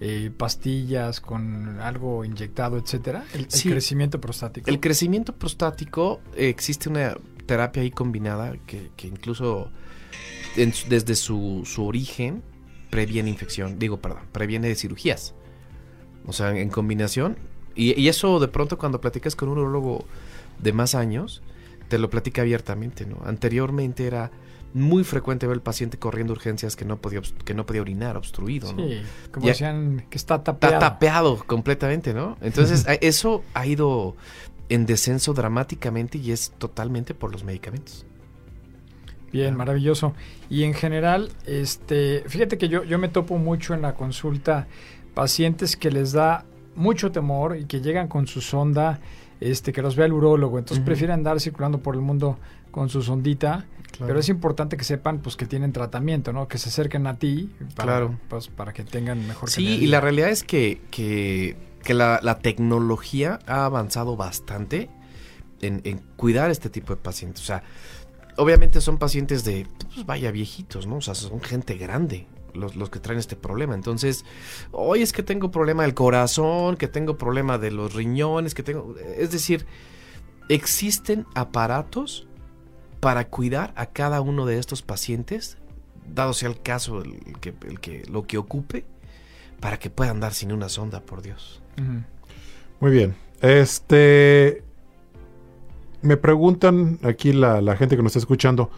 eh, 0.00 0.32
pastillas, 0.36 1.20
con 1.20 1.78
algo 1.80 2.24
inyectado, 2.24 2.76
etcétera? 2.76 3.24
El, 3.34 3.46
crecimiento 3.46 4.20
prostático. 4.20 4.68
El 4.68 4.80
crecimiento 4.80 5.32
prostático, 5.32 6.20
eh, 6.34 6.48
existe 6.48 6.88
una 6.88 7.16
terapia 7.46 7.82
ahí 7.82 7.92
combinada 7.92 8.56
que, 8.66 8.90
que 8.96 9.06
incluso 9.06 9.70
en 10.56 10.72
desde 10.88 11.14
su, 11.14 11.62
su 11.64 11.84
origen 11.86 12.42
previene 12.90 13.30
infección, 13.30 13.78
digo, 13.78 13.98
perdón, 14.00 14.22
previene 14.32 14.74
cirugías. 14.74 15.34
O 16.26 16.32
sea, 16.32 16.56
en 16.56 16.68
combinación. 16.70 17.36
Y, 17.74 18.00
y 18.00 18.08
eso 18.08 18.40
de 18.40 18.48
pronto 18.48 18.78
cuando 18.78 19.00
platicas 19.00 19.36
con 19.36 19.48
un 19.48 19.58
urologo 19.58 20.04
de 20.58 20.72
más 20.72 20.94
años, 20.94 21.42
te 21.88 21.98
lo 21.98 22.10
platica 22.10 22.42
abiertamente, 22.42 23.06
¿no? 23.06 23.18
Anteriormente 23.24 24.06
era 24.06 24.30
muy 24.74 25.04
frecuente 25.04 25.46
ver 25.46 25.54
al 25.54 25.62
paciente 25.62 25.98
corriendo 25.98 26.32
urgencias 26.32 26.74
que 26.76 26.84
no 26.84 27.00
podía, 27.00 27.22
que 27.44 27.54
no 27.54 27.64
podía 27.64 27.80
orinar, 27.80 28.16
obstruido, 28.16 28.72
¿no? 28.72 28.86
Sí, 28.86 29.00
como 29.30 29.46
Ya- 29.46 29.52
decían 29.52 30.04
que 30.10 30.18
está 30.18 30.42
tapeado. 30.42 30.74
Está 30.76 30.90
tapeado 30.90 31.38
completamente, 31.46 32.12
¿no? 32.12 32.36
Entonces, 32.40 32.84
eso 33.00 33.44
ha 33.54 33.66
ido 33.66 34.16
en 34.68 34.84
descenso 34.86 35.32
dramáticamente 35.32 36.18
y 36.18 36.32
es 36.32 36.50
totalmente 36.58 37.14
por 37.14 37.30
los 37.32 37.44
medicamentos. 37.44 38.04
Bien, 39.32 39.54
maravilloso. 39.56 40.14
Y 40.48 40.62
en 40.64 40.72
general, 40.74 41.30
este, 41.46 42.22
fíjate 42.26 42.58
que 42.58 42.68
yo, 42.68 42.84
yo 42.84 42.98
me 42.98 43.08
topo 43.08 43.38
mucho 43.38 43.74
en 43.74 43.82
la 43.82 43.94
consulta 43.94 44.66
pacientes 45.14 45.76
que 45.76 45.90
les 45.90 46.12
da 46.12 46.44
mucho 46.74 47.10
temor 47.10 47.56
y 47.56 47.64
que 47.64 47.80
llegan 47.80 48.06
con 48.08 48.26
su 48.26 48.40
sonda, 48.40 49.00
este, 49.40 49.72
que 49.72 49.82
los 49.82 49.96
vea 49.96 50.06
el 50.06 50.12
urólogo, 50.12 50.58
entonces 50.58 50.84
prefieren 50.84 51.14
andar 51.18 51.40
circulando 51.40 51.78
por 51.78 51.94
el 51.94 52.00
mundo 52.02 52.38
con 52.70 52.88
su 52.88 53.02
sondita, 53.02 53.64
pero 53.98 54.18
es 54.18 54.28
importante 54.28 54.76
que 54.76 54.84
sepan 54.84 55.18
pues 55.20 55.36
que 55.36 55.46
tienen 55.46 55.72
tratamiento, 55.72 56.32
¿no? 56.34 56.46
Que 56.48 56.58
se 56.58 56.68
acerquen 56.68 57.06
a 57.06 57.14
ti 57.14 57.50
para, 57.74 57.92
Claro. 57.92 58.18
pues, 58.28 58.48
para 58.48 58.72
que 58.74 58.84
tengan 58.84 59.26
mejor 59.26 59.48
Sí, 59.50 59.64
calidad 59.64 59.82
y 59.82 59.86
la 59.86 60.00
realidad 60.02 60.28
es 60.28 60.44
que, 60.44 60.82
que, 60.90 61.56
que 61.82 61.94
la, 61.94 62.20
la 62.22 62.38
tecnología 62.40 63.38
ha 63.46 63.64
avanzado 63.64 64.16
bastante 64.16 64.90
en, 65.62 65.80
en 65.84 66.00
cuidar 66.16 66.50
este 66.50 66.68
tipo 66.68 66.94
de 66.94 67.00
pacientes. 67.00 67.40
O 67.42 67.46
sea, 67.46 67.62
obviamente 68.36 68.80
son 68.80 68.98
pacientes 68.98 69.44
de, 69.44 69.66
pues 69.94 70.06
vaya, 70.06 70.30
viejitos, 70.30 70.86
¿no? 70.86 70.96
O 70.96 71.00
sea, 71.00 71.14
son 71.14 71.40
gente 71.40 71.76
grande 71.76 72.26
los, 72.54 72.76
los 72.76 72.90
que 72.90 73.00
traen 73.00 73.18
este 73.18 73.36
problema. 73.36 73.74
Entonces, 73.74 74.24
hoy 74.72 75.02
es 75.02 75.12
que 75.12 75.22
tengo 75.22 75.50
problema 75.50 75.82
del 75.82 75.94
corazón, 75.94 76.76
que 76.76 76.88
tengo 76.88 77.16
problema 77.16 77.58
de 77.58 77.70
los 77.70 77.94
riñones, 77.94 78.54
que 78.54 78.62
tengo... 78.62 78.94
Es 79.16 79.30
decir, 79.30 79.66
existen 80.48 81.26
aparatos 81.34 82.26
para 83.00 83.28
cuidar 83.28 83.72
a 83.76 83.86
cada 83.86 84.20
uno 84.20 84.46
de 84.46 84.58
estos 84.58 84.82
pacientes, 84.82 85.58
dado 86.12 86.32
sea 86.32 86.48
el 86.48 86.60
caso, 86.60 87.02
el 87.02 87.20
que, 87.40 87.54
el 87.68 87.80
que, 87.80 88.04
lo 88.10 88.26
que 88.26 88.38
ocupe, 88.38 88.84
para 89.60 89.78
que 89.78 89.90
puedan 89.90 90.20
dar 90.20 90.34
sin 90.34 90.52
una 90.52 90.68
sonda, 90.68 91.00
por 91.00 91.22
Dios. 91.22 91.62
Muy 92.80 92.90
bien. 92.90 93.14
Este. 93.40 94.62
Me 96.02 96.16
preguntan 96.16 96.98
aquí 97.02 97.32
la, 97.32 97.60
la 97.60 97.76
gente 97.76 97.96
que 97.96 98.02
nos 98.02 98.10
está 98.10 98.20
escuchando, 98.20 98.70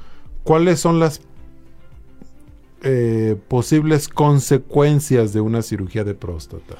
¿cuáles 0.44 0.80
son 0.80 0.98
las 0.98 1.20
eh, 2.82 3.36
posibles 3.48 4.08
consecuencias 4.08 5.32
de 5.32 5.40
una 5.40 5.62
cirugía 5.62 6.04
de 6.04 6.14
próstata? 6.14 6.76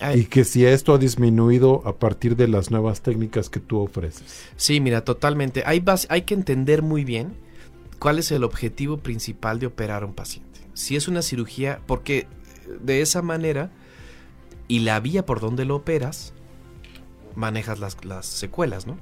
Ay, 0.00 0.20
Y 0.20 0.24
que 0.26 0.44
si 0.44 0.64
esto 0.64 0.94
ha 0.94 0.98
disminuido 0.98 1.82
a 1.84 1.96
partir 1.96 2.36
de 2.36 2.48
las 2.48 2.70
nuevas 2.70 3.02
técnicas 3.02 3.48
que 3.48 3.60
tú 3.60 3.78
ofreces. 3.78 4.44
Sí, 4.56 4.80
mira, 4.80 5.04
totalmente. 5.04 5.62
Hay, 5.66 5.84
hay 6.08 6.22
que 6.22 6.34
entender 6.34 6.82
muy 6.82 7.04
bien 7.04 7.34
cuál 7.98 8.18
es 8.18 8.30
el 8.30 8.44
objetivo 8.44 8.98
principal 8.98 9.58
de 9.58 9.66
operar 9.66 10.02
a 10.02 10.06
un 10.06 10.14
paciente. 10.14 10.60
Si 10.74 10.96
es 10.96 11.08
una 11.08 11.22
cirugía, 11.22 11.80
porque 11.86 12.26
de 12.80 13.00
esa 13.00 13.22
manera 13.22 13.70
y 14.68 14.80
la 14.80 15.00
vía 15.00 15.24
por 15.24 15.40
donde 15.40 15.64
lo 15.64 15.76
operas, 15.76 16.32
manejas 17.34 17.78
las, 17.78 18.04
las 18.04 18.26
secuelas, 18.26 18.86
¿no? 18.86 18.98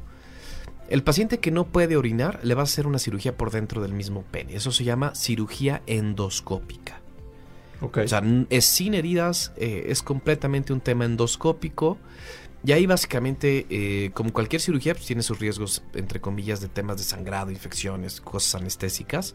El 0.89 1.03
paciente 1.03 1.39
que 1.39 1.51
no 1.51 1.67
puede 1.67 1.97
orinar 1.97 2.39
le 2.43 2.55
va 2.55 2.61
a 2.61 2.65
hacer 2.65 2.87
una 2.87 2.99
cirugía 2.99 3.37
por 3.37 3.51
dentro 3.51 3.83
del 3.83 3.93
mismo 3.93 4.23
pene. 4.23 4.55
Eso 4.55 4.71
se 4.71 4.85
llama 4.85 5.15
cirugía 5.15 5.83
endoscópica. 5.87 7.01
O 7.81 8.09
sea, 8.09 8.23
es 8.49 8.65
sin 8.65 8.95
heridas, 8.95 9.53
eh, 9.57 9.87
es 9.89 10.03
completamente 10.03 10.73
un 10.73 10.81
tema 10.81 11.05
endoscópico. 11.05 11.99
Y 12.65 12.73
ahí 12.73 12.87
básicamente, 12.87 13.67
eh, 13.69 14.11
como 14.15 14.33
cualquier 14.33 14.63
cirugía, 14.63 14.95
pues 14.95 15.07
tiene 15.07 15.23
sus 15.23 15.39
riesgos, 15.39 15.83
entre 15.95 16.21
comillas, 16.21 16.61
de 16.61 16.69
temas 16.69 16.97
de 16.97 17.05
sangrado, 17.05 17.51
infecciones, 17.51 18.21
cosas 18.21 18.61
anestésicas. 18.61 19.35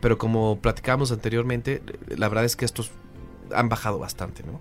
Pero 0.00 0.18
como 0.18 0.60
platicábamos 0.60 1.12
anteriormente, 1.12 1.82
la 2.08 2.28
verdad 2.28 2.44
es 2.44 2.56
que 2.56 2.64
estos 2.64 2.90
han 3.54 3.68
bajado 3.68 3.98
bastante, 3.98 4.42
¿no? 4.42 4.60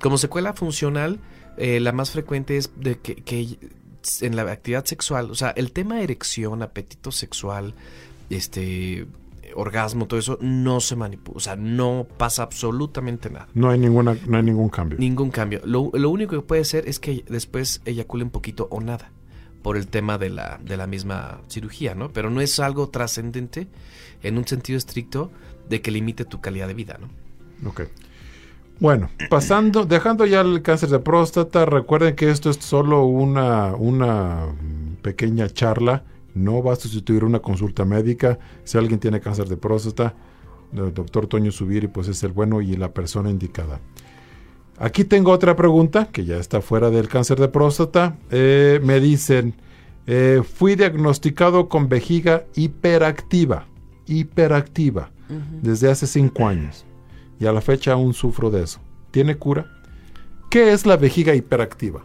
Como 0.00 0.18
secuela 0.18 0.52
funcional, 0.52 1.18
eh, 1.56 1.80
la 1.80 1.92
más 1.92 2.10
frecuente 2.10 2.56
es 2.56 2.70
de 2.76 2.98
que, 2.98 3.16
que 3.16 3.58
en 4.20 4.36
la 4.36 4.42
actividad 4.50 4.84
sexual, 4.84 5.30
o 5.30 5.34
sea, 5.34 5.50
el 5.50 5.72
tema 5.72 6.00
erección, 6.00 6.62
apetito 6.62 7.12
sexual, 7.12 7.74
este 8.30 9.06
orgasmo, 9.54 10.06
todo 10.06 10.20
eso, 10.20 10.38
no 10.40 10.80
se 10.80 10.96
manipula, 10.96 11.36
o 11.36 11.40
sea, 11.40 11.56
no 11.56 12.06
pasa 12.16 12.42
absolutamente 12.42 13.30
nada. 13.30 13.48
no 13.54 13.70
hay 13.70 13.78
ninguna, 13.78 14.16
no 14.26 14.36
hay 14.36 14.42
ningún 14.42 14.68
cambio. 14.68 14.98
Ningún 14.98 15.30
cambio. 15.30 15.60
Lo, 15.64 15.90
lo 15.94 16.10
único 16.10 16.36
que 16.36 16.42
puede 16.42 16.64
ser 16.64 16.88
es 16.88 16.98
que 16.98 17.24
después 17.28 17.80
eyacule 17.84 18.24
un 18.24 18.30
poquito 18.30 18.68
o 18.70 18.80
nada 18.80 19.10
por 19.62 19.76
el 19.76 19.88
tema 19.88 20.18
de 20.18 20.30
la, 20.30 20.60
de 20.62 20.76
la 20.76 20.86
misma 20.86 21.40
cirugía, 21.48 21.94
¿no? 21.94 22.12
Pero 22.12 22.30
no 22.30 22.40
es 22.40 22.60
algo 22.60 22.88
trascendente 22.90 23.66
en 24.22 24.38
un 24.38 24.46
sentido 24.46 24.78
estricto 24.78 25.30
de 25.68 25.80
que 25.82 25.90
limite 25.90 26.24
tu 26.24 26.40
calidad 26.40 26.68
de 26.68 26.74
vida, 26.74 26.98
¿no? 27.00 27.68
Ok. 27.68 27.82
Bueno, 28.80 29.10
pasando, 29.28 29.86
dejando 29.86 30.24
ya 30.24 30.40
el 30.40 30.62
cáncer 30.62 30.90
de 30.90 31.00
próstata, 31.00 31.64
recuerden 31.64 32.14
que 32.14 32.30
esto 32.30 32.48
es 32.48 32.58
solo 32.58 33.04
una, 33.06 33.74
una 33.74 34.54
pequeña 35.02 35.48
charla, 35.48 36.04
no 36.34 36.62
va 36.62 36.74
a 36.74 36.76
sustituir 36.76 37.24
una 37.24 37.40
consulta 37.40 37.84
médica. 37.84 38.38
Si 38.62 38.78
alguien 38.78 39.00
tiene 39.00 39.20
cáncer 39.20 39.48
de 39.48 39.56
próstata, 39.56 40.14
el 40.72 40.94
doctor 40.94 41.26
Toño 41.26 41.50
Subiri 41.50 41.88
pues 41.88 42.06
es 42.06 42.22
el 42.22 42.30
bueno 42.30 42.60
y 42.60 42.76
la 42.76 42.92
persona 42.92 43.30
indicada. 43.30 43.80
Aquí 44.78 45.02
tengo 45.02 45.32
otra 45.32 45.56
pregunta 45.56 46.06
que 46.12 46.24
ya 46.24 46.36
está 46.36 46.60
fuera 46.60 46.88
del 46.90 47.08
cáncer 47.08 47.40
de 47.40 47.48
próstata. 47.48 48.16
Eh, 48.30 48.78
me 48.84 49.00
dicen, 49.00 49.54
eh, 50.06 50.42
fui 50.44 50.76
diagnosticado 50.76 51.68
con 51.68 51.88
vejiga 51.88 52.44
hiperactiva, 52.54 53.66
hiperactiva, 54.06 55.10
desde 55.62 55.90
hace 55.90 56.06
cinco 56.06 56.46
años 56.46 56.84
y 57.40 57.46
a 57.46 57.52
la 57.52 57.60
fecha 57.60 57.92
aún 57.92 58.14
sufro 58.14 58.50
de 58.50 58.64
eso. 58.64 58.80
¿Tiene 59.10 59.36
cura? 59.36 59.72
¿Qué 60.50 60.72
es 60.72 60.86
la 60.86 60.96
vejiga 60.96 61.34
hiperactiva? 61.34 62.02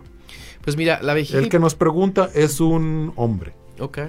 Pues 0.63 0.77
mira, 0.77 1.01
la 1.01 1.13
vejiga... 1.13 1.39
El 1.39 1.49
que 1.49 1.59
nos 1.59 1.75
pregunta 1.75 2.29
es 2.33 2.59
un 2.59 3.13
hombre. 3.15 3.53
Ok. 3.79 3.99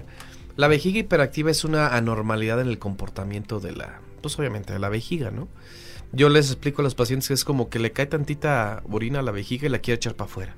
La 0.57 0.69
vejiga 0.69 1.01
hiperactiva 1.01 1.51
es 1.51 1.65
una 1.65 1.89
anormalidad 1.97 2.61
en 2.61 2.69
el 2.69 2.79
comportamiento 2.79 3.59
de 3.59 3.73
la, 3.73 4.01
pues 4.21 4.39
obviamente 4.39 4.73
de 4.73 4.79
la 4.79 4.89
vejiga, 4.89 5.31
¿no? 5.31 5.49
Yo 6.13 6.29
les 6.29 6.51
explico 6.51 6.83
a 6.83 6.85
los 6.85 6.95
pacientes 6.95 7.27
que 7.27 7.35
es 7.35 7.45
como 7.45 7.69
que 7.69 7.81
le 7.81 7.91
cae 7.91 8.07
tantita 8.07 8.85
orina 8.89 9.19
a 9.19 9.23
la 9.23 9.33
vejiga 9.33 9.67
y 9.67 9.71
la 9.71 9.81
quiere 9.81 9.97
echar 9.97 10.15
para 10.15 10.31
afuera. 10.31 10.55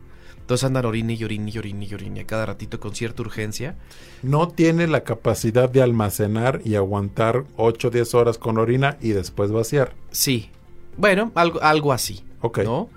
Entonces 0.46 0.64
andan 0.64 0.84
orina 0.86 1.12
y 1.12 1.24
orina 1.24 1.50
y 1.50 1.58
orina 1.58 1.84
y 1.84 1.92
orina 1.94 2.20
a 2.20 2.24
cada 2.24 2.46
ratito 2.46 2.78
con 2.78 2.94
cierta 2.94 3.20
urgencia. 3.20 3.74
No 4.22 4.46
tiene 4.46 4.86
la 4.86 5.02
capacidad 5.02 5.68
de 5.68 5.82
almacenar 5.82 6.60
y 6.64 6.76
aguantar 6.76 7.42
8 7.56 7.88
o 7.88 7.90
10 7.90 8.14
horas 8.14 8.38
con 8.38 8.56
orina 8.56 8.96
y 9.00 9.08
después 9.08 9.50
vaciar. 9.50 9.94
Sí. 10.12 10.50
Bueno, 10.96 11.32
algo, 11.34 11.60
algo 11.62 11.92
así, 11.92 12.22
Ok. 12.42 12.58
¿no? 12.60 12.88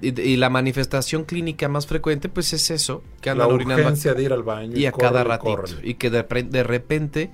Y, 0.00 0.20
y 0.20 0.36
la 0.36 0.48
manifestación 0.48 1.24
clínica 1.24 1.68
más 1.68 1.88
frecuente, 1.88 2.28
pues 2.28 2.52
es 2.52 2.70
eso, 2.70 3.02
que 3.20 3.30
La 3.30 3.32
andan 3.32 3.50
orinando 3.50 3.82
a- 3.82 3.86
urgencia 3.86 4.14
de 4.14 4.22
ir 4.22 4.32
al 4.32 4.44
baño. 4.44 4.76
y 4.76 4.86
a 4.86 4.92
cada 4.92 5.24
ratito. 5.24 5.64
Y 5.82 5.94
que 5.94 6.08
de, 6.08 6.22
de 6.22 6.62
repente 6.62 7.30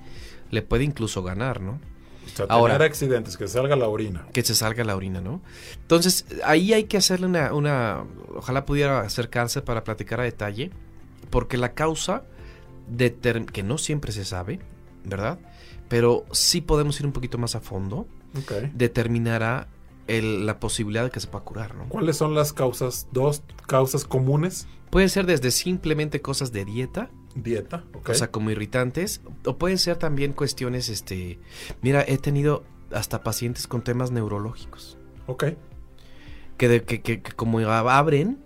le 0.49 0.63
puede 0.63 0.83
incluso 0.83 1.21
ganar, 1.21 1.61
¿no? 1.61 1.79
Sea, 2.47 2.55
Ahora- 2.55 2.75
tener 2.75 2.87
accidentes, 2.89 3.37
que 3.37 3.47
salga 3.47 3.75
la 3.75 3.87
orina. 3.87 4.25
que 4.33 4.43
se 4.43 4.55
salga 4.55 4.83
la 4.83 4.95
orina, 4.95 5.21
¿no? 5.21 5.41
Entonces, 5.81 6.25
ahí 6.43 6.73
hay 6.73 6.85
que 6.85 6.97
hacerle 6.97 7.25
una, 7.27 7.53
una 7.53 8.03
ojalá 8.35 8.65
pudiera 8.65 9.01
acercarse 9.01 9.61
para 9.61 9.83
platicar 9.83 10.19
a 10.19 10.23
detalle, 10.23 10.71
porque 11.29 11.57
la 11.57 11.73
causa, 11.73 12.23
determ- 12.91 13.45
que 13.45 13.63
no 13.63 13.77
siempre 13.77 14.11
se 14.11 14.25
sabe, 14.25 14.59
¿verdad? 15.05 15.39
Pero 15.87 16.25
sí 16.31 16.61
podemos 16.61 16.99
ir 16.99 17.05
un 17.05 17.11
poquito 17.13 17.37
más 17.37 17.55
a 17.55 17.61
fondo, 17.61 18.07
Ok. 18.37 18.51
determinará 18.73 19.67
el- 20.07 20.45
la 20.45 20.59
posibilidad 20.59 21.03
de 21.03 21.11
que 21.11 21.19
se 21.19 21.27
pueda 21.27 21.43
curar, 21.45 21.75
¿no? 21.75 21.87
¿Cuáles 21.89 22.17
son 22.17 22.33
las 22.33 22.51
causas? 22.53 23.07
Dos 23.11 23.43
causas 23.67 24.05
comunes. 24.05 24.67
Puede 24.89 25.07
ser 25.09 25.25
desde 25.27 25.51
simplemente 25.51 26.19
cosas 26.21 26.51
de 26.51 26.65
dieta, 26.65 27.09
Dieta. 27.35 27.83
ok. 27.93 28.09
o 28.09 28.13
sea, 28.13 28.31
como 28.31 28.49
irritantes, 28.51 29.21
o 29.45 29.57
pueden 29.57 29.77
ser 29.77 29.97
también 29.97 30.33
cuestiones, 30.33 30.89
este, 30.89 31.39
mira, 31.81 32.03
he 32.07 32.17
tenido 32.17 32.63
hasta 32.91 33.23
pacientes 33.23 33.67
con 33.67 33.83
temas 33.83 34.11
neurológicos. 34.11 34.97
ok. 35.27 35.45
que, 36.57 36.67
de- 36.67 36.83
que, 36.83 37.01
que- 37.01 37.21
que 37.21 37.31
como 37.33 37.59
abren, 37.59 38.39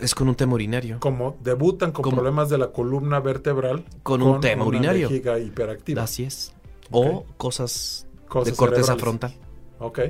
Es 0.00 0.14
con 0.14 0.26
un 0.28 0.34
tema 0.34 0.54
urinario. 0.54 0.98
Como 1.00 1.36
debutan 1.42 1.92
con 1.92 2.02
Como- 2.02 2.16
problemas 2.16 2.48
de 2.48 2.56
la 2.56 2.68
columna 2.72 3.20
vertebral 3.20 3.84
Con 4.02 4.22
un 4.22 4.40
tema 4.40 4.64
una 4.64 4.78
urinario. 4.78 5.08
vejiga 5.10 5.38
hiperactiva. 5.38 6.02
Así 6.02 6.24
es. 6.24 6.54
O 6.90 7.26
cosas, 7.36 8.06
Cosas 8.26 8.52
de 8.54 8.56
corteza 8.56 8.96
frontal. 8.96 9.34
Ok, 9.78 10.00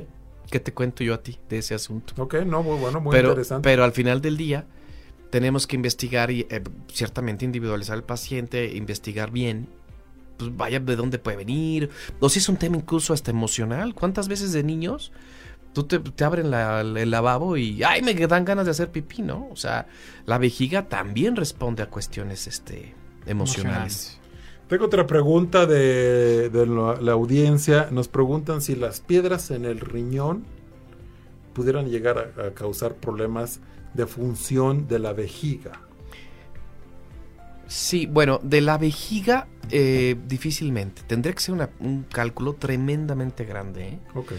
¿Qué 0.49 0.59
te 0.61 0.73
cuento 0.73 1.03
yo 1.03 1.13
a 1.13 1.21
ti 1.21 1.37
de 1.49 1.57
ese 1.57 1.73
asunto? 1.75 2.13
ok, 2.21 2.35
no, 2.45 2.63
muy 2.63 2.77
bueno, 2.79 3.01
muy 3.01 3.11
pero, 3.11 3.29
interesante. 3.29 3.67
pero 3.67 3.83
al 3.83 3.91
final 3.91 4.21
del 4.21 4.37
día 4.37 4.65
tenemos 5.33 5.65
que 5.65 5.75
investigar 5.75 6.29
y 6.29 6.41
eh, 6.51 6.61
ciertamente 6.89 7.43
individualizar 7.43 7.95
al 7.95 8.03
paciente, 8.03 8.75
investigar 8.75 9.31
bien, 9.31 9.67
pues 10.37 10.55
vaya 10.55 10.79
de 10.79 10.95
dónde 10.95 11.17
puede 11.17 11.37
venir, 11.37 11.89
o 12.19 12.29
si 12.29 12.37
es 12.37 12.49
un 12.49 12.57
tema 12.57 12.77
incluso 12.77 13.13
hasta 13.13 13.31
emocional. 13.31 13.95
¿Cuántas 13.95 14.27
veces 14.27 14.53
de 14.53 14.61
niños 14.61 15.11
tú 15.73 15.85
te, 15.85 15.97
te 15.97 16.23
abren 16.23 16.53
el 16.53 17.09
lavabo 17.09 17.57
y 17.57 17.81
ay 17.81 18.03
me 18.03 18.13
dan 18.13 18.45
ganas 18.45 18.65
de 18.65 18.71
hacer 18.71 18.91
pipí, 18.91 19.23
¿no? 19.23 19.47
O 19.49 19.55
sea, 19.55 19.87
la 20.27 20.37
vejiga 20.37 20.87
también 20.87 21.35
responde 21.35 21.81
a 21.81 21.89
cuestiones 21.89 22.45
este 22.45 22.93
emocionales. 23.25 24.19
Tengo 24.67 24.85
otra 24.85 25.07
pregunta 25.07 25.65
de, 25.65 26.51
la, 27.01 27.11
audiencia. 27.11 27.87
Nos 27.89 28.07
preguntan 28.07 28.61
si 28.61 28.75
las 28.75 28.99
piedras 28.99 29.49
en 29.49 29.65
el 29.65 29.79
riñón 29.79 30.43
pudieran 31.55 31.89
llegar 31.89 32.33
a 32.37 32.51
causar 32.51 32.93
problemas 32.93 33.61
de 33.93 34.05
función 34.07 34.87
de 34.87 34.99
la 34.99 35.13
vejiga. 35.13 35.81
Sí, 37.67 38.05
bueno, 38.05 38.39
de 38.43 38.61
la 38.61 38.77
vejiga 38.77 39.47
eh, 39.71 40.15
difícilmente. 40.27 41.01
Tendría 41.07 41.33
que 41.33 41.39
ser 41.41 41.55
una- 41.55 41.69
un 41.79 42.03
cálculo 42.03 42.53
tremendamente 42.53 43.45
grande. 43.45 43.87
¿eh? 43.87 43.99
Ok. 44.13 44.33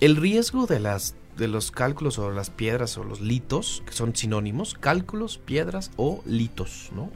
El 0.00 0.16
riesgo 0.16 0.66
de 0.66 0.80
las 0.80 1.14
de 1.38 1.48
los 1.48 1.70
cálculos 1.70 2.18
o 2.18 2.30
las 2.30 2.48
piedras 2.48 2.96
o 2.96 3.04
los 3.04 3.20
litos, 3.20 3.82
que 3.86 3.92
son 3.92 4.16
sinónimos, 4.16 4.72
cálculos, 4.74 5.36
piedras 5.36 5.90
o 5.96 6.22
litos, 6.24 6.88
¿no? 6.94 7.10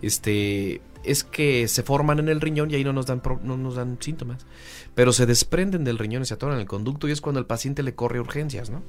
Este 0.00 0.80
es 1.04 1.22
que 1.22 1.68
se 1.68 1.82
forman 1.82 2.18
en 2.18 2.28
el 2.30 2.40
riñón 2.40 2.70
y 2.70 2.76
ahí 2.76 2.84
no 2.84 2.92
nos 2.94 3.04
dan 3.06 3.20
pro- 3.20 3.40
no 3.42 3.56
nos 3.58 3.74
dan 3.76 3.98
síntomas, 4.00 4.46
pero 4.94 5.12
se 5.12 5.26
desprenden 5.26 5.84
del 5.84 5.98
riñón 5.98 6.22
y 6.22 6.26
se 6.26 6.32
atoran 6.34 6.54
en 6.56 6.62
el 6.62 6.66
conducto 6.66 7.08
y 7.08 7.12
es 7.12 7.20
cuando 7.20 7.40
el 7.40 7.46
paciente 7.46 7.82
le 7.82 7.94
corre 7.94 8.20
urgencias, 8.20 8.70
¿no? 8.70 8.82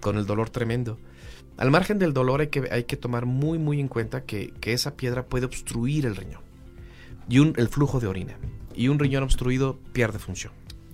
Con 0.00 0.18
el 0.18 0.26
dolor 0.26 0.50
tremendo. 0.50 0.98
Al 1.56 1.70
margen 1.70 1.98
del 1.98 2.12
dolor 2.12 2.40
hay 2.40 2.48
que, 2.48 2.68
hay 2.70 2.84
que 2.84 2.96
tomar 2.96 3.26
muy 3.26 3.58
muy 3.58 3.80
en 3.80 3.88
cuenta 3.88 4.24
que, 4.24 4.52
que 4.60 4.72
esa 4.72 4.96
piedra 4.96 5.24
puede 5.24 5.46
obstruir 5.46 6.06
el 6.06 6.16
riñón 6.16 6.42
y 7.28 7.38
un, 7.38 7.54
el 7.56 7.68
flujo 7.68 8.00
de 8.00 8.06
orina 8.06 8.36
y 8.74 8.88
un 8.88 8.98
riñón 8.98 9.22
obstruido 9.22 9.78
pierde 9.92 10.18
función. 10.18 10.52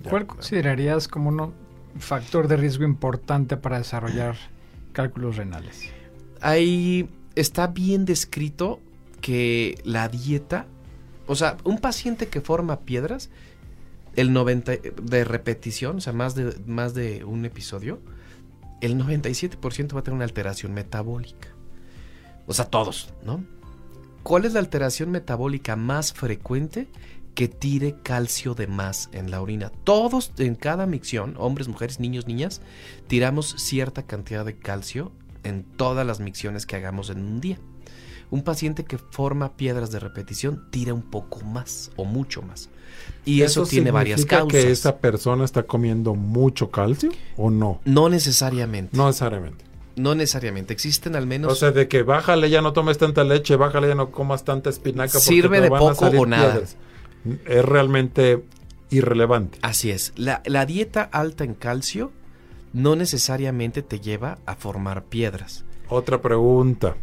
¿Cuál 0.09 0.25
considerarías 0.25 1.07
como 1.07 1.29
un 1.29 1.53
factor 1.99 2.47
de 2.47 2.57
riesgo 2.57 2.83
importante 2.83 3.57
para 3.57 3.77
desarrollar 3.77 4.35
cálculos 4.93 5.37
renales? 5.37 5.89
ahí 6.43 7.09
está 7.35 7.67
bien 7.67 8.05
descrito 8.05 8.79
que 9.21 9.79
la 9.83 10.09
dieta, 10.09 10.67
o 11.25 11.35
sea, 11.35 11.57
un 11.63 11.79
paciente 11.79 12.27
que 12.27 12.41
forma 12.41 12.81
piedras, 12.81 13.29
el 14.15 14.33
90 14.33 14.73
de 15.01 15.23
repetición, 15.23 15.97
o 15.97 16.01
sea, 16.01 16.13
más 16.13 16.35
de, 16.35 16.55
más 16.67 16.93
de 16.93 17.23
un 17.23 17.45
episodio, 17.45 17.99
el 18.85 18.97
97% 18.97 19.95
va 19.95 19.99
a 19.99 20.03
tener 20.03 20.15
una 20.15 20.25
alteración 20.25 20.73
metabólica. 20.73 21.49
O 22.45 22.53
sea, 22.53 22.65
todos, 22.65 23.13
¿no? 23.23 23.43
¿Cuál 24.23 24.45
es 24.45 24.53
la 24.53 24.59
alteración 24.59 25.11
metabólica 25.11 25.75
más 25.75 26.13
frecuente? 26.13 26.87
Que 27.33 27.47
tire 27.47 27.95
calcio 28.03 28.53
de 28.53 28.67
más 28.67 29.09
en 29.11 29.31
la 29.31 29.41
orina. 29.41 29.71
Todos 29.83 30.31
en 30.37 30.55
cada 30.55 30.85
micción, 30.85 31.35
hombres, 31.37 31.67
mujeres, 31.67 31.99
niños, 31.99 32.27
niñas, 32.27 32.61
tiramos 33.07 33.55
cierta 33.57 34.03
cantidad 34.03 34.45
de 34.45 34.57
calcio 34.57 35.11
en 35.43 35.63
todas 35.63 36.05
las 36.05 36.19
micciones 36.19 36.65
que 36.65 36.75
hagamos 36.75 37.09
en 37.09 37.19
un 37.19 37.41
día. 37.41 37.59
Un 38.29 38.43
paciente 38.43 38.83
que 38.85 38.97
forma 38.97 39.55
piedras 39.55 39.91
de 39.91 39.99
repetición 39.99 40.69
tira 40.71 40.93
un 40.93 41.03
poco 41.03 41.41
más 41.41 41.91
o 41.95 42.05
mucho 42.05 42.41
más. 42.41 42.69
Y 43.25 43.41
eso, 43.41 43.65
tiene 43.65 43.91
varias 43.91 44.25
causas. 44.25 44.47
que 44.51 44.71
esa 44.71 44.97
persona 44.97 45.45
está 45.45 45.63
comiendo 45.63 46.13
mucho 46.13 46.69
calcio 46.69 47.09
o 47.37 47.49
no? 47.49 47.79
No 47.85 48.09
necesariamente. 48.09 48.97
No 48.97 49.07
necesariamente. 49.07 49.63
No 49.95 50.15
necesariamente. 50.15 50.73
Existen 50.73 51.15
al 51.15 51.25
menos. 51.27 51.51
O 51.51 51.55
sea, 51.55 51.71
de 51.71 51.87
que 51.87 52.03
bájale 52.03 52.49
ya 52.49 52.61
no 52.61 52.73
tomes 52.73 52.97
tanta 52.97 53.23
leche, 53.23 53.55
bájale 53.55 53.87
ya 53.87 53.95
no 53.95 54.11
comas 54.11 54.43
tanta 54.43 54.69
espinaca. 54.69 55.19
Sirve 55.19 55.61
de 55.61 55.69
poco 55.69 56.05
o 56.07 56.25
nada. 56.25 56.51
piedras. 56.51 56.77
Es 57.45 57.63
realmente 57.63 58.43
irrelevante. 58.89 59.57
Así 59.61 59.91
es. 59.91 60.11
La, 60.15 60.41
la 60.45 60.65
dieta 60.65 61.03
alta 61.03 61.43
en 61.43 61.53
calcio 61.53 62.11
no 62.73 62.95
necesariamente 62.95 63.81
te 63.83 63.99
lleva 63.99 64.39
a 64.45 64.55
formar 64.55 65.03
piedras. 65.05 65.63
Otra 65.89 66.21
pregunta. 66.21 66.95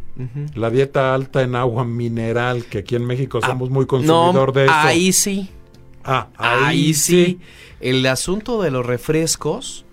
La 0.55 0.69
dieta 0.69 1.15
alta 1.15 1.43
en 1.43 1.55
agua 1.55 1.85
mineral, 1.85 2.65
que 2.65 2.79
aquí 2.79 2.97
en 2.97 3.07
México 3.07 3.39
Ah, 3.43 3.47
somos 3.47 3.71
muy 3.71 3.87
consumidor 3.87 4.49
no, 4.49 4.53
de 4.53 4.65
eso. 4.65 4.75
Ahí 4.75 5.13
sí. 5.13 5.49
Ah, 6.05 6.29
Ahí, 6.37 6.95
sí. 6.95 7.41
El 7.81 8.05
asunto 8.07 8.61
de 8.63 8.71
los 8.71 8.85
refrescos, 8.87 9.85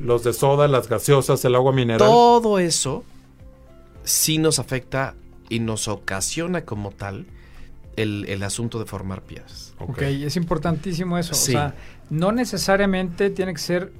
Los 0.00 0.24
de 0.24 0.32
soda, 0.32 0.68
las 0.68 0.88
gaseosas, 0.88 1.44
el 1.44 1.54
agua 1.54 1.72
mineral. 1.72 1.98
todo 1.98 2.58
eso 2.58 3.04
sí 4.04 4.38
nos 4.38 4.58
afecta 4.58 5.14
y 5.48 5.60
nos 5.60 5.88
ocasiona 5.88 6.64
como 6.64 6.90
tal 6.90 7.26
el, 7.96 8.24
el 8.28 8.42
asunto 8.42 8.78
de 8.78 8.84
formar 8.86 9.22
piedras. 9.22 9.74
Ok. 9.78 9.90
Ok, 9.90 10.02
es 10.02 10.36
importantísimo 10.36 11.18
eso. 11.18 11.34
Sí. 11.34 11.52
O 11.52 11.54
sea, 11.54 11.74
no 12.10 12.32
necesariamente 12.32 13.30
tiene 13.30 13.52
que 13.54 13.60
ser 13.60 13.92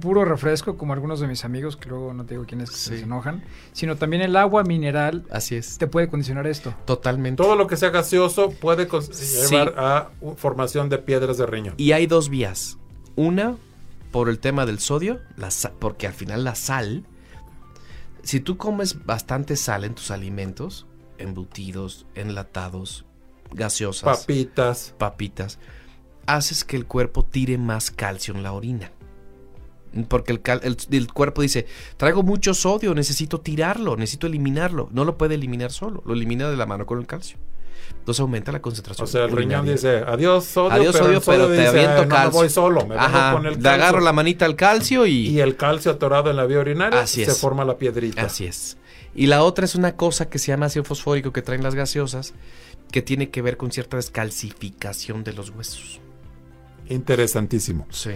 puro 0.00 0.24
refresco, 0.24 0.76
como 0.76 0.92
algunos 0.92 1.20
de 1.20 1.26
mis 1.26 1.44
amigos, 1.44 1.76
que 1.76 1.88
luego 1.88 2.12
no 2.14 2.24
te 2.24 2.34
digo 2.34 2.44
quiénes 2.46 2.70
que 2.70 2.76
Sí. 2.76 2.98
se 2.98 3.00
enojan, 3.02 3.42
sino 3.72 3.96
también 3.96 4.22
el 4.22 4.36
agua 4.36 4.62
mineral 4.64 5.24
Así 5.30 5.56
es. 5.56 5.78
te 5.78 5.86
puede 5.86 6.08
condicionar 6.08 6.46
esto. 6.46 6.74
Totalmente. 6.84 7.42
Todo 7.42 7.56
lo 7.56 7.66
que 7.66 7.76
sea 7.76 7.90
gaseoso 7.90 8.50
puede 8.50 8.88
Sí. 9.12 9.50
llevar 9.50 9.74
a 9.78 10.10
formación 10.36 10.88
de 10.88 10.98
piedras 10.98 11.38
de 11.38 11.46
riñón. 11.46 11.74
Y 11.76 11.92
hay 11.92 12.06
dos 12.06 12.28
vías. 12.28 12.78
Una, 13.16 13.56
por 14.10 14.28
el 14.28 14.38
tema 14.38 14.66
del 14.66 14.78
sodio, 14.78 15.20
la 15.36 15.48
porque 15.78 16.06
al 16.06 16.12
final 16.12 16.44
la 16.44 16.54
sal, 16.54 17.04
si 18.22 18.40
tú 18.40 18.56
comes 18.56 19.04
bastante 19.04 19.56
sal 19.56 19.84
en 19.84 19.94
tus 19.94 20.10
alimentos, 20.10 20.86
embutidos, 21.18 22.06
enlatados, 22.14 23.04
gaseosas, 23.52 24.20
Papitas. 24.20 24.94
papitas, 24.98 25.58
haces 26.26 26.64
que 26.64 26.76
el 26.76 26.86
cuerpo 26.86 27.24
tire 27.24 27.58
más 27.58 27.90
calcio 27.90 28.34
en 28.34 28.42
la 28.42 28.52
orina. 28.52 28.90
Porque 30.08 30.32
el, 30.32 30.40
el- 30.62 30.76
el 30.90 31.12
cuerpo 31.12 31.42
dice, 31.42 31.66
traigo 31.96 32.22
mucho 32.22 32.54
sodio, 32.54 32.94
necesito 32.94 33.40
tirarlo, 33.40 33.96
necesito 33.96 34.26
eliminarlo. 34.26 34.88
No 34.92 35.04
lo 35.04 35.16
puede 35.16 35.34
eliminar 35.36 35.70
solo, 35.72 36.02
lo 36.04 36.14
elimina 36.14 36.50
de 36.50 36.56
la 36.56 36.66
mano 36.66 36.86
con 36.86 36.98
el 36.98 37.06
calcio. 37.06 37.38
Entonces 37.98 38.20
aumenta 38.20 38.50
la 38.52 38.60
concentración. 38.60 39.04
O 39.04 39.06
sea, 39.06 39.24
el 39.24 39.30
riñón 39.32 39.66
dice, 39.66 39.98
adiós 40.06 40.44
sodio, 40.44 40.72
Adiós, 40.72 40.96
pero 40.98 41.20
sodio, 41.20 41.46
te 41.48 41.52
dice, 41.52 41.68
aviento 41.68 42.00
"Ah, 42.00 42.04
no, 42.04 42.08
calcio". 42.08 42.30
me 42.30 42.36
voy 42.36 42.48
solo, 42.50 42.86
me 42.86 42.94
Ajá, 42.96 43.32
con 43.32 43.46
el 43.46 43.52
le 43.54 43.60
calcio. 43.62 43.70
agarro 43.84 44.00
la 44.00 44.12
manita 44.12 44.44
al 44.46 44.56
calcio 44.56 45.06
y, 45.06 45.28
Y 45.28 45.40
el 45.40 45.56
calcio 45.56 45.90
atorado 45.92 46.30
en 46.30 46.36
la 46.36 46.44
vía 46.46 46.58
urinaria 46.60 47.00
Así 47.00 47.24
se 47.24 47.30
es. 47.32 47.38
forma 47.38 47.64
la 47.64 47.76
piedrita. 47.78 48.22
así 48.22 48.46
es. 48.46 48.76
Y 49.14 49.26
la 49.26 49.42
otra 49.44 49.64
es 49.64 49.74
una 49.74 49.96
cosa 49.96 50.28
que 50.28 50.38
se 50.38 50.48
llama 50.48 50.66
ácido 50.66 50.84
fosfórico 50.84 51.32
que 51.32 51.40
traen 51.42 51.62
las 51.62 51.74
gaseosas, 51.74 52.34
que 52.90 53.00
tiene 53.00 53.30
que 53.30 53.42
ver 53.42 53.56
con 53.56 53.70
cierta 53.70 53.96
descalcificación 53.96 55.22
de 55.24 55.32
los 55.34 55.50
huesos. 55.50 56.00
Interesantísimo. 56.88 57.86
Sí. 57.90 58.10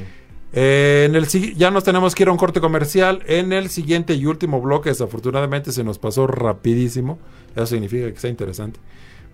Eh, 0.53 1.05
en 1.09 1.15
el 1.15 1.27
si- 1.27 1.55
ya 1.55 1.71
nos 1.71 1.85
tenemos 1.85 2.15
que 2.15 2.23
ir 2.23 2.29
a 2.29 2.33
un 2.33 2.39
corte 2.39 2.61
comercial. 2.61 3.23
En 3.27 3.53
el 3.53 3.69
siguiente 3.69 4.15
y 4.15 4.27
último 4.27 4.61
bloque, 4.61 4.89
desafortunadamente 4.91 5.73
se 5.73 5.85
nos 5.85 5.99
pasó 5.99 6.27
rapidísimo. 6.27 7.19
Eso 7.55 7.67
significa 7.67 8.11
que 8.13 8.19
sea 8.19 8.31
interesante. 8.31 8.81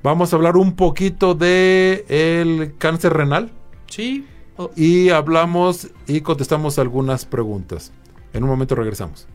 Vamos 0.03 0.33
a 0.33 0.37
hablar 0.37 0.57
un 0.57 0.75
poquito 0.77 1.35
de 1.35 2.05
el 2.09 2.75
cáncer 2.79 3.13
renal 3.15 3.51
Sí. 3.89 4.27
Oh, 4.57 4.71
y 4.77 5.09
hablamos 5.11 5.89
y 6.07 6.21
contestamos 6.21 6.79
algunas 6.79 7.25
preguntas. 7.25 7.93
En 8.33 8.45
un 8.45 8.51
momento 8.51 8.75
regresamos. 8.75 9.27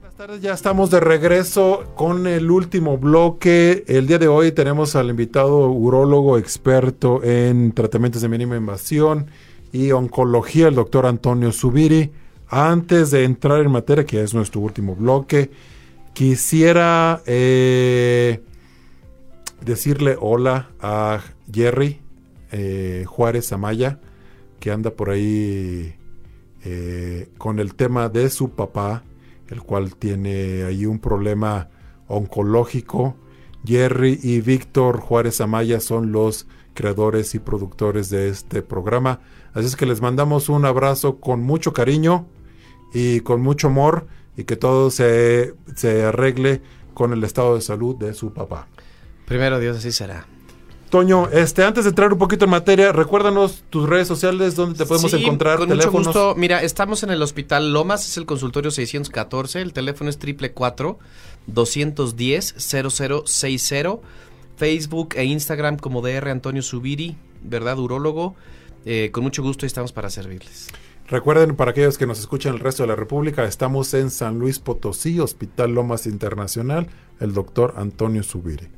Buenas 0.00 0.16
tardes, 0.16 0.40
ya 0.42 0.52
estamos 0.52 0.90
de 0.90 1.00
regreso 1.00 1.84
con 1.94 2.26
el 2.26 2.50
último 2.50 2.96
bloque. 2.98 3.84
El 3.86 4.06
día 4.06 4.18
de 4.18 4.28
hoy 4.28 4.52
tenemos 4.52 4.94
al 4.96 5.10
invitado 5.10 5.68
urólogo 5.70 6.38
experto 6.38 7.22
en 7.24 7.72
tratamientos 7.72 8.22
de 8.22 8.28
mínima 8.28 8.56
invasión 8.56 9.26
y 9.72 9.90
oncología, 9.92 10.68
el 10.68 10.74
doctor 10.74 11.06
Antonio 11.06 11.50
Subiri. 11.50 12.12
Antes 12.48 13.10
de 13.10 13.24
entrar 13.24 13.60
en 13.60 13.72
materia, 13.72 14.04
que 14.04 14.22
es 14.22 14.34
nuestro 14.34 14.60
último 14.60 14.94
bloque, 14.94 15.50
quisiera 16.12 17.22
eh, 17.24 18.42
decirle 19.64 20.16
hola 20.20 20.68
a 20.80 21.22
Jerry 21.50 22.00
eh, 22.50 23.04
Juárez 23.06 23.52
Amaya, 23.52 23.98
que 24.60 24.70
anda 24.70 24.90
por 24.90 25.08
ahí 25.08 25.94
eh, 26.64 27.30
con 27.38 27.58
el 27.58 27.74
tema 27.74 28.10
de 28.10 28.28
su 28.28 28.50
papá, 28.50 29.02
el 29.48 29.62
cual 29.62 29.96
tiene 29.96 30.64
ahí 30.64 30.84
un 30.84 30.98
problema 30.98 31.70
oncológico. 32.06 33.16
Jerry 33.64 34.18
y 34.22 34.40
Víctor 34.42 35.00
Juárez 35.00 35.40
Amaya 35.40 35.80
son 35.80 36.12
los 36.12 36.46
creadores 36.74 37.34
y 37.34 37.38
productores 37.38 38.10
de 38.10 38.28
este 38.28 38.60
programa. 38.60 39.20
Así 39.54 39.66
es 39.66 39.76
que 39.76 39.86
les 39.86 40.00
mandamos 40.00 40.48
un 40.48 40.64
abrazo 40.64 41.16
con 41.20 41.40
mucho 41.42 41.72
cariño 41.72 42.26
y 42.94 43.20
con 43.20 43.40
mucho 43.42 43.68
amor 43.68 44.06
y 44.36 44.44
que 44.44 44.56
todo 44.56 44.90
se, 44.90 45.54
se 45.76 46.04
arregle 46.04 46.62
con 46.94 47.12
el 47.12 47.22
estado 47.24 47.54
de 47.54 47.60
salud 47.60 47.96
de 47.96 48.14
su 48.14 48.32
papá. 48.32 48.68
Primero 49.26 49.58
Dios, 49.60 49.76
así 49.78 49.92
será. 49.92 50.26
Toño, 50.90 51.28
este, 51.30 51.64
antes 51.64 51.84
de 51.84 51.90
entrar 51.90 52.12
un 52.12 52.18
poquito 52.18 52.44
en 52.44 52.50
materia, 52.50 52.92
recuérdanos 52.92 53.64
tus 53.70 53.88
redes 53.88 54.06
sociales, 54.06 54.56
donde 54.56 54.76
te 54.76 54.84
podemos 54.84 55.10
Sí, 55.10 55.22
encontrar, 55.22 55.56
con 55.58 55.68
teléfonos. 55.70 56.06
mucho 56.06 56.20
gusto. 56.26 56.34
Mira, 56.38 56.62
estamos 56.62 57.02
en 57.02 57.08
el 57.10 57.22
Hospital 57.22 57.72
Lomas, 57.72 58.06
es 58.06 58.18
el 58.18 58.26
consultorio 58.26 58.70
614, 58.70 59.62
el 59.62 59.72
teléfono 59.72 60.10
es 60.10 60.18
triple 60.18 60.52
cuatro 60.52 60.98
210 61.46 62.54
0060, 62.58 64.00
Facebook 64.56 65.14
e 65.16 65.24
Instagram 65.24 65.78
como 65.78 66.02
DR 66.02 66.28
Antonio 66.30 66.62
Subiri, 66.62 67.16
¿verdad? 67.42 67.78
Urólogo. 67.78 68.34
Eh, 68.84 69.10
con 69.12 69.22
mucho 69.24 69.42
gusto 69.42 69.66
estamos 69.66 69.92
para 69.92 70.10
servirles. 70.10 70.68
Recuerden, 71.08 71.56
para 71.56 71.72
aquellos 71.72 71.98
que 71.98 72.06
nos 72.06 72.20
escuchan 72.20 72.50
en 72.52 72.58
el 72.58 72.64
resto 72.64 72.84
de 72.84 72.88
la 72.88 72.96
República, 72.96 73.44
estamos 73.44 73.92
en 73.94 74.10
San 74.10 74.38
Luis 74.38 74.58
Potosí, 74.58 75.20
Hospital 75.20 75.72
Lomas 75.72 76.06
Internacional, 76.06 76.86
el 77.20 77.34
doctor 77.34 77.74
Antonio 77.76 78.22
Subiri. 78.22 78.68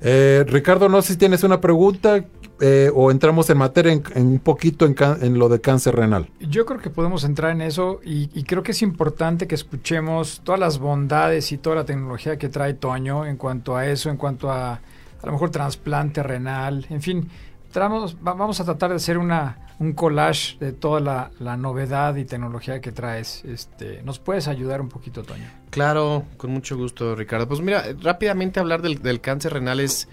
Eh, 0.00 0.44
Ricardo, 0.46 0.88
no 0.88 1.00
sé 1.00 1.14
si 1.14 1.18
tienes 1.18 1.42
una 1.42 1.60
pregunta 1.60 2.24
eh, 2.60 2.90
o 2.94 3.10
entramos 3.10 3.48
en 3.48 3.56
materia 3.58 3.92
en, 3.92 4.02
en 4.14 4.26
un 4.26 4.38
poquito 4.38 4.84
en, 4.84 4.92
can- 4.94 5.18
en 5.22 5.38
lo 5.38 5.48
de 5.48 5.60
cáncer 5.60 5.96
renal. 5.96 6.28
Yo 6.38 6.66
creo 6.66 6.80
que 6.80 6.90
podemos 6.90 7.24
entrar 7.24 7.50
en 7.50 7.62
eso 7.62 8.00
y, 8.04 8.28
y 8.38 8.44
creo 8.44 8.62
que 8.62 8.72
es 8.72 8.82
importante 8.82 9.46
que 9.46 9.54
escuchemos 9.54 10.42
todas 10.44 10.60
las 10.60 10.78
bondades 10.78 11.50
y 11.50 11.56
toda 11.58 11.76
la 11.76 11.84
tecnología 11.86 12.36
que 12.38 12.50
trae 12.50 12.74
Toño 12.74 13.24
en 13.24 13.38
cuanto 13.38 13.74
a 13.74 13.86
eso, 13.86 14.10
en 14.10 14.18
cuanto 14.18 14.50
a 14.50 14.74
a 15.22 15.26
lo 15.26 15.32
mejor 15.32 15.50
trasplante 15.50 16.22
renal, 16.22 16.86
en 16.90 17.00
fin, 17.00 17.28
tramos- 17.76 18.16
vamos 18.22 18.58
a 18.60 18.64
tratar 18.64 18.90
de 18.90 18.96
hacer 18.96 19.18
una, 19.18 19.58
un 19.78 19.92
collage 19.92 20.56
de 20.58 20.72
toda 20.72 21.00
la, 21.00 21.30
la 21.38 21.56
novedad 21.58 22.16
y 22.16 22.24
tecnología 22.24 22.80
que 22.80 22.90
traes. 22.92 23.44
Este, 23.44 24.02
¿Nos 24.02 24.18
puedes 24.18 24.48
ayudar 24.48 24.80
un 24.80 24.88
poquito, 24.88 25.22
Toño? 25.22 25.44
Claro, 25.68 26.24
con 26.38 26.50
mucho 26.52 26.76
gusto, 26.78 27.14
Ricardo. 27.14 27.46
Pues 27.46 27.60
mira, 27.60 27.84
rápidamente 28.00 28.60
hablar 28.60 28.80
del, 28.80 29.02
del 29.02 29.20
cáncer 29.20 29.52
renal 29.52 29.80
es, 29.80 30.08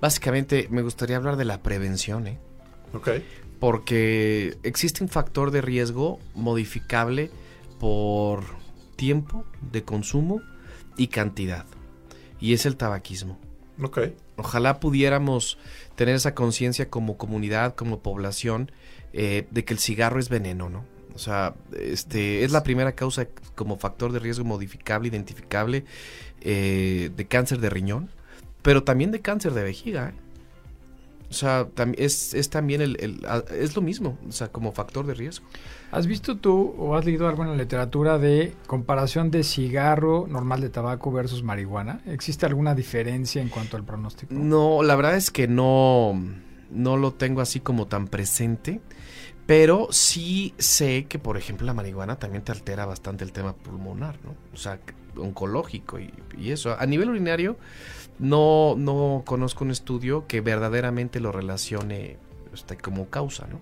básicamente, 0.00 0.68
me 0.70 0.82
gustaría 0.82 1.16
hablar 1.16 1.36
de 1.36 1.44
la 1.44 1.60
prevención, 1.62 2.26
¿eh? 2.28 2.38
Ok. 2.94 3.08
porque 3.60 4.56
existe 4.62 5.02
un 5.02 5.10
factor 5.10 5.50
de 5.50 5.60
riesgo 5.60 6.20
modificable 6.36 7.30
por 7.80 8.44
tiempo 8.96 9.44
de 9.72 9.82
consumo 9.82 10.40
y 10.96 11.08
cantidad. 11.08 11.66
Y 12.40 12.52
es 12.52 12.66
el 12.66 12.76
tabaquismo. 12.76 13.36
Ok. 13.82 13.98
Ojalá 14.38 14.78
pudiéramos 14.78 15.58
tener 15.96 16.14
esa 16.14 16.34
conciencia 16.34 16.88
como 16.88 17.16
comunidad, 17.16 17.74
como 17.74 17.98
población, 18.00 18.70
eh, 19.12 19.46
de 19.50 19.64
que 19.64 19.74
el 19.74 19.80
cigarro 19.80 20.20
es 20.20 20.28
veneno, 20.28 20.70
¿no? 20.70 20.84
O 21.14 21.18
sea, 21.18 21.54
este 21.76 22.44
es 22.44 22.52
la 22.52 22.62
primera 22.62 22.92
causa 22.92 23.26
como 23.56 23.76
factor 23.76 24.12
de 24.12 24.20
riesgo 24.20 24.44
modificable, 24.44 25.08
identificable, 25.08 25.84
eh, 26.40 27.10
de 27.16 27.26
cáncer 27.26 27.58
de 27.58 27.68
riñón, 27.68 28.10
pero 28.62 28.84
también 28.84 29.10
de 29.10 29.20
cáncer 29.20 29.52
de 29.54 29.64
vejiga. 29.64 30.10
¿eh? 30.10 30.27
O 31.30 31.34
sea, 31.34 31.68
es, 31.96 32.32
es 32.32 32.48
también 32.48 32.80
el, 32.80 33.20
es 33.54 33.76
lo 33.76 33.82
mismo, 33.82 34.18
o 34.26 34.32
sea, 34.32 34.48
como 34.48 34.72
factor 34.72 35.06
de 35.06 35.12
riesgo. 35.12 35.46
¿Has 35.90 36.06
visto 36.06 36.36
tú 36.36 36.74
o 36.78 36.96
has 36.96 37.04
leído 37.04 37.28
algo 37.28 37.42
en 37.42 37.50
la 37.50 37.56
literatura 37.56 38.18
de 38.18 38.54
comparación 38.66 39.30
de 39.30 39.44
cigarro 39.44 40.26
normal 40.26 40.62
de 40.62 40.70
tabaco 40.70 41.12
versus 41.12 41.42
marihuana? 41.42 42.00
¿Existe 42.06 42.46
alguna 42.46 42.74
diferencia 42.74 43.42
en 43.42 43.48
cuanto 43.48 43.76
al 43.76 43.84
pronóstico? 43.84 44.32
No, 44.32 44.82
la 44.82 44.96
verdad 44.96 45.16
es 45.16 45.30
que 45.30 45.48
no, 45.48 46.18
no 46.70 46.96
lo 46.96 47.12
tengo 47.12 47.42
así 47.42 47.60
como 47.60 47.86
tan 47.86 48.08
presente. 48.08 48.80
Pero 49.46 49.88
sí 49.90 50.52
sé 50.58 51.06
que, 51.06 51.18
por 51.18 51.38
ejemplo, 51.38 51.66
la 51.66 51.72
marihuana 51.72 52.18
también 52.18 52.44
te 52.44 52.52
altera 52.52 52.84
bastante 52.84 53.24
el 53.24 53.32
tema 53.32 53.54
pulmonar, 53.54 54.18
¿no? 54.22 54.34
O 54.52 54.56
sea, 54.58 54.78
oncológico 55.16 55.98
y, 55.98 56.12
y 56.36 56.50
eso. 56.50 56.76
A 56.78 56.84
nivel 56.84 57.08
urinario, 57.08 57.56
no, 58.18 58.74
no 58.76 59.22
conozco 59.26 59.64
un 59.64 59.70
estudio 59.70 60.26
que 60.26 60.40
verdaderamente 60.40 61.20
lo 61.20 61.32
relacione 61.32 62.16
este, 62.52 62.76
como 62.76 63.06
causa, 63.08 63.46
¿no? 63.46 63.60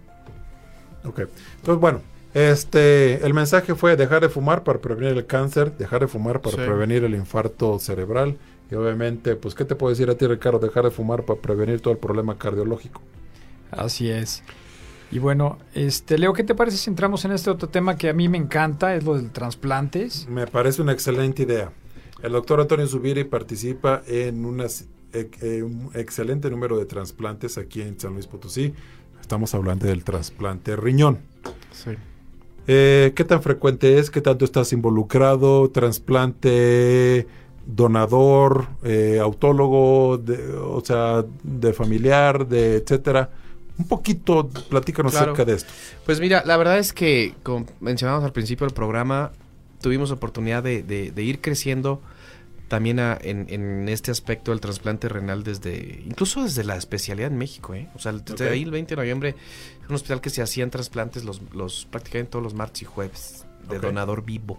Ok. 1.08 1.20
Entonces, 1.56 1.80
bueno, 1.80 2.00
este, 2.34 3.24
el 3.24 3.32
mensaje 3.34 3.74
fue 3.74 3.96
dejar 3.96 4.22
de 4.22 4.28
fumar 4.28 4.62
para 4.64 4.80
prevenir 4.80 5.16
el 5.16 5.26
cáncer, 5.26 5.76
dejar 5.76 6.00
de 6.00 6.08
fumar 6.08 6.40
para 6.40 6.56
Sí. 6.56 6.62
prevenir 6.64 7.04
el 7.04 7.14
infarto 7.14 7.78
cerebral 7.78 8.36
y 8.70 8.74
obviamente, 8.74 9.36
pues, 9.36 9.54
¿qué 9.54 9.64
te 9.64 9.74
puedo 9.74 9.90
decir 9.90 10.10
a 10.10 10.16
ti, 10.16 10.26
Ricardo? 10.26 10.58
Dejar 10.58 10.84
de 10.84 10.90
fumar 10.90 11.22
para 11.24 11.40
prevenir 11.40 11.80
todo 11.80 11.92
el 11.92 11.98
problema 11.98 12.36
cardiológico. 12.36 13.00
Así 13.70 14.10
es. 14.10 14.42
Y 15.12 15.20
bueno, 15.20 15.58
este 15.72 16.18
Leo, 16.18 16.32
¿qué 16.32 16.42
te 16.42 16.54
parece 16.54 16.76
si 16.78 16.90
entramos 16.90 17.24
en 17.24 17.30
este 17.32 17.48
otro 17.48 17.68
tema 17.68 17.96
que 17.96 18.08
a 18.08 18.12
mí 18.12 18.28
me 18.28 18.38
encanta, 18.38 18.96
es 18.96 19.04
lo 19.04 19.14
del 19.16 19.30
trasplantes? 19.30 20.26
Me 20.28 20.46
parece 20.48 20.82
una 20.82 20.92
excelente 20.92 21.42
idea. 21.44 21.70
El 22.22 22.32
doctor 22.32 22.60
Antonio 22.60 22.86
Zubiri 22.86 23.24
participa 23.24 24.02
en 24.06 24.44
unas, 24.44 24.86
eh, 25.12 25.62
un 25.62 25.90
excelente 25.94 26.50
número 26.50 26.78
de 26.78 26.86
trasplantes 26.86 27.58
aquí 27.58 27.82
en 27.82 27.98
San 28.00 28.14
Luis 28.14 28.26
Potosí. 28.26 28.72
Estamos 29.20 29.54
hablando 29.54 29.86
del 29.86 30.02
trasplante 30.04 30.76
riñón. 30.76 31.18
Sí. 31.72 31.90
Eh, 32.68 33.12
¿Qué 33.14 33.24
tan 33.24 33.42
frecuente 33.42 33.98
es? 33.98 34.10
¿Qué 34.10 34.20
tanto 34.20 34.44
estás 34.44 34.72
involucrado? 34.72 35.70
¿Trasplante 35.70 37.26
donador, 37.66 38.68
eh, 38.84 39.18
autólogo, 39.20 40.18
de- 40.18 40.54
o 40.56 40.80
sea, 40.84 41.24
de 41.42 41.72
familiar, 41.72 42.46
de 42.48 42.76
etcétera? 42.76 43.30
Un 43.78 43.86
poquito, 43.88 44.48
platícanos 44.70 45.12
Claro. 45.12 45.32
acerca 45.32 45.44
de 45.50 45.56
esto. 45.58 45.70
Pues 46.06 46.18
mira, 46.18 46.42
la 46.46 46.56
verdad 46.56 46.78
es 46.78 46.92
que, 46.92 47.34
como 47.42 47.66
mencionamos 47.80 48.24
al 48.24 48.32
principio 48.32 48.66
del 48.66 48.74
programa, 48.74 49.32
tuvimos 49.86 50.10
oportunidad 50.10 50.64
de, 50.64 50.82
de- 50.82 51.12
de 51.12 51.22
ir 51.22 51.40
creciendo 51.40 52.02
también 52.66 52.98
a- 52.98 53.16
en, 53.20 53.46
en 53.48 53.88
este 53.88 54.10
aspecto 54.10 54.50
del 54.50 54.60
trasplante 54.60 55.08
renal 55.08 55.44
desde, 55.44 56.02
incluso 56.04 56.42
desde 56.42 56.64
la 56.64 56.74
especialidad 56.76 57.30
en 57.30 57.38
México, 57.38 57.72
¿eh? 57.74 57.88
O 57.94 58.00
sea, 58.00 58.10
desde 58.10 58.46
Ok. 58.46 58.50
ahí 58.50 58.62
el 58.64 58.72
20 58.72 58.96
de 58.96 59.00
noviembre, 59.00 59.34
un 59.88 59.94
hospital 59.94 60.20
que 60.20 60.30
se 60.30 60.42
hacían 60.42 60.70
trasplantes 60.70 61.22
los, 61.24 61.40
los 61.52 61.86
prácticamente 61.88 62.32
todos 62.32 62.42
los 62.42 62.54
martes 62.54 62.82
y 62.82 62.84
jueves 62.84 63.46
de 63.68 63.78
donador 63.78 64.24
vivo. 64.24 64.58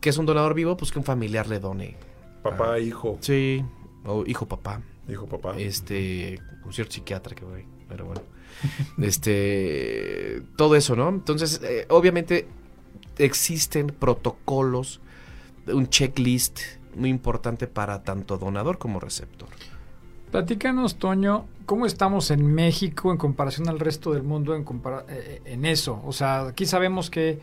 ¿Qué 0.00 0.10
es 0.10 0.16
un 0.18 0.26
donador 0.26 0.54
vivo? 0.54 0.76
Pues 0.76 0.92
que 0.92 1.00
un 1.00 1.04
familiar 1.04 1.48
le 1.48 1.58
done. 1.58 1.96
Papá, 2.44 2.74
Ah. 2.74 2.78
hijo, 2.78 3.18
Sí, 3.20 3.64
o 4.04 4.22
hijo 4.24 4.46
papá 4.46 4.80
hijo, 5.08 5.26
papá. 5.26 5.56
este 5.58 6.38
un 6.64 6.72
cierto 6.72 6.92
psiquiatra 6.92 7.34
que 7.34 7.44
voy 7.44 7.64
pero 7.88 8.04
bueno 8.06 8.22
este 9.02 10.42
todo 10.56 10.76
eso 10.76 10.94
no 10.96 11.08
entonces 11.08 11.60
eh, 11.64 11.86
obviamente 11.88 12.46
existen 13.18 13.88
protocolos 13.88 15.00
un 15.66 15.88
checklist 15.88 16.60
muy 16.96 17.10
importante 17.10 17.66
para 17.66 18.02
tanto 18.02 18.38
donador 18.38 18.78
como 18.78 19.00
receptor 19.00 19.48
Platícanos, 20.30 20.96
Toño, 20.96 21.44
¿cómo 21.66 21.84
estamos 21.84 22.30
en 22.30 22.46
México 22.46 23.12
en 23.12 23.18
comparación 23.18 23.68
al 23.68 23.78
resto 23.78 24.14
del 24.14 24.22
mundo 24.22 24.54
en, 24.56 24.64
compara- 24.64 25.04
eh, 25.08 25.42
en 25.44 25.66
eso? 25.66 26.00
O 26.06 26.12
sea, 26.12 26.46
aquí 26.46 26.64
sabemos 26.64 27.10
que 27.10 27.38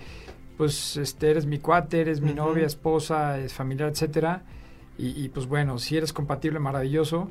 pues 0.57 0.97
este 0.97 1.29
eres 1.29 1.45
mi 1.45 1.59
cuate, 1.59 2.01
eres 2.01 2.19
mi 2.19 2.33
novia, 2.33 2.65
esposa, 2.65 3.37
es 3.37 3.53
familiar, 3.53 3.89
etcétera. 3.89 4.41
Y, 4.97 5.23
y, 5.23 5.29
pues 5.29 5.45
bueno, 5.45 5.77
si 5.77 5.97
eres 5.97 6.11
compatible, 6.11 6.59
maravilloso, 6.59 7.29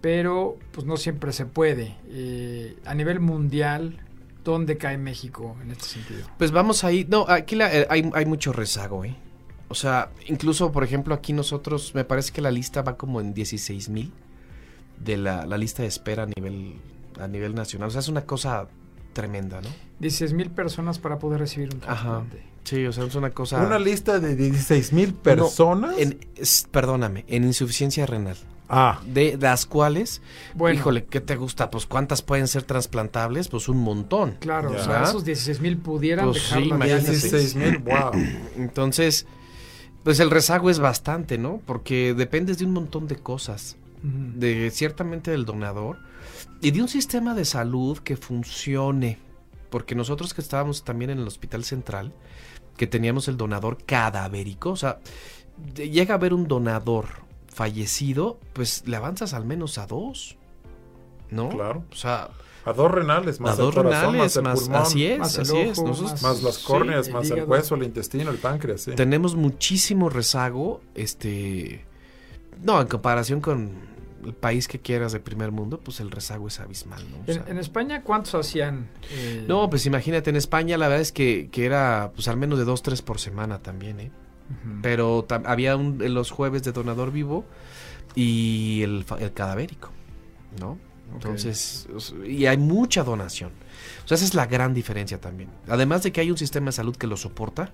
pero 0.00 0.56
pues 0.72 0.86
no 0.86 0.96
siempre 0.96 1.32
se 1.32 1.44
puede. 1.44 1.96
Eh, 2.08 2.76
a 2.86 2.94
nivel 2.94 3.18
mundial, 3.20 3.98
¿dónde 4.44 4.76
cae 4.78 4.98
México 4.98 5.56
en 5.62 5.70
este 5.72 5.84
sentido? 5.84 6.26
pues 6.38 6.50
vamos 6.50 6.84
ahí 6.84 7.06
no 7.08 7.26
aquí 7.28 7.56
la- 7.56 7.74
eh, 7.74 7.86
hay, 7.90 8.08
hay 8.14 8.26
mucho 8.26 8.52
rezago 8.52 9.04
¿eh? 9.04 9.14
o 9.68 9.74
sea 9.74 10.10
incluso 10.26 10.72
por 10.72 10.84
ejemplo 10.84 11.14
aquí 11.14 11.32
nosotros 11.32 11.94
me 11.94 12.04
parece 12.04 12.32
que 12.32 12.40
la 12.40 12.50
lista 12.50 12.82
va 12.82 12.96
como 12.96 13.20
en 13.20 13.34
16 13.34 13.88
mil 13.88 14.12
de 14.98 15.16
la, 15.16 15.46
la 15.46 15.56
lista 15.58 15.82
de 15.82 15.88
espera 15.88 16.24
a 16.24 16.26
nivel 16.26 16.74
a 17.20 17.26
nivel 17.28 17.54
nacional 17.54 17.88
o 17.88 17.90
sea 17.90 18.00
es 18.00 18.08
una 18.08 18.22
cosa 18.26 18.66
tremenda 19.12 19.60
no 19.60 19.68
16 20.00 20.32
mil 20.32 20.50
personas 20.50 20.98
para 20.98 21.18
poder 21.18 21.40
recibir 21.40 21.74
un 21.74 21.82
Ajá. 21.82 21.92
trasplante. 22.22 22.42
Sí, 22.64 22.86
o 22.86 22.92
sea, 22.92 23.04
es 23.04 23.14
una 23.14 23.30
cosa... 23.30 23.60
Una 23.62 23.78
lista 23.78 24.18
de 24.20 24.36
16 24.36 24.92
mil 24.92 25.12
personas. 25.14 25.98
En, 25.98 26.18
es- 26.36 26.66
perdóname, 26.70 27.24
en 27.28 27.44
insuficiencia 27.44 28.04
renal. 28.06 28.36
Ah, 28.72 29.00
De 29.04 29.36
las 29.40 29.66
cuales, 29.66 30.22
Bueno, 30.54 30.78
híjole, 30.78 31.04
¿qué 31.04 31.20
te 31.20 31.34
gusta? 31.34 31.70
Pues 31.70 31.86
¿cuántas 31.86 32.22
pueden 32.22 32.46
ser 32.46 32.62
trasplantables? 32.62 33.48
Pues 33.48 33.68
un 33.68 33.78
montón. 33.78 34.36
claro, 34.38 34.70
o 34.70 34.78
sea, 34.78 35.02
esos 35.02 35.24
16 35.24 35.60
mil 35.60 35.76
pudieran 35.76 36.26
Pues 36.26 36.36
dejar 36.44 36.62
sí, 36.62 36.68
la 36.68 36.74
imagínate. 36.76 37.02
diálisis. 37.10 37.32
16 37.32 37.54
mil, 37.56 37.78
wow. 37.78 38.12
Entonces, 38.56 39.26
pues 40.04 40.20
el 40.20 40.30
rezago 40.30 40.70
es 40.70 40.78
bastante, 40.78 41.36
¿no? 41.36 41.60
Porque 41.66 42.14
dependes 42.14 42.58
de 42.58 42.64
un 42.64 42.72
montón 42.72 43.08
de 43.08 43.16
cosas. 43.16 43.76
De 44.02 44.70
ciertamente 44.70 45.30
del 45.30 45.44
donador 45.44 45.98
y 46.62 46.70
de 46.70 46.80
un 46.80 46.88
sistema 46.88 47.34
de 47.34 47.44
salud 47.44 47.98
que 47.98 48.16
funcione. 48.16 49.18
Porque 49.68 49.94
nosotros 49.94 50.32
que 50.32 50.40
estábamos 50.40 50.84
también 50.84 51.10
en 51.10 51.18
el 51.18 51.26
hospital 51.26 51.64
central, 51.64 52.12
que 52.76 52.86
teníamos 52.86 53.28
el 53.28 53.36
donador 53.36 53.78
cadavérico, 53.84 54.70
o 54.70 54.76
sea, 54.76 55.00
llega 55.74 56.14
a 56.14 56.16
haber 56.16 56.32
un 56.32 56.48
donador 56.48 57.06
fallecido, 57.50 58.38
pues 58.52 58.86
le 58.86 58.96
avanzas 58.96 59.34
al 59.34 59.44
menos 59.44 59.76
a 59.78 59.86
dos, 59.86 60.36
¿no? 61.30 61.48
Claro. 61.50 61.84
O 61.92 61.94
sea, 61.96 62.30
A 62.64 62.72
dos 62.72 62.90
renales, 62.90 63.40
más 63.40 63.50
a 63.52 63.54
el 63.54 63.58
dos 63.66 63.74
corazón, 63.74 64.12
renales, 64.14 64.18
más 64.18 64.36
el 64.36 64.42
más, 64.42 64.60
pulmón, 64.60 64.82
así 64.82 65.06
es, 65.06 65.18
más 65.18 65.34
el 65.36 65.40
así 65.42 65.56
es. 65.58 65.82
Nosotros 65.82 66.22
más 66.22 66.42
las 66.42 66.54
Sí, 66.56 66.64
córneas, 66.66 67.08
el 67.08 67.14
más 67.14 67.30
el 67.30 67.44
hueso, 67.44 67.74
el 67.74 67.82
intestino, 67.84 68.30
el 68.30 68.38
páncreas, 68.38 68.82
sí. 68.82 68.92
tenemos 68.92 69.34
muchísimo 69.34 70.08
rezago, 70.10 70.80
este, 70.94 71.84
no, 72.62 72.80
en 72.80 72.86
comparación 72.86 73.40
con 73.40 73.90
el 74.24 74.34
país 74.34 74.68
que 74.68 74.78
quieras 74.78 75.12
de 75.12 75.20
primer 75.20 75.50
mundo, 75.50 75.80
pues 75.80 75.98
el 76.00 76.10
rezago 76.10 76.48
es 76.48 76.60
abismal, 76.60 77.02
¿no? 77.10 77.16
O 77.16 77.20
En, 77.26 77.34
sea, 77.34 77.44
en 77.48 77.56
España, 77.58 78.02
¿cuántos 78.02 78.34
hacían? 78.34 78.88
eh, 79.10 79.44
no, 79.48 79.70
pues 79.70 79.86
imagínate, 79.86 80.28
en 80.28 80.36
España 80.36 80.76
la 80.76 80.88
verdad 80.88 81.00
es 81.00 81.10
que, 81.12 81.48
que 81.50 81.64
era 81.64 82.12
pues 82.14 82.28
al 82.28 82.36
menos 82.36 82.58
de 82.58 82.66
dos, 82.66 82.82
tres 82.82 83.00
por 83.00 83.18
semana 83.18 83.60
también, 83.60 83.98
¿eh? 84.00 84.10
Pero 84.82 85.26
había 85.44 85.76
un, 85.76 85.98
los 86.12 86.30
jueves 86.30 86.62
de 86.62 86.72
donador 86.72 87.12
vivo 87.12 87.44
y 88.14 88.82
el, 88.82 89.04
el 89.18 89.32
cadavérico, 89.32 89.90
¿no? 90.58 90.78
Entonces, 91.14 91.88
y 92.26 92.46
hay 92.46 92.56
mucha 92.56 93.02
donación. 93.02 93.50
O 94.04 94.08
sea, 94.08 94.14
esa 94.14 94.24
es 94.24 94.34
la 94.34 94.46
gran 94.46 94.74
diferencia 94.74 95.20
también. 95.20 95.50
Además 95.68 96.02
de 96.02 96.12
que 96.12 96.20
hay 96.20 96.30
un 96.30 96.36
sistema 96.36 96.66
de 96.66 96.72
salud 96.72 96.96
que 96.96 97.06
lo 97.06 97.16
soporta 97.16 97.72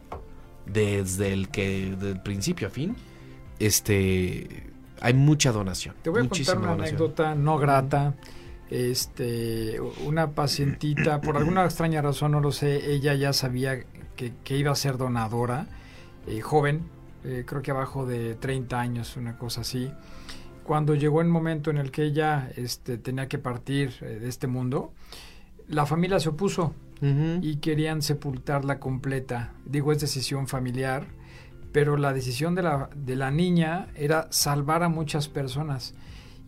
desde 0.67 1.33
el 1.33 1.49
que, 1.49 1.97
del 1.99 2.21
principio 2.23 2.69
a 2.69 2.71
fin, 2.71 2.97
este, 3.59 4.67
hay 5.01 5.15
mucha 5.15 5.53
donación. 5.53 5.95
Te 6.03 6.11
voy 6.11 6.25
a 6.25 6.29
contar 6.29 6.59
una 6.59 6.71
donación. 6.71 6.97
anécdota 6.97 7.35
no 7.35 7.59
grata. 7.59 8.15
Este, 8.69 9.81
una 10.05 10.33
pacientita, 10.33 11.21
por 11.21 11.37
alguna 11.37 11.65
extraña 11.65 12.03
razón, 12.03 12.33
no 12.33 12.41
lo 12.41 12.51
sé, 12.51 12.91
ella 12.93 13.15
ya 13.15 13.33
sabía 13.33 13.85
que, 14.17 14.33
que 14.43 14.57
iba 14.57 14.73
a 14.73 14.75
ser 14.75 14.97
donadora, 14.97 15.69
eh, 16.27 16.41
joven, 16.41 16.83
eh, 17.25 17.45
creo 17.47 17.63
que 17.63 17.71
abajo 17.71 18.07
de 18.07 18.35
30 18.35 18.79
años, 18.81 19.17
una 19.17 19.37
cosa 19.37 19.63
así. 19.63 19.91
Cuando 20.65 20.95
llegó 20.95 21.21
el 21.21 21.29
momento 21.29 21.71
en 21.71 21.79
el 21.79 21.91
que 21.91 22.03
ella 22.05 22.51
este, 22.57 22.99
tenía 22.99 23.29
que 23.29 23.39
partir 23.39 23.95
eh, 24.01 24.19
de 24.21 24.29
este 24.29 24.47
mundo, 24.47 24.93
la 25.69 25.87
familia 25.87 26.21
se 26.21 26.29
opuso 26.29 26.75
y 27.43 27.57
querían 27.57 28.01
sepultarla 28.01 28.81
completa. 28.81 29.53
Digo, 29.67 29.93
es 29.93 30.01
decisión 30.01 30.49
familiar, 30.49 31.07
pero 31.71 31.99
la 31.99 32.15
decisión 32.15 32.55
de 32.55 32.63
la, 32.63 32.89
de 32.97 33.17
la 33.17 33.31
niña 33.31 33.89
era 33.97 34.29
salvar 34.31 34.83
a 34.83 34.89
muchas 34.89 35.29
personas. 35.29 35.95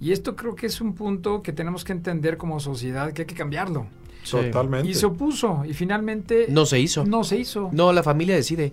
Y 0.01 0.13
esto 0.13 0.37
creo 0.37 0.55
que 0.55 0.65
es 0.65 0.81
un 0.81 0.95
punto 0.95 1.43
que 1.43 1.53
tenemos 1.53 1.85
que 1.85 1.93
entender 1.93 2.39
como 2.39 2.61
sociedad, 2.61 3.13
que 3.13 3.23
hay 3.23 3.27
que 3.27 3.35
cambiarlo. 3.35 3.89
Totalmente. 4.29 4.89
Y 4.89 4.95
se 4.95 5.07
opuso, 5.07 5.65
y 5.67 5.75
finalmente 5.75 6.47
No 6.49 6.67
se 6.67 6.81
hizo. 6.81 7.05
no 7.05 7.25
se 7.25 7.39
hizo. 7.39 7.69
No, 7.73 7.93
la 7.93 8.03
familia 8.03 8.35
decide. 8.35 8.73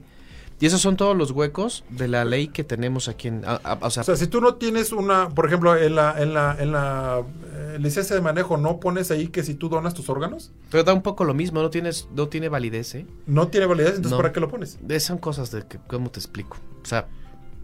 Y 0.60 0.68
esos 0.68 0.80
son 0.82 0.96
todos 0.96 1.18
los 1.18 1.32
huecos 1.32 1.84
de 1.90 2.08
la 2.08 2.24
ley 2.24 2.48
que 2.48 2.64
tenemos 2.64 3.10
aquí 3.10 3.28
en... 3.28 3.44
a- 3.46 3.56
a- 3.62 3.78
o 3.82 3.90
sea, 3.90 4.02
O 4.02 4.04
sea, 4.06 4.16
si 4.16 4.28
tú 4.28 4.40
no 4.40 4.56
tienes 4.56 4.94
una, 4.94 5.28
por 5.30 5.46
ejemplo, 5.46 5.76
en 5.76 5.96
la, 5.96 6.22
en 6.22 6.34
la, 6.34 6.56
en 6.58 6.72
la 6.72 7.24
eh, 7.54 7.78
licencia 7.80 8.16
de 8.16 8.22
manejo, 8.22 8.56
¿no 8.56 8.80
pones 8.80 9.12
ahí 9.12 9.28
que 9.28 9.44
si 9.44 9.56
tú 9.56 9.68
donas 9.68 9.94
tus 9.94 10.08
órganos? 10.10 10.54
pero 10.72 10.84
da 10.86 10.94
un 10.94 11.02
poco 11.02 11.26
lo 11.26 11.34
mismo, 11.34 11.62
no 11.62 11.70
tienes, 11.70 12.08
no 12.16 12.30
tiene 12.30 12.48
validez, 12.48 12.96
¿eh? 12.96 13.06
No 13.28 13.50
tiene 13.50 13.66
validez, 13.66 13.90
entonces 13.98 14.12
No. 14.12 14.18
¿para 14.18 14.32
qué 14.32 14.40
lo 14.40 14.48
pones? 14.50 14.80
Eh, 14.88 15.00
Son 15.02 15.18
cosas 15.18 15.52
de 15.52 15.68
que, 15.68 15.78
¿cómo 15.88 16.10
te 16.10 16.20
explico? 16.22 16.56
O 16.82 16.86
sea, 16.86 17.08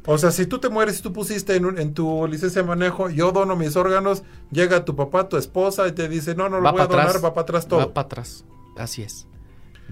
O 0.05 0.17
sea, 0.17 0.31
si 0.31 0.45
tú 0.45 0.59
te 0.59 0.67
mueres 0.67 0.99
y 0.99 1.01
tú 1.01 1.13
pusiste 1.13 1.55
en, 1.55 1.65
un- 1.65 1.77
en 1.79 1.93
tu 1.93 2.27
licencia 2.27 2.61
de 2.61 2.67
manejo, 2.67 3.09
yo 3.09 3.31
dono 3.31 3.55
mis 3.55 3.75
órganos, 3.77 4.23
llega 4.51 4.83
tu 4.83 4.97
papá, 4.97 5.29
tu 5.29 5.37
esposa 5.37 5.87
y 5.87 5.93
te 5.93 6.09
dice, 6.09 6.35
no, 6.35 6.49
no 6.49 6.59
lo 6.59 6.71
voy 6.73 6.81
a 6.81 6.87
donar, 6.87 7.07
atrás. 7.07 7.23
va 7.23 7.33
para 7.33 7.43
atrás 7.43 7.67
todo. 7.69 7.79
Va 7.79 7.93
para 7.93 8.05
atrás. 8.07 8.43
Así 8.77 9.01
es. 9.01 9.27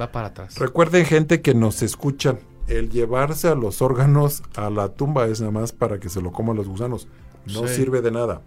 Va 0.01 0.11
para 0.11 0.27
atrás. 0.29 0.57
Recuerden, 0.57 1.05
gente 1.05 1.41
que 1.41 1.53
nos 1.53 1.81
escuchan, 1.83 2.39
el 2.69 2.89
llevarse 2.89 3.47
a 3.47 3.55
los 3.55 3.81
órganos 3.81 4.43
a 4.55 4.69
la 4.69 4.89
tumba 4.89 5.27
es 5.27 5.39
nada 5.41 5.51
más 5.51 5.71
para 5.71 5.99
que 5.99 6.09
se 6.09 6.21
lo 6.21 6.31
coman 6.31 6.55
los 6.55 6.67
gusanos. 6.67 7.07
No 7.45 7.67
Sí. 7.67 7.75
sirve 7.75 8.01
de 8.01 8.11
nada. 8.11 8.41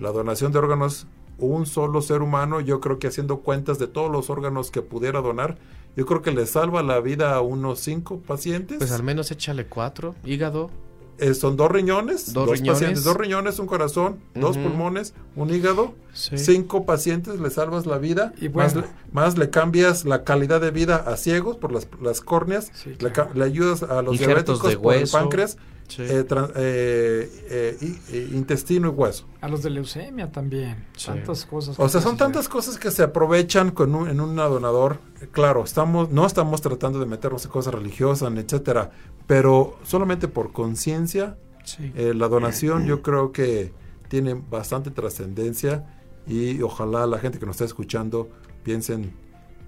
La 0.00 0.10
donación 0.12 0.50
de 0.52 0.58
órganos, 0.58 1.06
un 1.38 1.66
solo 1.66 2.00
ser 2.02 2.22
humano, 2.22 2.60
yo 2.60 2.80
creo 2.80 2.98
que 2.98 3.06
haciendo 3.08 3.38
cuentas 3.38 3.78
de 3.78 3.86
todos 3.86 4.10
los 4.10 4.30
órganos 4.30 4.70
que 4.70 4.82
pudiera 4.82 5.20
donar, 5.20 5.58
yo 5.96 6.06
creo 6.06 6.22
que 6.22 6.32
le 6.32 6.46
salva 6.46 6.82
la 6.82 7.00
vida 7.00 7.34
a 7.34 7.40
unos 7.40 7.80
cinco 7.80 8.18
pacientes. 8.18 8.78
Pues 8.78 8.92
al 8.92 9.02
menos 9.02 9.30
échale 9.30 9.66
cuatro. 9.66 10.14
Hígado. 10.24 10.70
Eh, 11.18 11.34
son 11.34 11.56
dos 11.56 11.70
riñones, 11.70 12.32
Dos 12.32 12.46
dos, 12.46 12.58
riñones. 12.58 12.72
pacientes, 12.80 13.04
dos 13.04 13.16
riñones, 13.16 13.58
un 13.60 13.66
corazón, 13.66 14.18
dos 14.34 14.58
pulmones, 14.58 15.14
un 15.36 15.50
hígado, 15.50 15.94
Sí. 16.14 16.38
cinco 16.38 16.86
pacientes 16.86 17.38
le 17.40 17.50
salvas 17.50 17.84
la 17.86 17.98
vida, 17.98 18.32
Y 18.40 18.48
más, 18.48 18.74
le, 18.74 18.84
más 19.12 19.36
le 19.36 19.50
cambias 19.50 20.04
la 20.04 20.24
calidad 20.24 20.60
de 20.60 20.70
vida 20.70 20.96
a 21.06 21.16
ciegos 21.16 21.56
por 21.58 21.72
las, 21.72 21.88
las 22.00 22.20
córneas, 22.20 22.70
Sí, 22.72 22.96
le, 23.00 23.12
claro. 23.12 23.30
le 23.34 23.44
ayudas 23.44 23.82
a 23.82 24.00
los 24.00 24.14
Injertos 24.14 24.62
diabéticos 24.62 24.70
de 24.70 24.76
por 24.78 24.94
el 24.94 25.08
páncreas, 25.08 25.56
Sí. 25.86 26.00
eh, 26.02 26.24
eh, 26.56 27.30
eh, 27.50 27.94
y- 28.10 28.36
intestino 28.36 28.88
y 28.88 28.90
hueso. 28.92 29.26
A 29.42 29.48
los 29.48 29.62
de 29.62 29.68
leucemia 29.70 30.32
también. 30.32 30.86
Sí. 30.96 31.06
Tantas 31.08 31.44
cosas. 31.44 31.78
O 31.78 31.88
sea, 31.90 32.00
que 32.00 32.06
son 32.06 32.16
tantas 32.16 32.48
cosas 32.48 32.78
que 32.78 32.90
se 32.90 33.02
aprovechan 33.02 33.70
con 33.70 33.94
un- 33.94 34.08
en 34.08 34.18
un 34.20 34.34
donador. 34.34 34.98
Claro, 35.32 35.62
estamos, 35.62 36.10
no 36.10 36.24
estamos 36.26 36.62
tratando 36.62 37.00
de 37.00 37.06
meternos 37.06 37.44
en 37.44 37.50
cosas 37.50 37.74
religiosas, 37.74 38.32
etcétera, 38.34 38.92
pero 39.26 39.78
solamente 39.84 40.26
por 40.28 40.52
conciencia 40.52 41.36
Sí. 41.64 41.92
Eh, 41.96 42.12
la 42.14 42.28
donación 42.28 42.84
yo 42.86 43.00
creo 43.02 43.32
que 43.32 43.72
tiene 44.08 44.34
bastante 44.34 44.90
trascendencia 44.90 45.86
y 46.26 46.60
ojalá 46.62 47.06
la 47.06 47.18
gente 47.18 47.38
que 47.38 47.46
nos 47.46 47.54
está 47.56 47.64
escuchando 47.64 48.28
piensen 48.62 49.12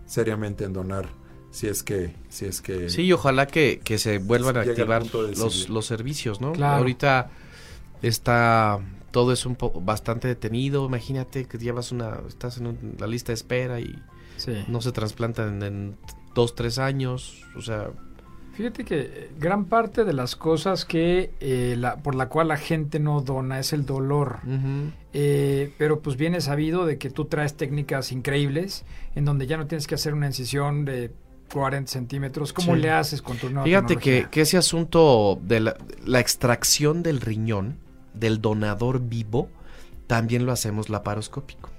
seriamente 0.07 0.64
en 0.64 0.72
donar 0.72 1.09
si 1.50 1.66
es 1.68 1.82
que 1.82 2.14
si 2.28 2.44
es 2.46 2.61
que 2.61 2.88
Sí, 2.90 3.02
y 3.02 3.12
ojalá 3.12 3.46
que, 3.46 3.80
que 3.82 3.98
se 3.98 4.18
vuelvan 4.18 4.57
a 4.57 4.61
activar 4.61 5.04
los, 5.12 5.68
los 5.68 5.86
servicios, 5.86 6.40
¿no? 6.40 6.52
Claro. 6.52 6.76
Ahorita 6.78 7.30
está 8.02 8.78
todo 9.11 9.32
es 9.32 9.46
un 9.46 9.57
poco 9.57 9.80
bastante 9.80 10.28
detenido. 10.28 10.84
Imagínate 10.84 11.46
que 11.46 11.57
llevas 11.59 11.92
una, 11.92 12.20
estás 12.28 12.59
en 12.59 12.66
un- 12.66 12.96
la 12.98 13.07
lista 13.07 13.28
de 13.32 13.34
espera 13.34 13.80
y 13.80 13.94
Sí. 14.36 14.52
no 14.68 14.82
se 14.82 14.92
trasplantan 14.92 15.57
en, 15.57 15.62
en 15.62 15.96
dos, 16.34 16.54
tres 16.54 16.78
años. 16.78 17.42
O 17.57 17.62
sea, 17.62 17.88
Fíjate 18.57 18.84
que 18.84 19.00
eh, 19.00 19.30
gran 19.38 19.66
parte 19.66 20.04
de 20.04 20.12
las 20.14 20.34
cosas 20.34 20.84
que 20.84 21.30
eh, 21.40 21.76
la, 21.78 21.96
por 21.96 22.14
la 22.14 22.28
cual 22.28 22.48
la 22.48 22.57
gente 22.57 22.98
no 22.98 23.20
dona 23.20 23.59
es 23.59 23.72
el 23.72 23.84
dolor. 23.84 24.38
Eh, 25.12 25.72
pero 25.78 26.00
pues 26.00 26.16
viene 26.16 26.40
sabido 26.40 26.86
de 26.86 26.96
que 26.98 27.11
tú 27.11 27.26
traes 27.26 27.54
técnicas 27.54 28.12
increíbles 28.12 28.84
en 29.14 29.24
donde 29.24 29.46
ya 29.46 29.57
no 29.57 29.66
tienes 29.66 29.86
que 29.86 29.94
hacer 29.94 30.14
una 30.14 30.26
incisión 30.26 30.84
de 30.84 31.11
40 31.52 31.90
centímetros. 31.90 32.52
¿Cómo 32.52 32.74
Sí. 32.74 32.80
le 32.80 32.90
haces 32.90 33.20
con 33.20 33.36
tu 33.36 33.50
nueva 33.50 33.64
Fíjate 33.64 33.96
que, 33.96 34.40
ese 34.40 34.57
asunto 34.57 35.38
de 35.42 35.61
la, 35.61 35.76
la 36.04 36.20
extracción 36.20 37.02
del 37.02 37.20
riñón 37.20 37.78
del 38.14 38.40
donador 38.40 39.00
vivo 39.00 39.50
también 40.07 40.46
lo 40.46 40.52
hacemos 40.52 40.88
laparoscópico. 40.88 41.70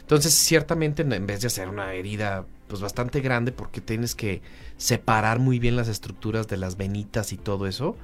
Entonces, 0.00 0.34
ciertamente, 0.34 1.02
en 1.02 1.26
vez 1.26 1.40
de 1.40 1.46
hacer 1.46 1.68
una 1.68 1.94
herida 1.94 2.44
pues 2.72 2.80
bastante 2.80 3.20
grande 3.20 3.52
porque 3.52 3.82
tienes 3.82 4.14
que 4.14 4.40
separar 4.78 5.38
muy 5.40 5.58
bien 5.58 5.76
las 5.76 5.88
estructuras 5.88 6.48
de 6.48 6.56
las 6.56 6.78
venitas 6.78 7.34
y 7.34 7.36
todo 7.36 7.66
eso, 7.66 7.98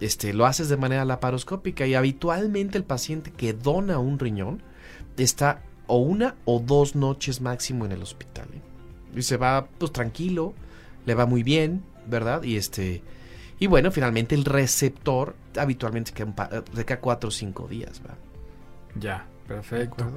este 0.00 0.32
lo 0.32 0.46
haces 0.46 0.70
de 0.70 0.78
manera 0.78 1.04
laparoscópica 1.04 1.86
y 1.86 1.92
habitualmente 1.94 2.78
el 2.78 2.84
paciente 2.84 3.30
que 3.32 3.52
dona 3.52 3.98
un 3.98 4.18
riñón 4.18 4.62
está 5.18 5.60
o 5.88 5.98
una 5.98 6.36
o 6.46 6.58
dos 6.58 6.96
noches 6.96 7.42
máximo 7.42 7.84
en 7.84 7.92
el 7.92 8.02
hospital. 8.02 8.46
¿eh? 8.54 8.62
Y 9.18 9.20
se 9.20 9.36
va 9.36 9.66
pues 9.76 9.92
tranquilo, 9.92 10.54
le 11.04 11.14
va 11.14 11.26
muy 11.26 11.42
bien, 11.42 11.84
¿verdad? 12.06 12.44
Y 12.44 12.56
este 12.56 13.02
y 13.58 13.66
bueno, 13.66 13.90
finalmente 13.90 14.34
el 14.34 14.46
receptor 14.46 15.36
habitualmente 15.58 16.12
se 16.12 16.14
queda, 16.14 16.26
un 16.28 16.34
pa- 16.34 16.48
se 16.74 16.84
queda 16.86 17.00
cuatro 17.00 17.28
o 17.28 17.30
cinco 17.30 17.68
días, 17.68 18.00
¿va? 18.08 18.16
Ya, 18.98 19.26
perfecto. 19.46 20.10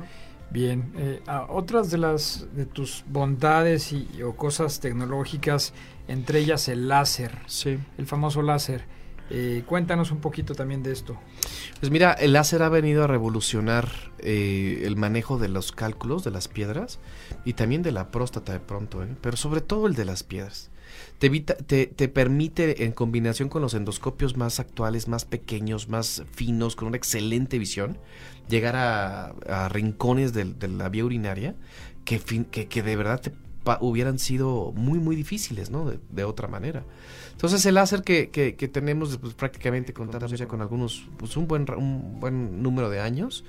Bien, 0.49 0.93
eh, 0.97 1.21
ah, 1.27 1.45
otras 1.49 1.91
de 1.91 1.97
las 1.97 2.47
de 2.55 2.65
tus 2.65 3.03
bondades 3.09 3.91
y, 3.91 4.21
o 4.23 4.35
cosas 4.35 4.79
tecnológicas, 4.79 5.73
entre 6.07 6.39
ellas 6.39 6.67
el 6.69 6.87
láser, 6.87 7.39
Sí. 7.47 7.77
el 7.97 8.05
famoso 8.05 8.41
láser. 8.41 8.85
Eh, 9.29 9.63
cuéntanos 9.65 10.11
un 10.11 10.19
poquito 10.21 10.55
también 10.55 10.83
de 10.83 10.93
esto. 10.93 11.19
Pues 11.81 11.91
mira, 11.91 12.13
el 12.13 12.31
láser 12.31 12.63
ha 12.63 12.69
venido 12.69 13.03
a 13.03 13.07
revolucionar 13.07 13.89
eh, 14.19 14.83
el 14.85 14.95
manejo 14.95 15.37
de 15.37 15.49
los 15.49 15.73
cálculos 15.73 16.23
de 16.23 16.31
las 16.31 16.47
piedras 16.47 16.99
y 17.43 17.51
también 17.51 17.81
de 17.83 17.91
la 17.91 18.09
próstata 18.09 18.53
de 18.53 18.61
pronto, 18.61 19.03
¿eh? 19.03 19.09
pero 19.19 19.35
sobre 19.35 19.59
todo 19.59 19.87
el 19.87 19.95
de 19.95 20.05
las 20.05 20.23
piedras. 20.23 20.69
Te, 21.19 21.27
evita, 21.27 21.55
te, 21.55 21.87
te 21.87 22.07
permite, 22.07 22.85
en 22.85 22.93
combinación 22.93 23.49
con 23.49 23.61
los 23.61 23.73
endoscopios 23.73 24.37
más 24.37 24.61
actuales, 24.61 25.09
más 25.09 25.25
pequeños, 25.25 25.89
más 25.89 26.23
finos, 26.31 26.77
con 26.77 26.87
una 26.87 26.95
excelente 26.97 27.59
visión, 27.59 27.97
llegar 28.49 28.75
a, 28.75 29.27
a 29.47 29.69
rincones 29.69 30.33
del- 30.33 30.57
de, 30.59 30.67
la 30.67 30.89
vía 30.89 31.05
urinaria 31.05 31.55
que, 32.05 32.19
fin- 32.19 32.45
que, 32.45 32.67
que 32.67 32.83
de 32.83 32.95
verdad 32.95 33.21
te 33.21 33.31
pa- 33.63 33.79
hubieran 33.81 34.19
sido 34.19 34.71
muy, 34.75 34.99
muy 34.99 35.15
difíciles, 35.15 35.69
¿no? 35.69 35.89
De, 35.89 35.99
de 36.11 36.23
otra 36.23 36.47
manera. 36.47 36.83
Entonces 37.31 37.65
el 37.65 37.75
láser 37.75 38.01
que, 38.03 38.29
que, 38.29 38.55
que 38.55 38.67
tenemos 38.67 39.17
pues, 39.17 39.33
prácticamente 39.33 39.93
contamos 39.93 40.31
ya 40.31 40.47
con 40.47 40.61
algunos, 40.61 41.07
pues 41.17 41.37
un 41.37 41.47
buen, 41.47 41.65
un 41.77 42.19
buen 42.19 42.63
número 42.63 42.89
de 42.89 42.99
años. 43.01 43.43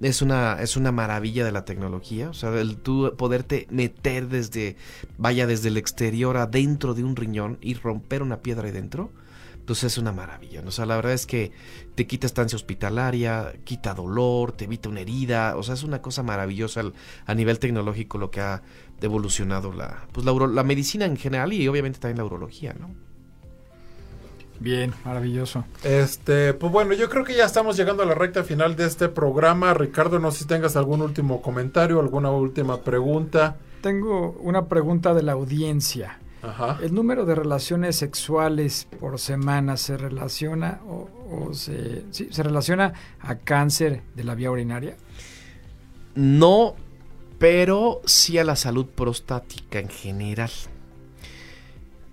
Es 0.00 0.22
una, 0.22 0.58
es 0.62 0.76
una 0.76 0.92
maravilla 0.92 1.44
de 1.44 1.50
la 1.50 1.64
tecnología, 1.64 2.30
o 2.30 2.34
sea, 2.34 2.50
el 2.60 2.76
tú 2.76 3.14
poderte 3.18 3.66
meter 3.68 4.28
desde, 4.28 4.76
vaya 5.18 5.44
desde 5.48 5.68
el 5.70 5.76
exterior 5.76 6.36
adentro 6.36 6.94
de 6.94 7.02
un 7.02 7.16
riñón 7.16 7.58
y 7.60 7.74
romper 7.74 8.22
una 8.22 8.36
piedra 8.40 8.66
ahí 8.66 8.70
dentro, 8.72 9.10
pues 9.68 9.84
es 9.84 9.98
una 9.98 10.12
maravilla. 10.12 10.62
¿no? 10.62 10.68
O 10.68 10.72
sea, 10.72 10.86
la 10.86 10.96
verdad 10.96 11.12
es 11.12 11.26
que 11.26 11.52
te 11.94 12.06
quita 12.06 12.26
estancia 12.26 12.56
hospitalaria, 12.56 13.52
quita 13.64 13.94
dolor, 13.94 14.52
te 14.52 14.64
evita 14.64 14.88
una 14.88 15.00
herida, 15.00 15.56
o 15.56 15.62
sea, 15.62 15.74
es 15.74 15.82
una 15.84 16.02
cosa 16.02 16.22
maravillosa 16.22 16.80
al- 16.80 16.94
a 17.26 17.34
nivel 17.34 17.58
tecnológico 17.58 18.18
lo 18.18 18.30
que 18.30 18.40
ha 18.40 18.62
evolucionado 19.00 19.72
la, 19.72 20.06
pues 20.12 20.26
la 20.26 20.62
medicina 20.64 21.04
en 21.04 21.16
general 21.16 21.52
y 21.52 21.68
obviamente 21.68 21.98
también 22.00 22.18
la 22.18 22.24
urología, 22.24 22.74
¿no? 22.78 22.90
Bien, 24.60 24.92
maravilloso. 25.04 25.64
Este, 25.84 26.52
pues 26.54 26.72
bueno, 26.72 26.92
yo 26.94 27.08
creo 27.08 27.22
que 27.24 27.36
ya 27.36 27.44
estamos 27.44 27.76
llegando 27.76 28.02
a 28.02 28.06
la 28.06 28.14
recta 28.14 28.42
final 28.42 28.74
de 28.74 28.86
este 28.86 29.08
programa. 29.08 29.72
Ricardo, 29.72 30.18
no 30.18 30.32
sé 30.32 30.38
si 30.40 30.44
tengas 30.46 30.74
algún 30.76 31.00
último 31.00 31.40
comentario, 31.42 32.00
alguna 32.00 32.30
última 32.32 32.80
pregunta. 32.80 33.56
Tengo 33.82 34.32
una 34.40 34.66
pregunta 34.66 35.14
de 35.14 35.22
la 35.22 35.32
audiencia. 35.32 36.18
Ajá. 36.42 36.78
¿El 36.82 36.94
número 36.94 37.24
de 37.24 37.34
relaciones 37.34 37.96
sexuales 37.96 38.86
por 39.00 39.18
semana 39.18 39.76
se 39.76 39.96
relaciona 39.96 40.80
o, 40.86 41.08
o 41.30 41.54
se, 41.54 42.04
sí, 42.12 42.28
se 42.30 42.42
relaciona 42.42 42.92
a 43.20 43.36
cáncer 43.36 44.02
de 44.14 44.24
la 44.24 44.34
vía 44.34 44.50
urinaria? 44.50 44.96
No, 46.14 46.74
pero 47.38 48.00
sí 48.04 48.38
a 48.38 48.44
la 48.44 48.56
salud 48.56 48.86
prostática 48.86 49.78
en 49.78 49.88
general. 49.88 50.50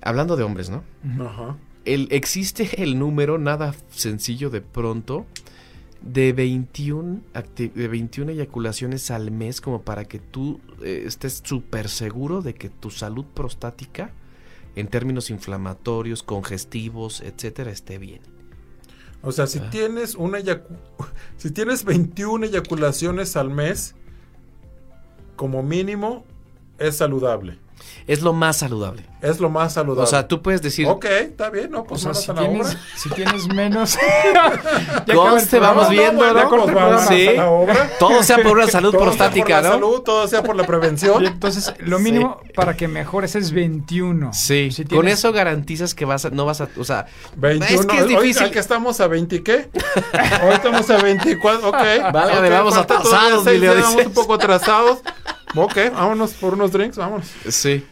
Hablando 0.01 0.35
de 0.35 0.43
hombres, 0.43 0.69
¿no? 0.69 0.83
Ajá. 1.25 1.57
El, 1.85 2.07
existe 2.11 2.83
el 2.83 2.97
número, 2.97 3.37
nada 3.37 3.75
sencillo 3.89 4.49
de 4.49 4.61
pronto, 4.61 5.25
de 6.01 6.33
21, 6.33 7.21
acti- 7.33 7.71
de 7.73 7.87
21 7.87 8.31
eyaculaciones 8.31 9.09
al 9.11 9.31
mes 9.31 9.59
como 9.61 9.81
para 9.81 10.05
que 10.05 10.19
tú 10.19 10.59
eh, 10.83 11.03
estés 11.07 11.41
súper 11.43 11.89
seguro 11.89 12.41
de 12.41 12.53
que 12.53 12.69
tu 12.69 12.91
salud 12.91 13.25
prostática, 13.25 14.11
en 14.75 14.87
términos 14.87 15.29
inflamatorios, 15.29 16.21
congestivos, 16.21 17.21
etcétera, 17.21 17.71
esté 17.71 17.97
bien. 17.97 18.21
O 19.21 19.31
sea, 19.31 19.47
si 19.47 19.59
Ah. 19.59 19.69
tienes 19.71 20.15
una 20.15 20.39
si 21.37 21.49
tienes 21.51 21.83
21 21.85 22.45
eyaculaciones 22.45 23.35
al 23.37 23.49
mes, 23.49 23.95
como 25.35 25.63
mínimo, 25.63 26.25
es 26.77 26.97
saludable. 26.97 27.57
Es 28.07 28.21
lo 28.21 28.33
más 28.33 28.57
saludable. 28.57 29.03
Es 29.21 29.39
lo 29.39 29.49
más 29.49 29.73
saludable. 29.73 30.03
O 30.03 30.07
sea, 30.07 30.27
tú 30.27 30.41
puedes 30.43 30.61
decir, 30.61 30.87
Ok, 30.87 31.05
está 31.05 31.49
bien, 31.49 31.71
¿no? 31.71 31.79
O 31.79 31.83
Pues 31.85 32.01
sea, 32.01 32.09
manos 32.11 32.23
si 32.23 32.31
a 32.31 32.33
la 32.35 32.41
tienes, 32.41 32.67
obra. 32.67 32.79
si 32.95 33.09
tienes 33.09 33.47
menos... 33.47 33.97
Conste, 35.13 35.59
vamos 35.59 35.89
viendo, 35.89 36.17
bueno, 36.23 36.43
¿no? 36.43 36.49
pues 36.49 36.73
vamos 36.73 37.01
Sí. 37.07 37.27
a 37.27 37.31
la 37.33 37.49
obra. 37.49 37.89
todo 37.99 38.21
sea 38.23 38.37
por 38.37 38.57
una 38.57 38.67
salud 38.71 38.91
Todo 38.91 38.99
sea 39.01 39.11
prostática, 39.11 39.45
por 39.45 39.49
la 39.49 39.61
¿no? 39.61 39.69
salud, 39.75 40.01
todo 40.01 40.27
sea 40.27 40.43
por 40.43 40.55
la 40.55 40.65
prevención. 40.67 41.23
Y 41.23 41.27
entonces, 41.27 41.73
lo 41.79 41.99
mínimo 41.99 42.39
para 42.55 42.75
que 42.75 42.87
mejores 42.87 43.35
es 43.35 43.51
21. 43.51 44.31
Sí, 44.33 44.69
Si 44.71 44.83
con 44.83 44.89
tienes- 45.01 45.13
eso 45.19 45.31
garantizas 45.31 45.93
que 45.95 46.05
vas 46.05 46.25
a, 46.25 46.29
no 46.29 46.45
vas 46.45 46.61
a, 46.61 46.69
o 46.77 46.83
sea, 46.83 47.07
21. 47.35 47.79
es 47.81 47.85
que 47.87 47.97
es 47.97 48.03
Hoy, 48.03 48.07
difícil. 48.15 48.43
¿a 48.47 48.51
qué 48.51 48.59
estamos 48.59 48.99
a 48.99 49.07
20 49.07 49.41
qué? 49.43 49.69
Hoy 50.43 50.53
estamos 50.53 50.89
a 50.89 50.97
24, 51.01 51.69
ok. 51.69 51.75
Válgame, 52.13 52.47
ok, 52.47 52.53
vamos 52.53 52.77
atrasados, 52.77 53.45
Vamos 53.45 54.05
un 54.05 54.13
poco 54.13 54.33
atrasados. 54.35 54.99
Ok, 55.55 55.77
vámonos 55.93 56.33
por 56.33 56.53
unos 56.53 56.71
drinks, 56.71 56.97
vámonos. 56.97 57.31
Sí. 57.49 57.85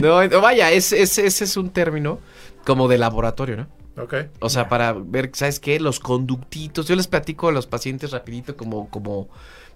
No, 0.00 0.16
vaya, 0.40 0.70
ese, 0.70 1.02
es 1.02 1.56
un 1.56 1.70
término 1.70 2.20
como 2.64 2.88
de 2.88 2.98
laboratorio, 2.98 3.56
¿no? 3.56 4.02
Ok. 4.02 4.14
O 4.40 4.48
sea, 4.48 4.68
para 4.68 4.92
ver, 4.92 5.30
¿sabes 5.34 5.60
qué? 5.60 5.78
Los 5.80 6.00
conductitos. 6.00 6.86
Yo 6.86 6.96
les 6.96 7.06
platico 7.06 7.48
a 7.48 7.52
los 7.52 7.66
pacientes 7.66 8.10
rapidito 8.10 8.56
como, 8.56 8.88
como, 8.90 9.28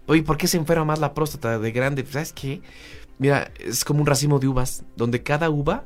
oye, 0.07 0.23
¿por 0.23 0.37
qué 0.37 0.47
se 0.47 0.57
enferma 0.57 0.85
más 0.85 0.99
la 0.99 1.15
próstata 1.15 1.59
de 1.59 1.73
grande? 1.73 2.05
¿Sabes 2.09 2.33
qué? 2.33 2.61
Mira, 3.19 3.51
es 3.59 3.85
como 3.85 4.01
un 4.01 4.07
racimo 4.07 4.39
de 4.39 4.49
uvas, 4.49 4.85
donde 4.97 5.23
cada 5.23 5.51
uva, 5.51 5.85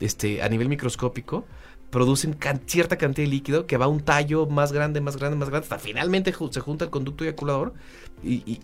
este, 0.00 0.42
a 0.42 0.48
nivel 0.48 0.68
microscópico, 0.68 1.46
producen 1.90 2.32
can- 2.34 2.60
cierta 2.66 2.96
cantidad 2.98 3.26
de 3.26 3.30
líquido 3.30 3.66
que 3.66 3.76
va 3.76 3.84
a 3.86 3.88
un 3.88 4.00
tallo 4.00 4.46
más 4.46 4.72
grande, 4.72 5.00
más 5.00 5.16
grande, 5.16 5.36
más 5.36 5.48
grande, 5.48 5.64
hasta 5.64 5.78
finalmente 5.78 6.34
ju- 6.34 6.50
se 6.52 6.60
junta 6.60 6.84
el 6.84 6.90
conducto 6.90 7.24
eyaculador 7.24 7.74
y, 8.22 8.34
y- 8.46 8.60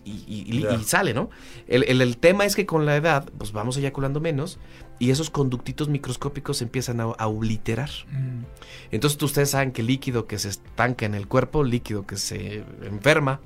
sale, 0.83 1.13
¿no? 1.13 1.29
El, 1.67 1.83
el- 1.87 2.01
el 2.01 2.17
tema 2.17 2.45
es 2.45 2.55
que 2.55 2.65
con 2.65 2.85
la 2.85 2.95
edad, 2.95 3.29
pues 3.37 3.51
vamos 3.53 3.77
eyaculando 3.77 4.19
menos 4.19 4.59
y 4.99 5.09
esos 5.11 5.29
conductitos 5.29 5.89
microscópicos 5.89 6.57
se 6.57 6.65
empiezan 6.65 6.99
a, 6.99 7.03
a 7.05 7.27
obliterar. 7.27 7.89
Mm, 8.11 8.43
Entonces 8.91 9.21
ustedes 9.21 9.49
saben 9.51 9.71
que 9.71 9.83
líquido 9.83 10.27
que 10.27 10.37
se 10.37 10.49
estanca 10.49 11.05
en 11.05 11.15
el 11.15 11.27
cuerpo, 11.27 11.63
líquido 11.63 12.05
que 12.05 12.17
se 12.17 12.63
enferma. 12.83 13.39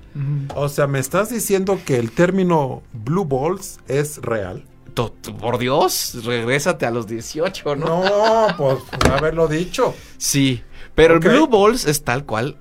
O 0.56 0.70
sea, 0.70 0.88
me 0.88 1.00
estás 1.00 1.30
diciendo 1.30 1.80
que 1.86 1.98
el 1.98 2.12
término 2.12 2.82
blue 2.94 3.26
balls 3.26 3.80
es 3.88 4.18
real. 4.22 4.64
Por 5.06 5.58
Dios, 5.58 6.24
regrésate 6.26 6.86
a 6.86 6.92
los 6.92 7.08
18, 7.08 7.76
¿no? 7.76 8.04
No, 8.04 8.48
pues 8.58 8.78
haberlo 9.12 9.48
dicho. 9.48 9.94
Sí, 10.18 10.62
pero 10.96 11.16
el 11.16 11.20
Blue 11.20 11.48
Balls 11.48 11.86
es 11.86 12.04
tal 12.04 12.26
cual 12.26 12.58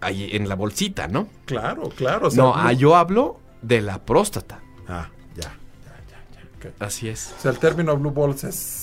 ahí 0.00 0.28
en 0.32 0.48
la 0.48 0.54
bolsita, 0.54 1.08
¿no? 1.08 1.28
Claro, 1.46 1.88
claro. 1.96 2.28
o 2.28 2.30
sea, 2.30 2.42
no, 2.42 2.52
blue- 2.52 2.60
ah, 2.62 2.72
yo 2.72 2.96
hablo 2.96 3.40
de 3.62 3.80
la 3.80 4.04
próstata. 4.04 4.60
Ah, 4.88 5.08
ya, 5.34 5.42
ya, 5.42 6.20
ya, 6.62 6.70
ya. 6.78 6.84
Así 6.86 7.08
es. 7.08 7.34
O 7.38 7.40
sea, 7.42 7.50
el 7.52 7.58
término 7.58 7.96
blue 7.96 8.10
balls 8.10 8.44
es. 8.44 8.80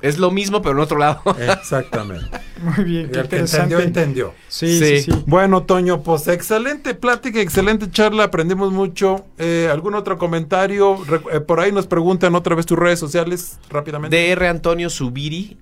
Es 0.00 0.18
lo 0.18 0.30
mismo, 0.30 0.62
pero 0.62 0.74
en 0.76 0.80
otro 0.80 0.96
lado. 0.98 1.20
Exactamente. 1.38 2.26
Muy 2.62 2.84
bien, 2.84 3.10
qué 3.10 3.20
el 3.20 3.28
que 3.28 3.38
entendió, 3.38 3.80
entendió. 3.80 4.34
Sí, 4.48 4.78
Sí. 4.78 5.02
sí, 5.02 5.10
sí. 5.12 5.22
Bueno, 5.26 5.62
Toño, 5.64 6.02
pues 6.02 6.28
excelente 6.28 6.94
plática, 6.94 7.40
excelente 7.40 7.90
charla, 7.90 8.24
aprendimos 8.24 8.72
mucho. 8.72 9.26
Eh, 9.38 9.68
¿Algún 9.70 9.94
otro 9.94 10.16
comentario? 10.18 11.02
Re- 11.04 11.20
eh, 11.32 11.40
por 11.40 11.60
ahí 11.60 11.72
nos 11.72 11.86
preguntan 11.86 12.34
otra 12.34 12.54
vez 12.54 12.64
tus 12.66 12.78
redes 12.78 12.98
sociales 13.00 13.58
rápidamente. 13.70 14.16
DR 14.34 14.46
Antonio 14.46 14.88
Subiri, 14.90 15.56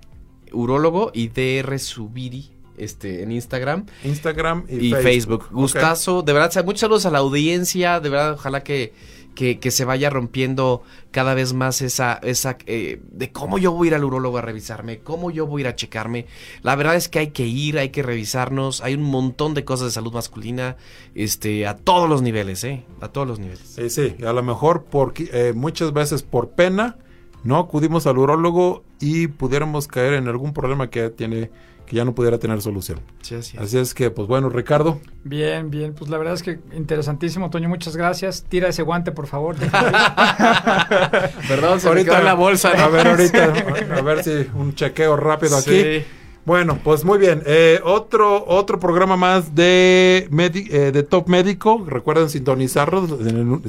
urólogo, 0.53 1.11
y 1.15 1.29
DR 1.29 1.79
Subiri 1.79 2.51
este, 2.79 3.23
en 3.23 3.33
Instagram 3.33 3.87
Instagram 4.05 4.65
y, 4.69 4.89
y 4.89 4.93
Facebook. 4.95 5.45
Ok. 5.47 5.53
Gustazo, 5.53 6.23
de 6.23 6.33
verdad, 6.35 6.65
muchos 6.65 6.81
saludos 6.81 7.07
a 7.07 7.11
la 7.11 7.19
audiencia, 7.19 8.01
de 8.01 8.09
verdad, 8.11 8.33
ojalá 8.35 8.63
que, 8.63 8.93
que, 9.37 9.61
que 9.61 9.71
se 9.71 9.85
vaya 9.85 10.11
rompiendo 10.11 10.83
cada 11.13 11.35
vez 11.35 11.53
más 11.53 11.83
esa, 11.83 12.15
esa 12.15 12.59
eh, 12.67 13.01
de 13.13 13.31
cómo 13.31 13.59
yo 13.59 13.71
voy 13.71 13.87
a 13.87 13.91
ir 13.91 13.95
al 13.95 14.03
urólogo 14.03 14.39
a 14.39 14.43
revisarme, 14.43 14.99
cómo 14.99 15.31
yo 15.31 15.47
voy 15.47 15.61
a 15.61 15.63
ir 15.63 15.69
a 15.69 15.77
checarme. 15.77 16.27
La 16.63 16.75
verdad 16.75 16.97
es 16.97 17.09
que 17.09 17.21
hay 17.21 17.29
que 17.29 17.47
ir, 17.47 17.79
hay 17.79 17.91
que 17.91 18.03
revisarnos, 18.03 18.81
hay 18.81 18.95
un 18.95 19.05
montón 19.05 19.55
de 19.55 19.65
cosas 19.65 19.87
de 19.89 19.93
salud 19.93 20.13
masculina, 20.13 20.77
este, 21.15 21.69
a 21.69 21.77
todos 21.77 22.09
los 22.09 22.23
niveles, 22.23 22.65
eh, 22.65 22.83
a 23.01 23.09
todos 23.09 23.29
los 23.29 23.39
niveles. 23.39 23.61
Sí, 23.61 23.91
sí, 23.91 24.17
a 24.25 24.33
lo 24.33 24.43
mejor 24.43 24.87
porque, 24.91 25.29
eh, 25.33 25.53
muchas 25.55 25.93
veces 25.93 26.25
por 26.25 26.51
pena 26.51 26.97
no 27.45 27.59
acudimos 27.59 28.07
al 28.09 28.19
urólogo 28.19 28.83
y 28.99 29.29
pudiéramos 29.29 29.87
caer 29.87 30.15
en 30.15 30.27
algún 30.27 30.53
problema 30.53 30.91
que 30.91 31.11
tiene 31.11 31.51
que 31.87 31.97
ya 31.97 32.05
no 32.05 32.15
pudiera 32.15 32.39
tener 32.39 32.61
solución. 32.61 33.01
Sí, 33.23 33.35
así 33.37 33.57
es. 33.57 33.63
Así 33.63 33.79
es 33.79 33.95
que, 33.95 34.11
pues 34.11 34.29
bueno, 34.29 34.49
Ricardo, 34.49 35.01
Bien, 35.29 35.71
bien. 35.71 35.93
Pues 35.93 36.09
la 36.09 36.19
verdad 36.19 36.35
es 36.35 36.43
que 36.45 36.61
interesantísimo, 36.73 37.51
Toño. 37.51 37.69
Muchas 37.69 37.97
gracias. 37.97 38.45
Tira 38.49 38.69
ese 38.69 38.83
guante, 38.83 39.11
por 39.11 39.27
favor. 39.27 39.57
Perdón, 41.49 41.81
se 41.81 41.87
me 41.87 41.91
ahorita 41.91 42.11
quedó 42.11 42.19
en 42.19 42.25
la 42.25 42.35
bolsa. 42.35 42.75
¿no? 42.75 42.85
A 42.85 42.89
ver, 42.89 43.09
ahorita, 43.09 43.53
a 43.97 44.03
ver 44.03 44.23
si 44.23 44.47
un 44.55 44.75
chequeo 44.77 45.17
rápido 45.17 45.57
aquí. 45.57 45.83
Sí. 45.83 46.05
Bueno, 46.45 46.79
pues 46.85 47.05
muy 47.05 47.19
bien. 47.19 47.43
Eh, 47.45 47.81
otro, 47.83 48.45
otro 48.47 48.79
programa 48.79 49.17
más 49.17 49.57
de, 49.57 50.29
eh, 50.31 50.93
de 50.93 51.03
Top 51.03 51.29
Médico. 51.29 51.85
Recuerden 51.85 52.31
sintonizarlos 52.31 53.21
en 53.27 53.63
el 53.65 53.69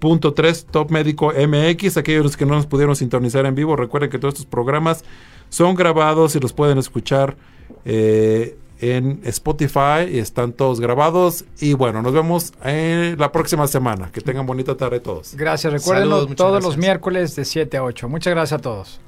101.3 0.00 0.66
Top 0.70 0.90
Médico 0.90 1.32
MX. 1.32 1.96
Aquellos 1.96 2.36
que 2.36 2.46
no 2.46 2.54
nos 2.54 2.66
pudieron 2.66 2.96
sintonizar 2.96 3.46
en 3.46 3.54
vivo, 3.54 3.76
recuerden 3.76 4.10
que 4.10 4.18
todos 4.18 4.34
estos 4.34 4.46
programas 4.46 5.04
son 5.48 5.74
grabados 5.74 6.34
y 6.36 6.40
los 6.40 6.52
pueden 6.52 6.78
escuchar 6.78 7.36
eh, 7.84 8.56
en 8.80 9.20
Spotify. 9.24 10.08
Y 10.10 10.18
están 10.18 10.52
todos 10.52 10.80
grabados. 10.80 11.44
Y 11.60 11.74
bueno, 11.74 12.02
nos 12.02 12.12
vemos 12.12 12.52
eh, 12.64 13.14
la 13.18 13.30
próxima 13.32 13.66
semana. 13.66 14.10
Que 14.12 14.20
tengan 14.20 14.46
bonita 14.46 14.76
tarde 14.76 15.00
todos. 15.00 15.34
Gracias. 15.34 15.72
Recuerden 15.72 16.08
todos 16.08 16.52
gracias. 16.52 16.64
los 16.64 16.76
miércoles 16.76 17.36
de 17.36 17.44
7 17.44 17.76
a 17.76 17.84
8. 17.84 18.08
Muchas 18.08 18.32
gracias 18.32 18.58
a 18.58 18.62
todos. 18.62 19.00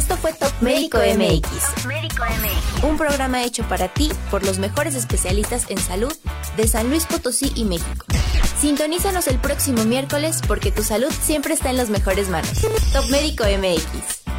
Esto 0.00 0.16
fue 0.16 0.32
Top 0.32 0.50
Médico 0.62 0.96
MX. 0.96 1.84
Un 2.82 2.96
programa 2.96 3.44
hecho 3.44 3.64
para 3.64 3.92
ti 3.92 4.10
por 4.30 4.42
los 4.46 4.58
mejores 4.58 4.94
especialistas 4.94 5.66
en 5.68 5.76
salud 5.76 6.10
de 6.56 6.66
San 6.66 6.88
Luis 6.88 7.04
Potosí 7.04 7.52
y 7.54 7.66
México. 7.66 8.06
Sintonízanos 8.58 9.28
el 9.28 9.38
próximo 9.38 9.84
miércoles 9.84 10.40
porque 10.48 10.72
tu 10.72 10.82
salud 10.82 11.12
siempre 11.20 11.52
está 11.52 11.68
en 11.68 11.76
las 11.76 11.90
mejores 11.90 12.30
manos. 12.30 12.62
Top 12.94 13.10
Médico 13.10 13.44
MX. 13.44 14.29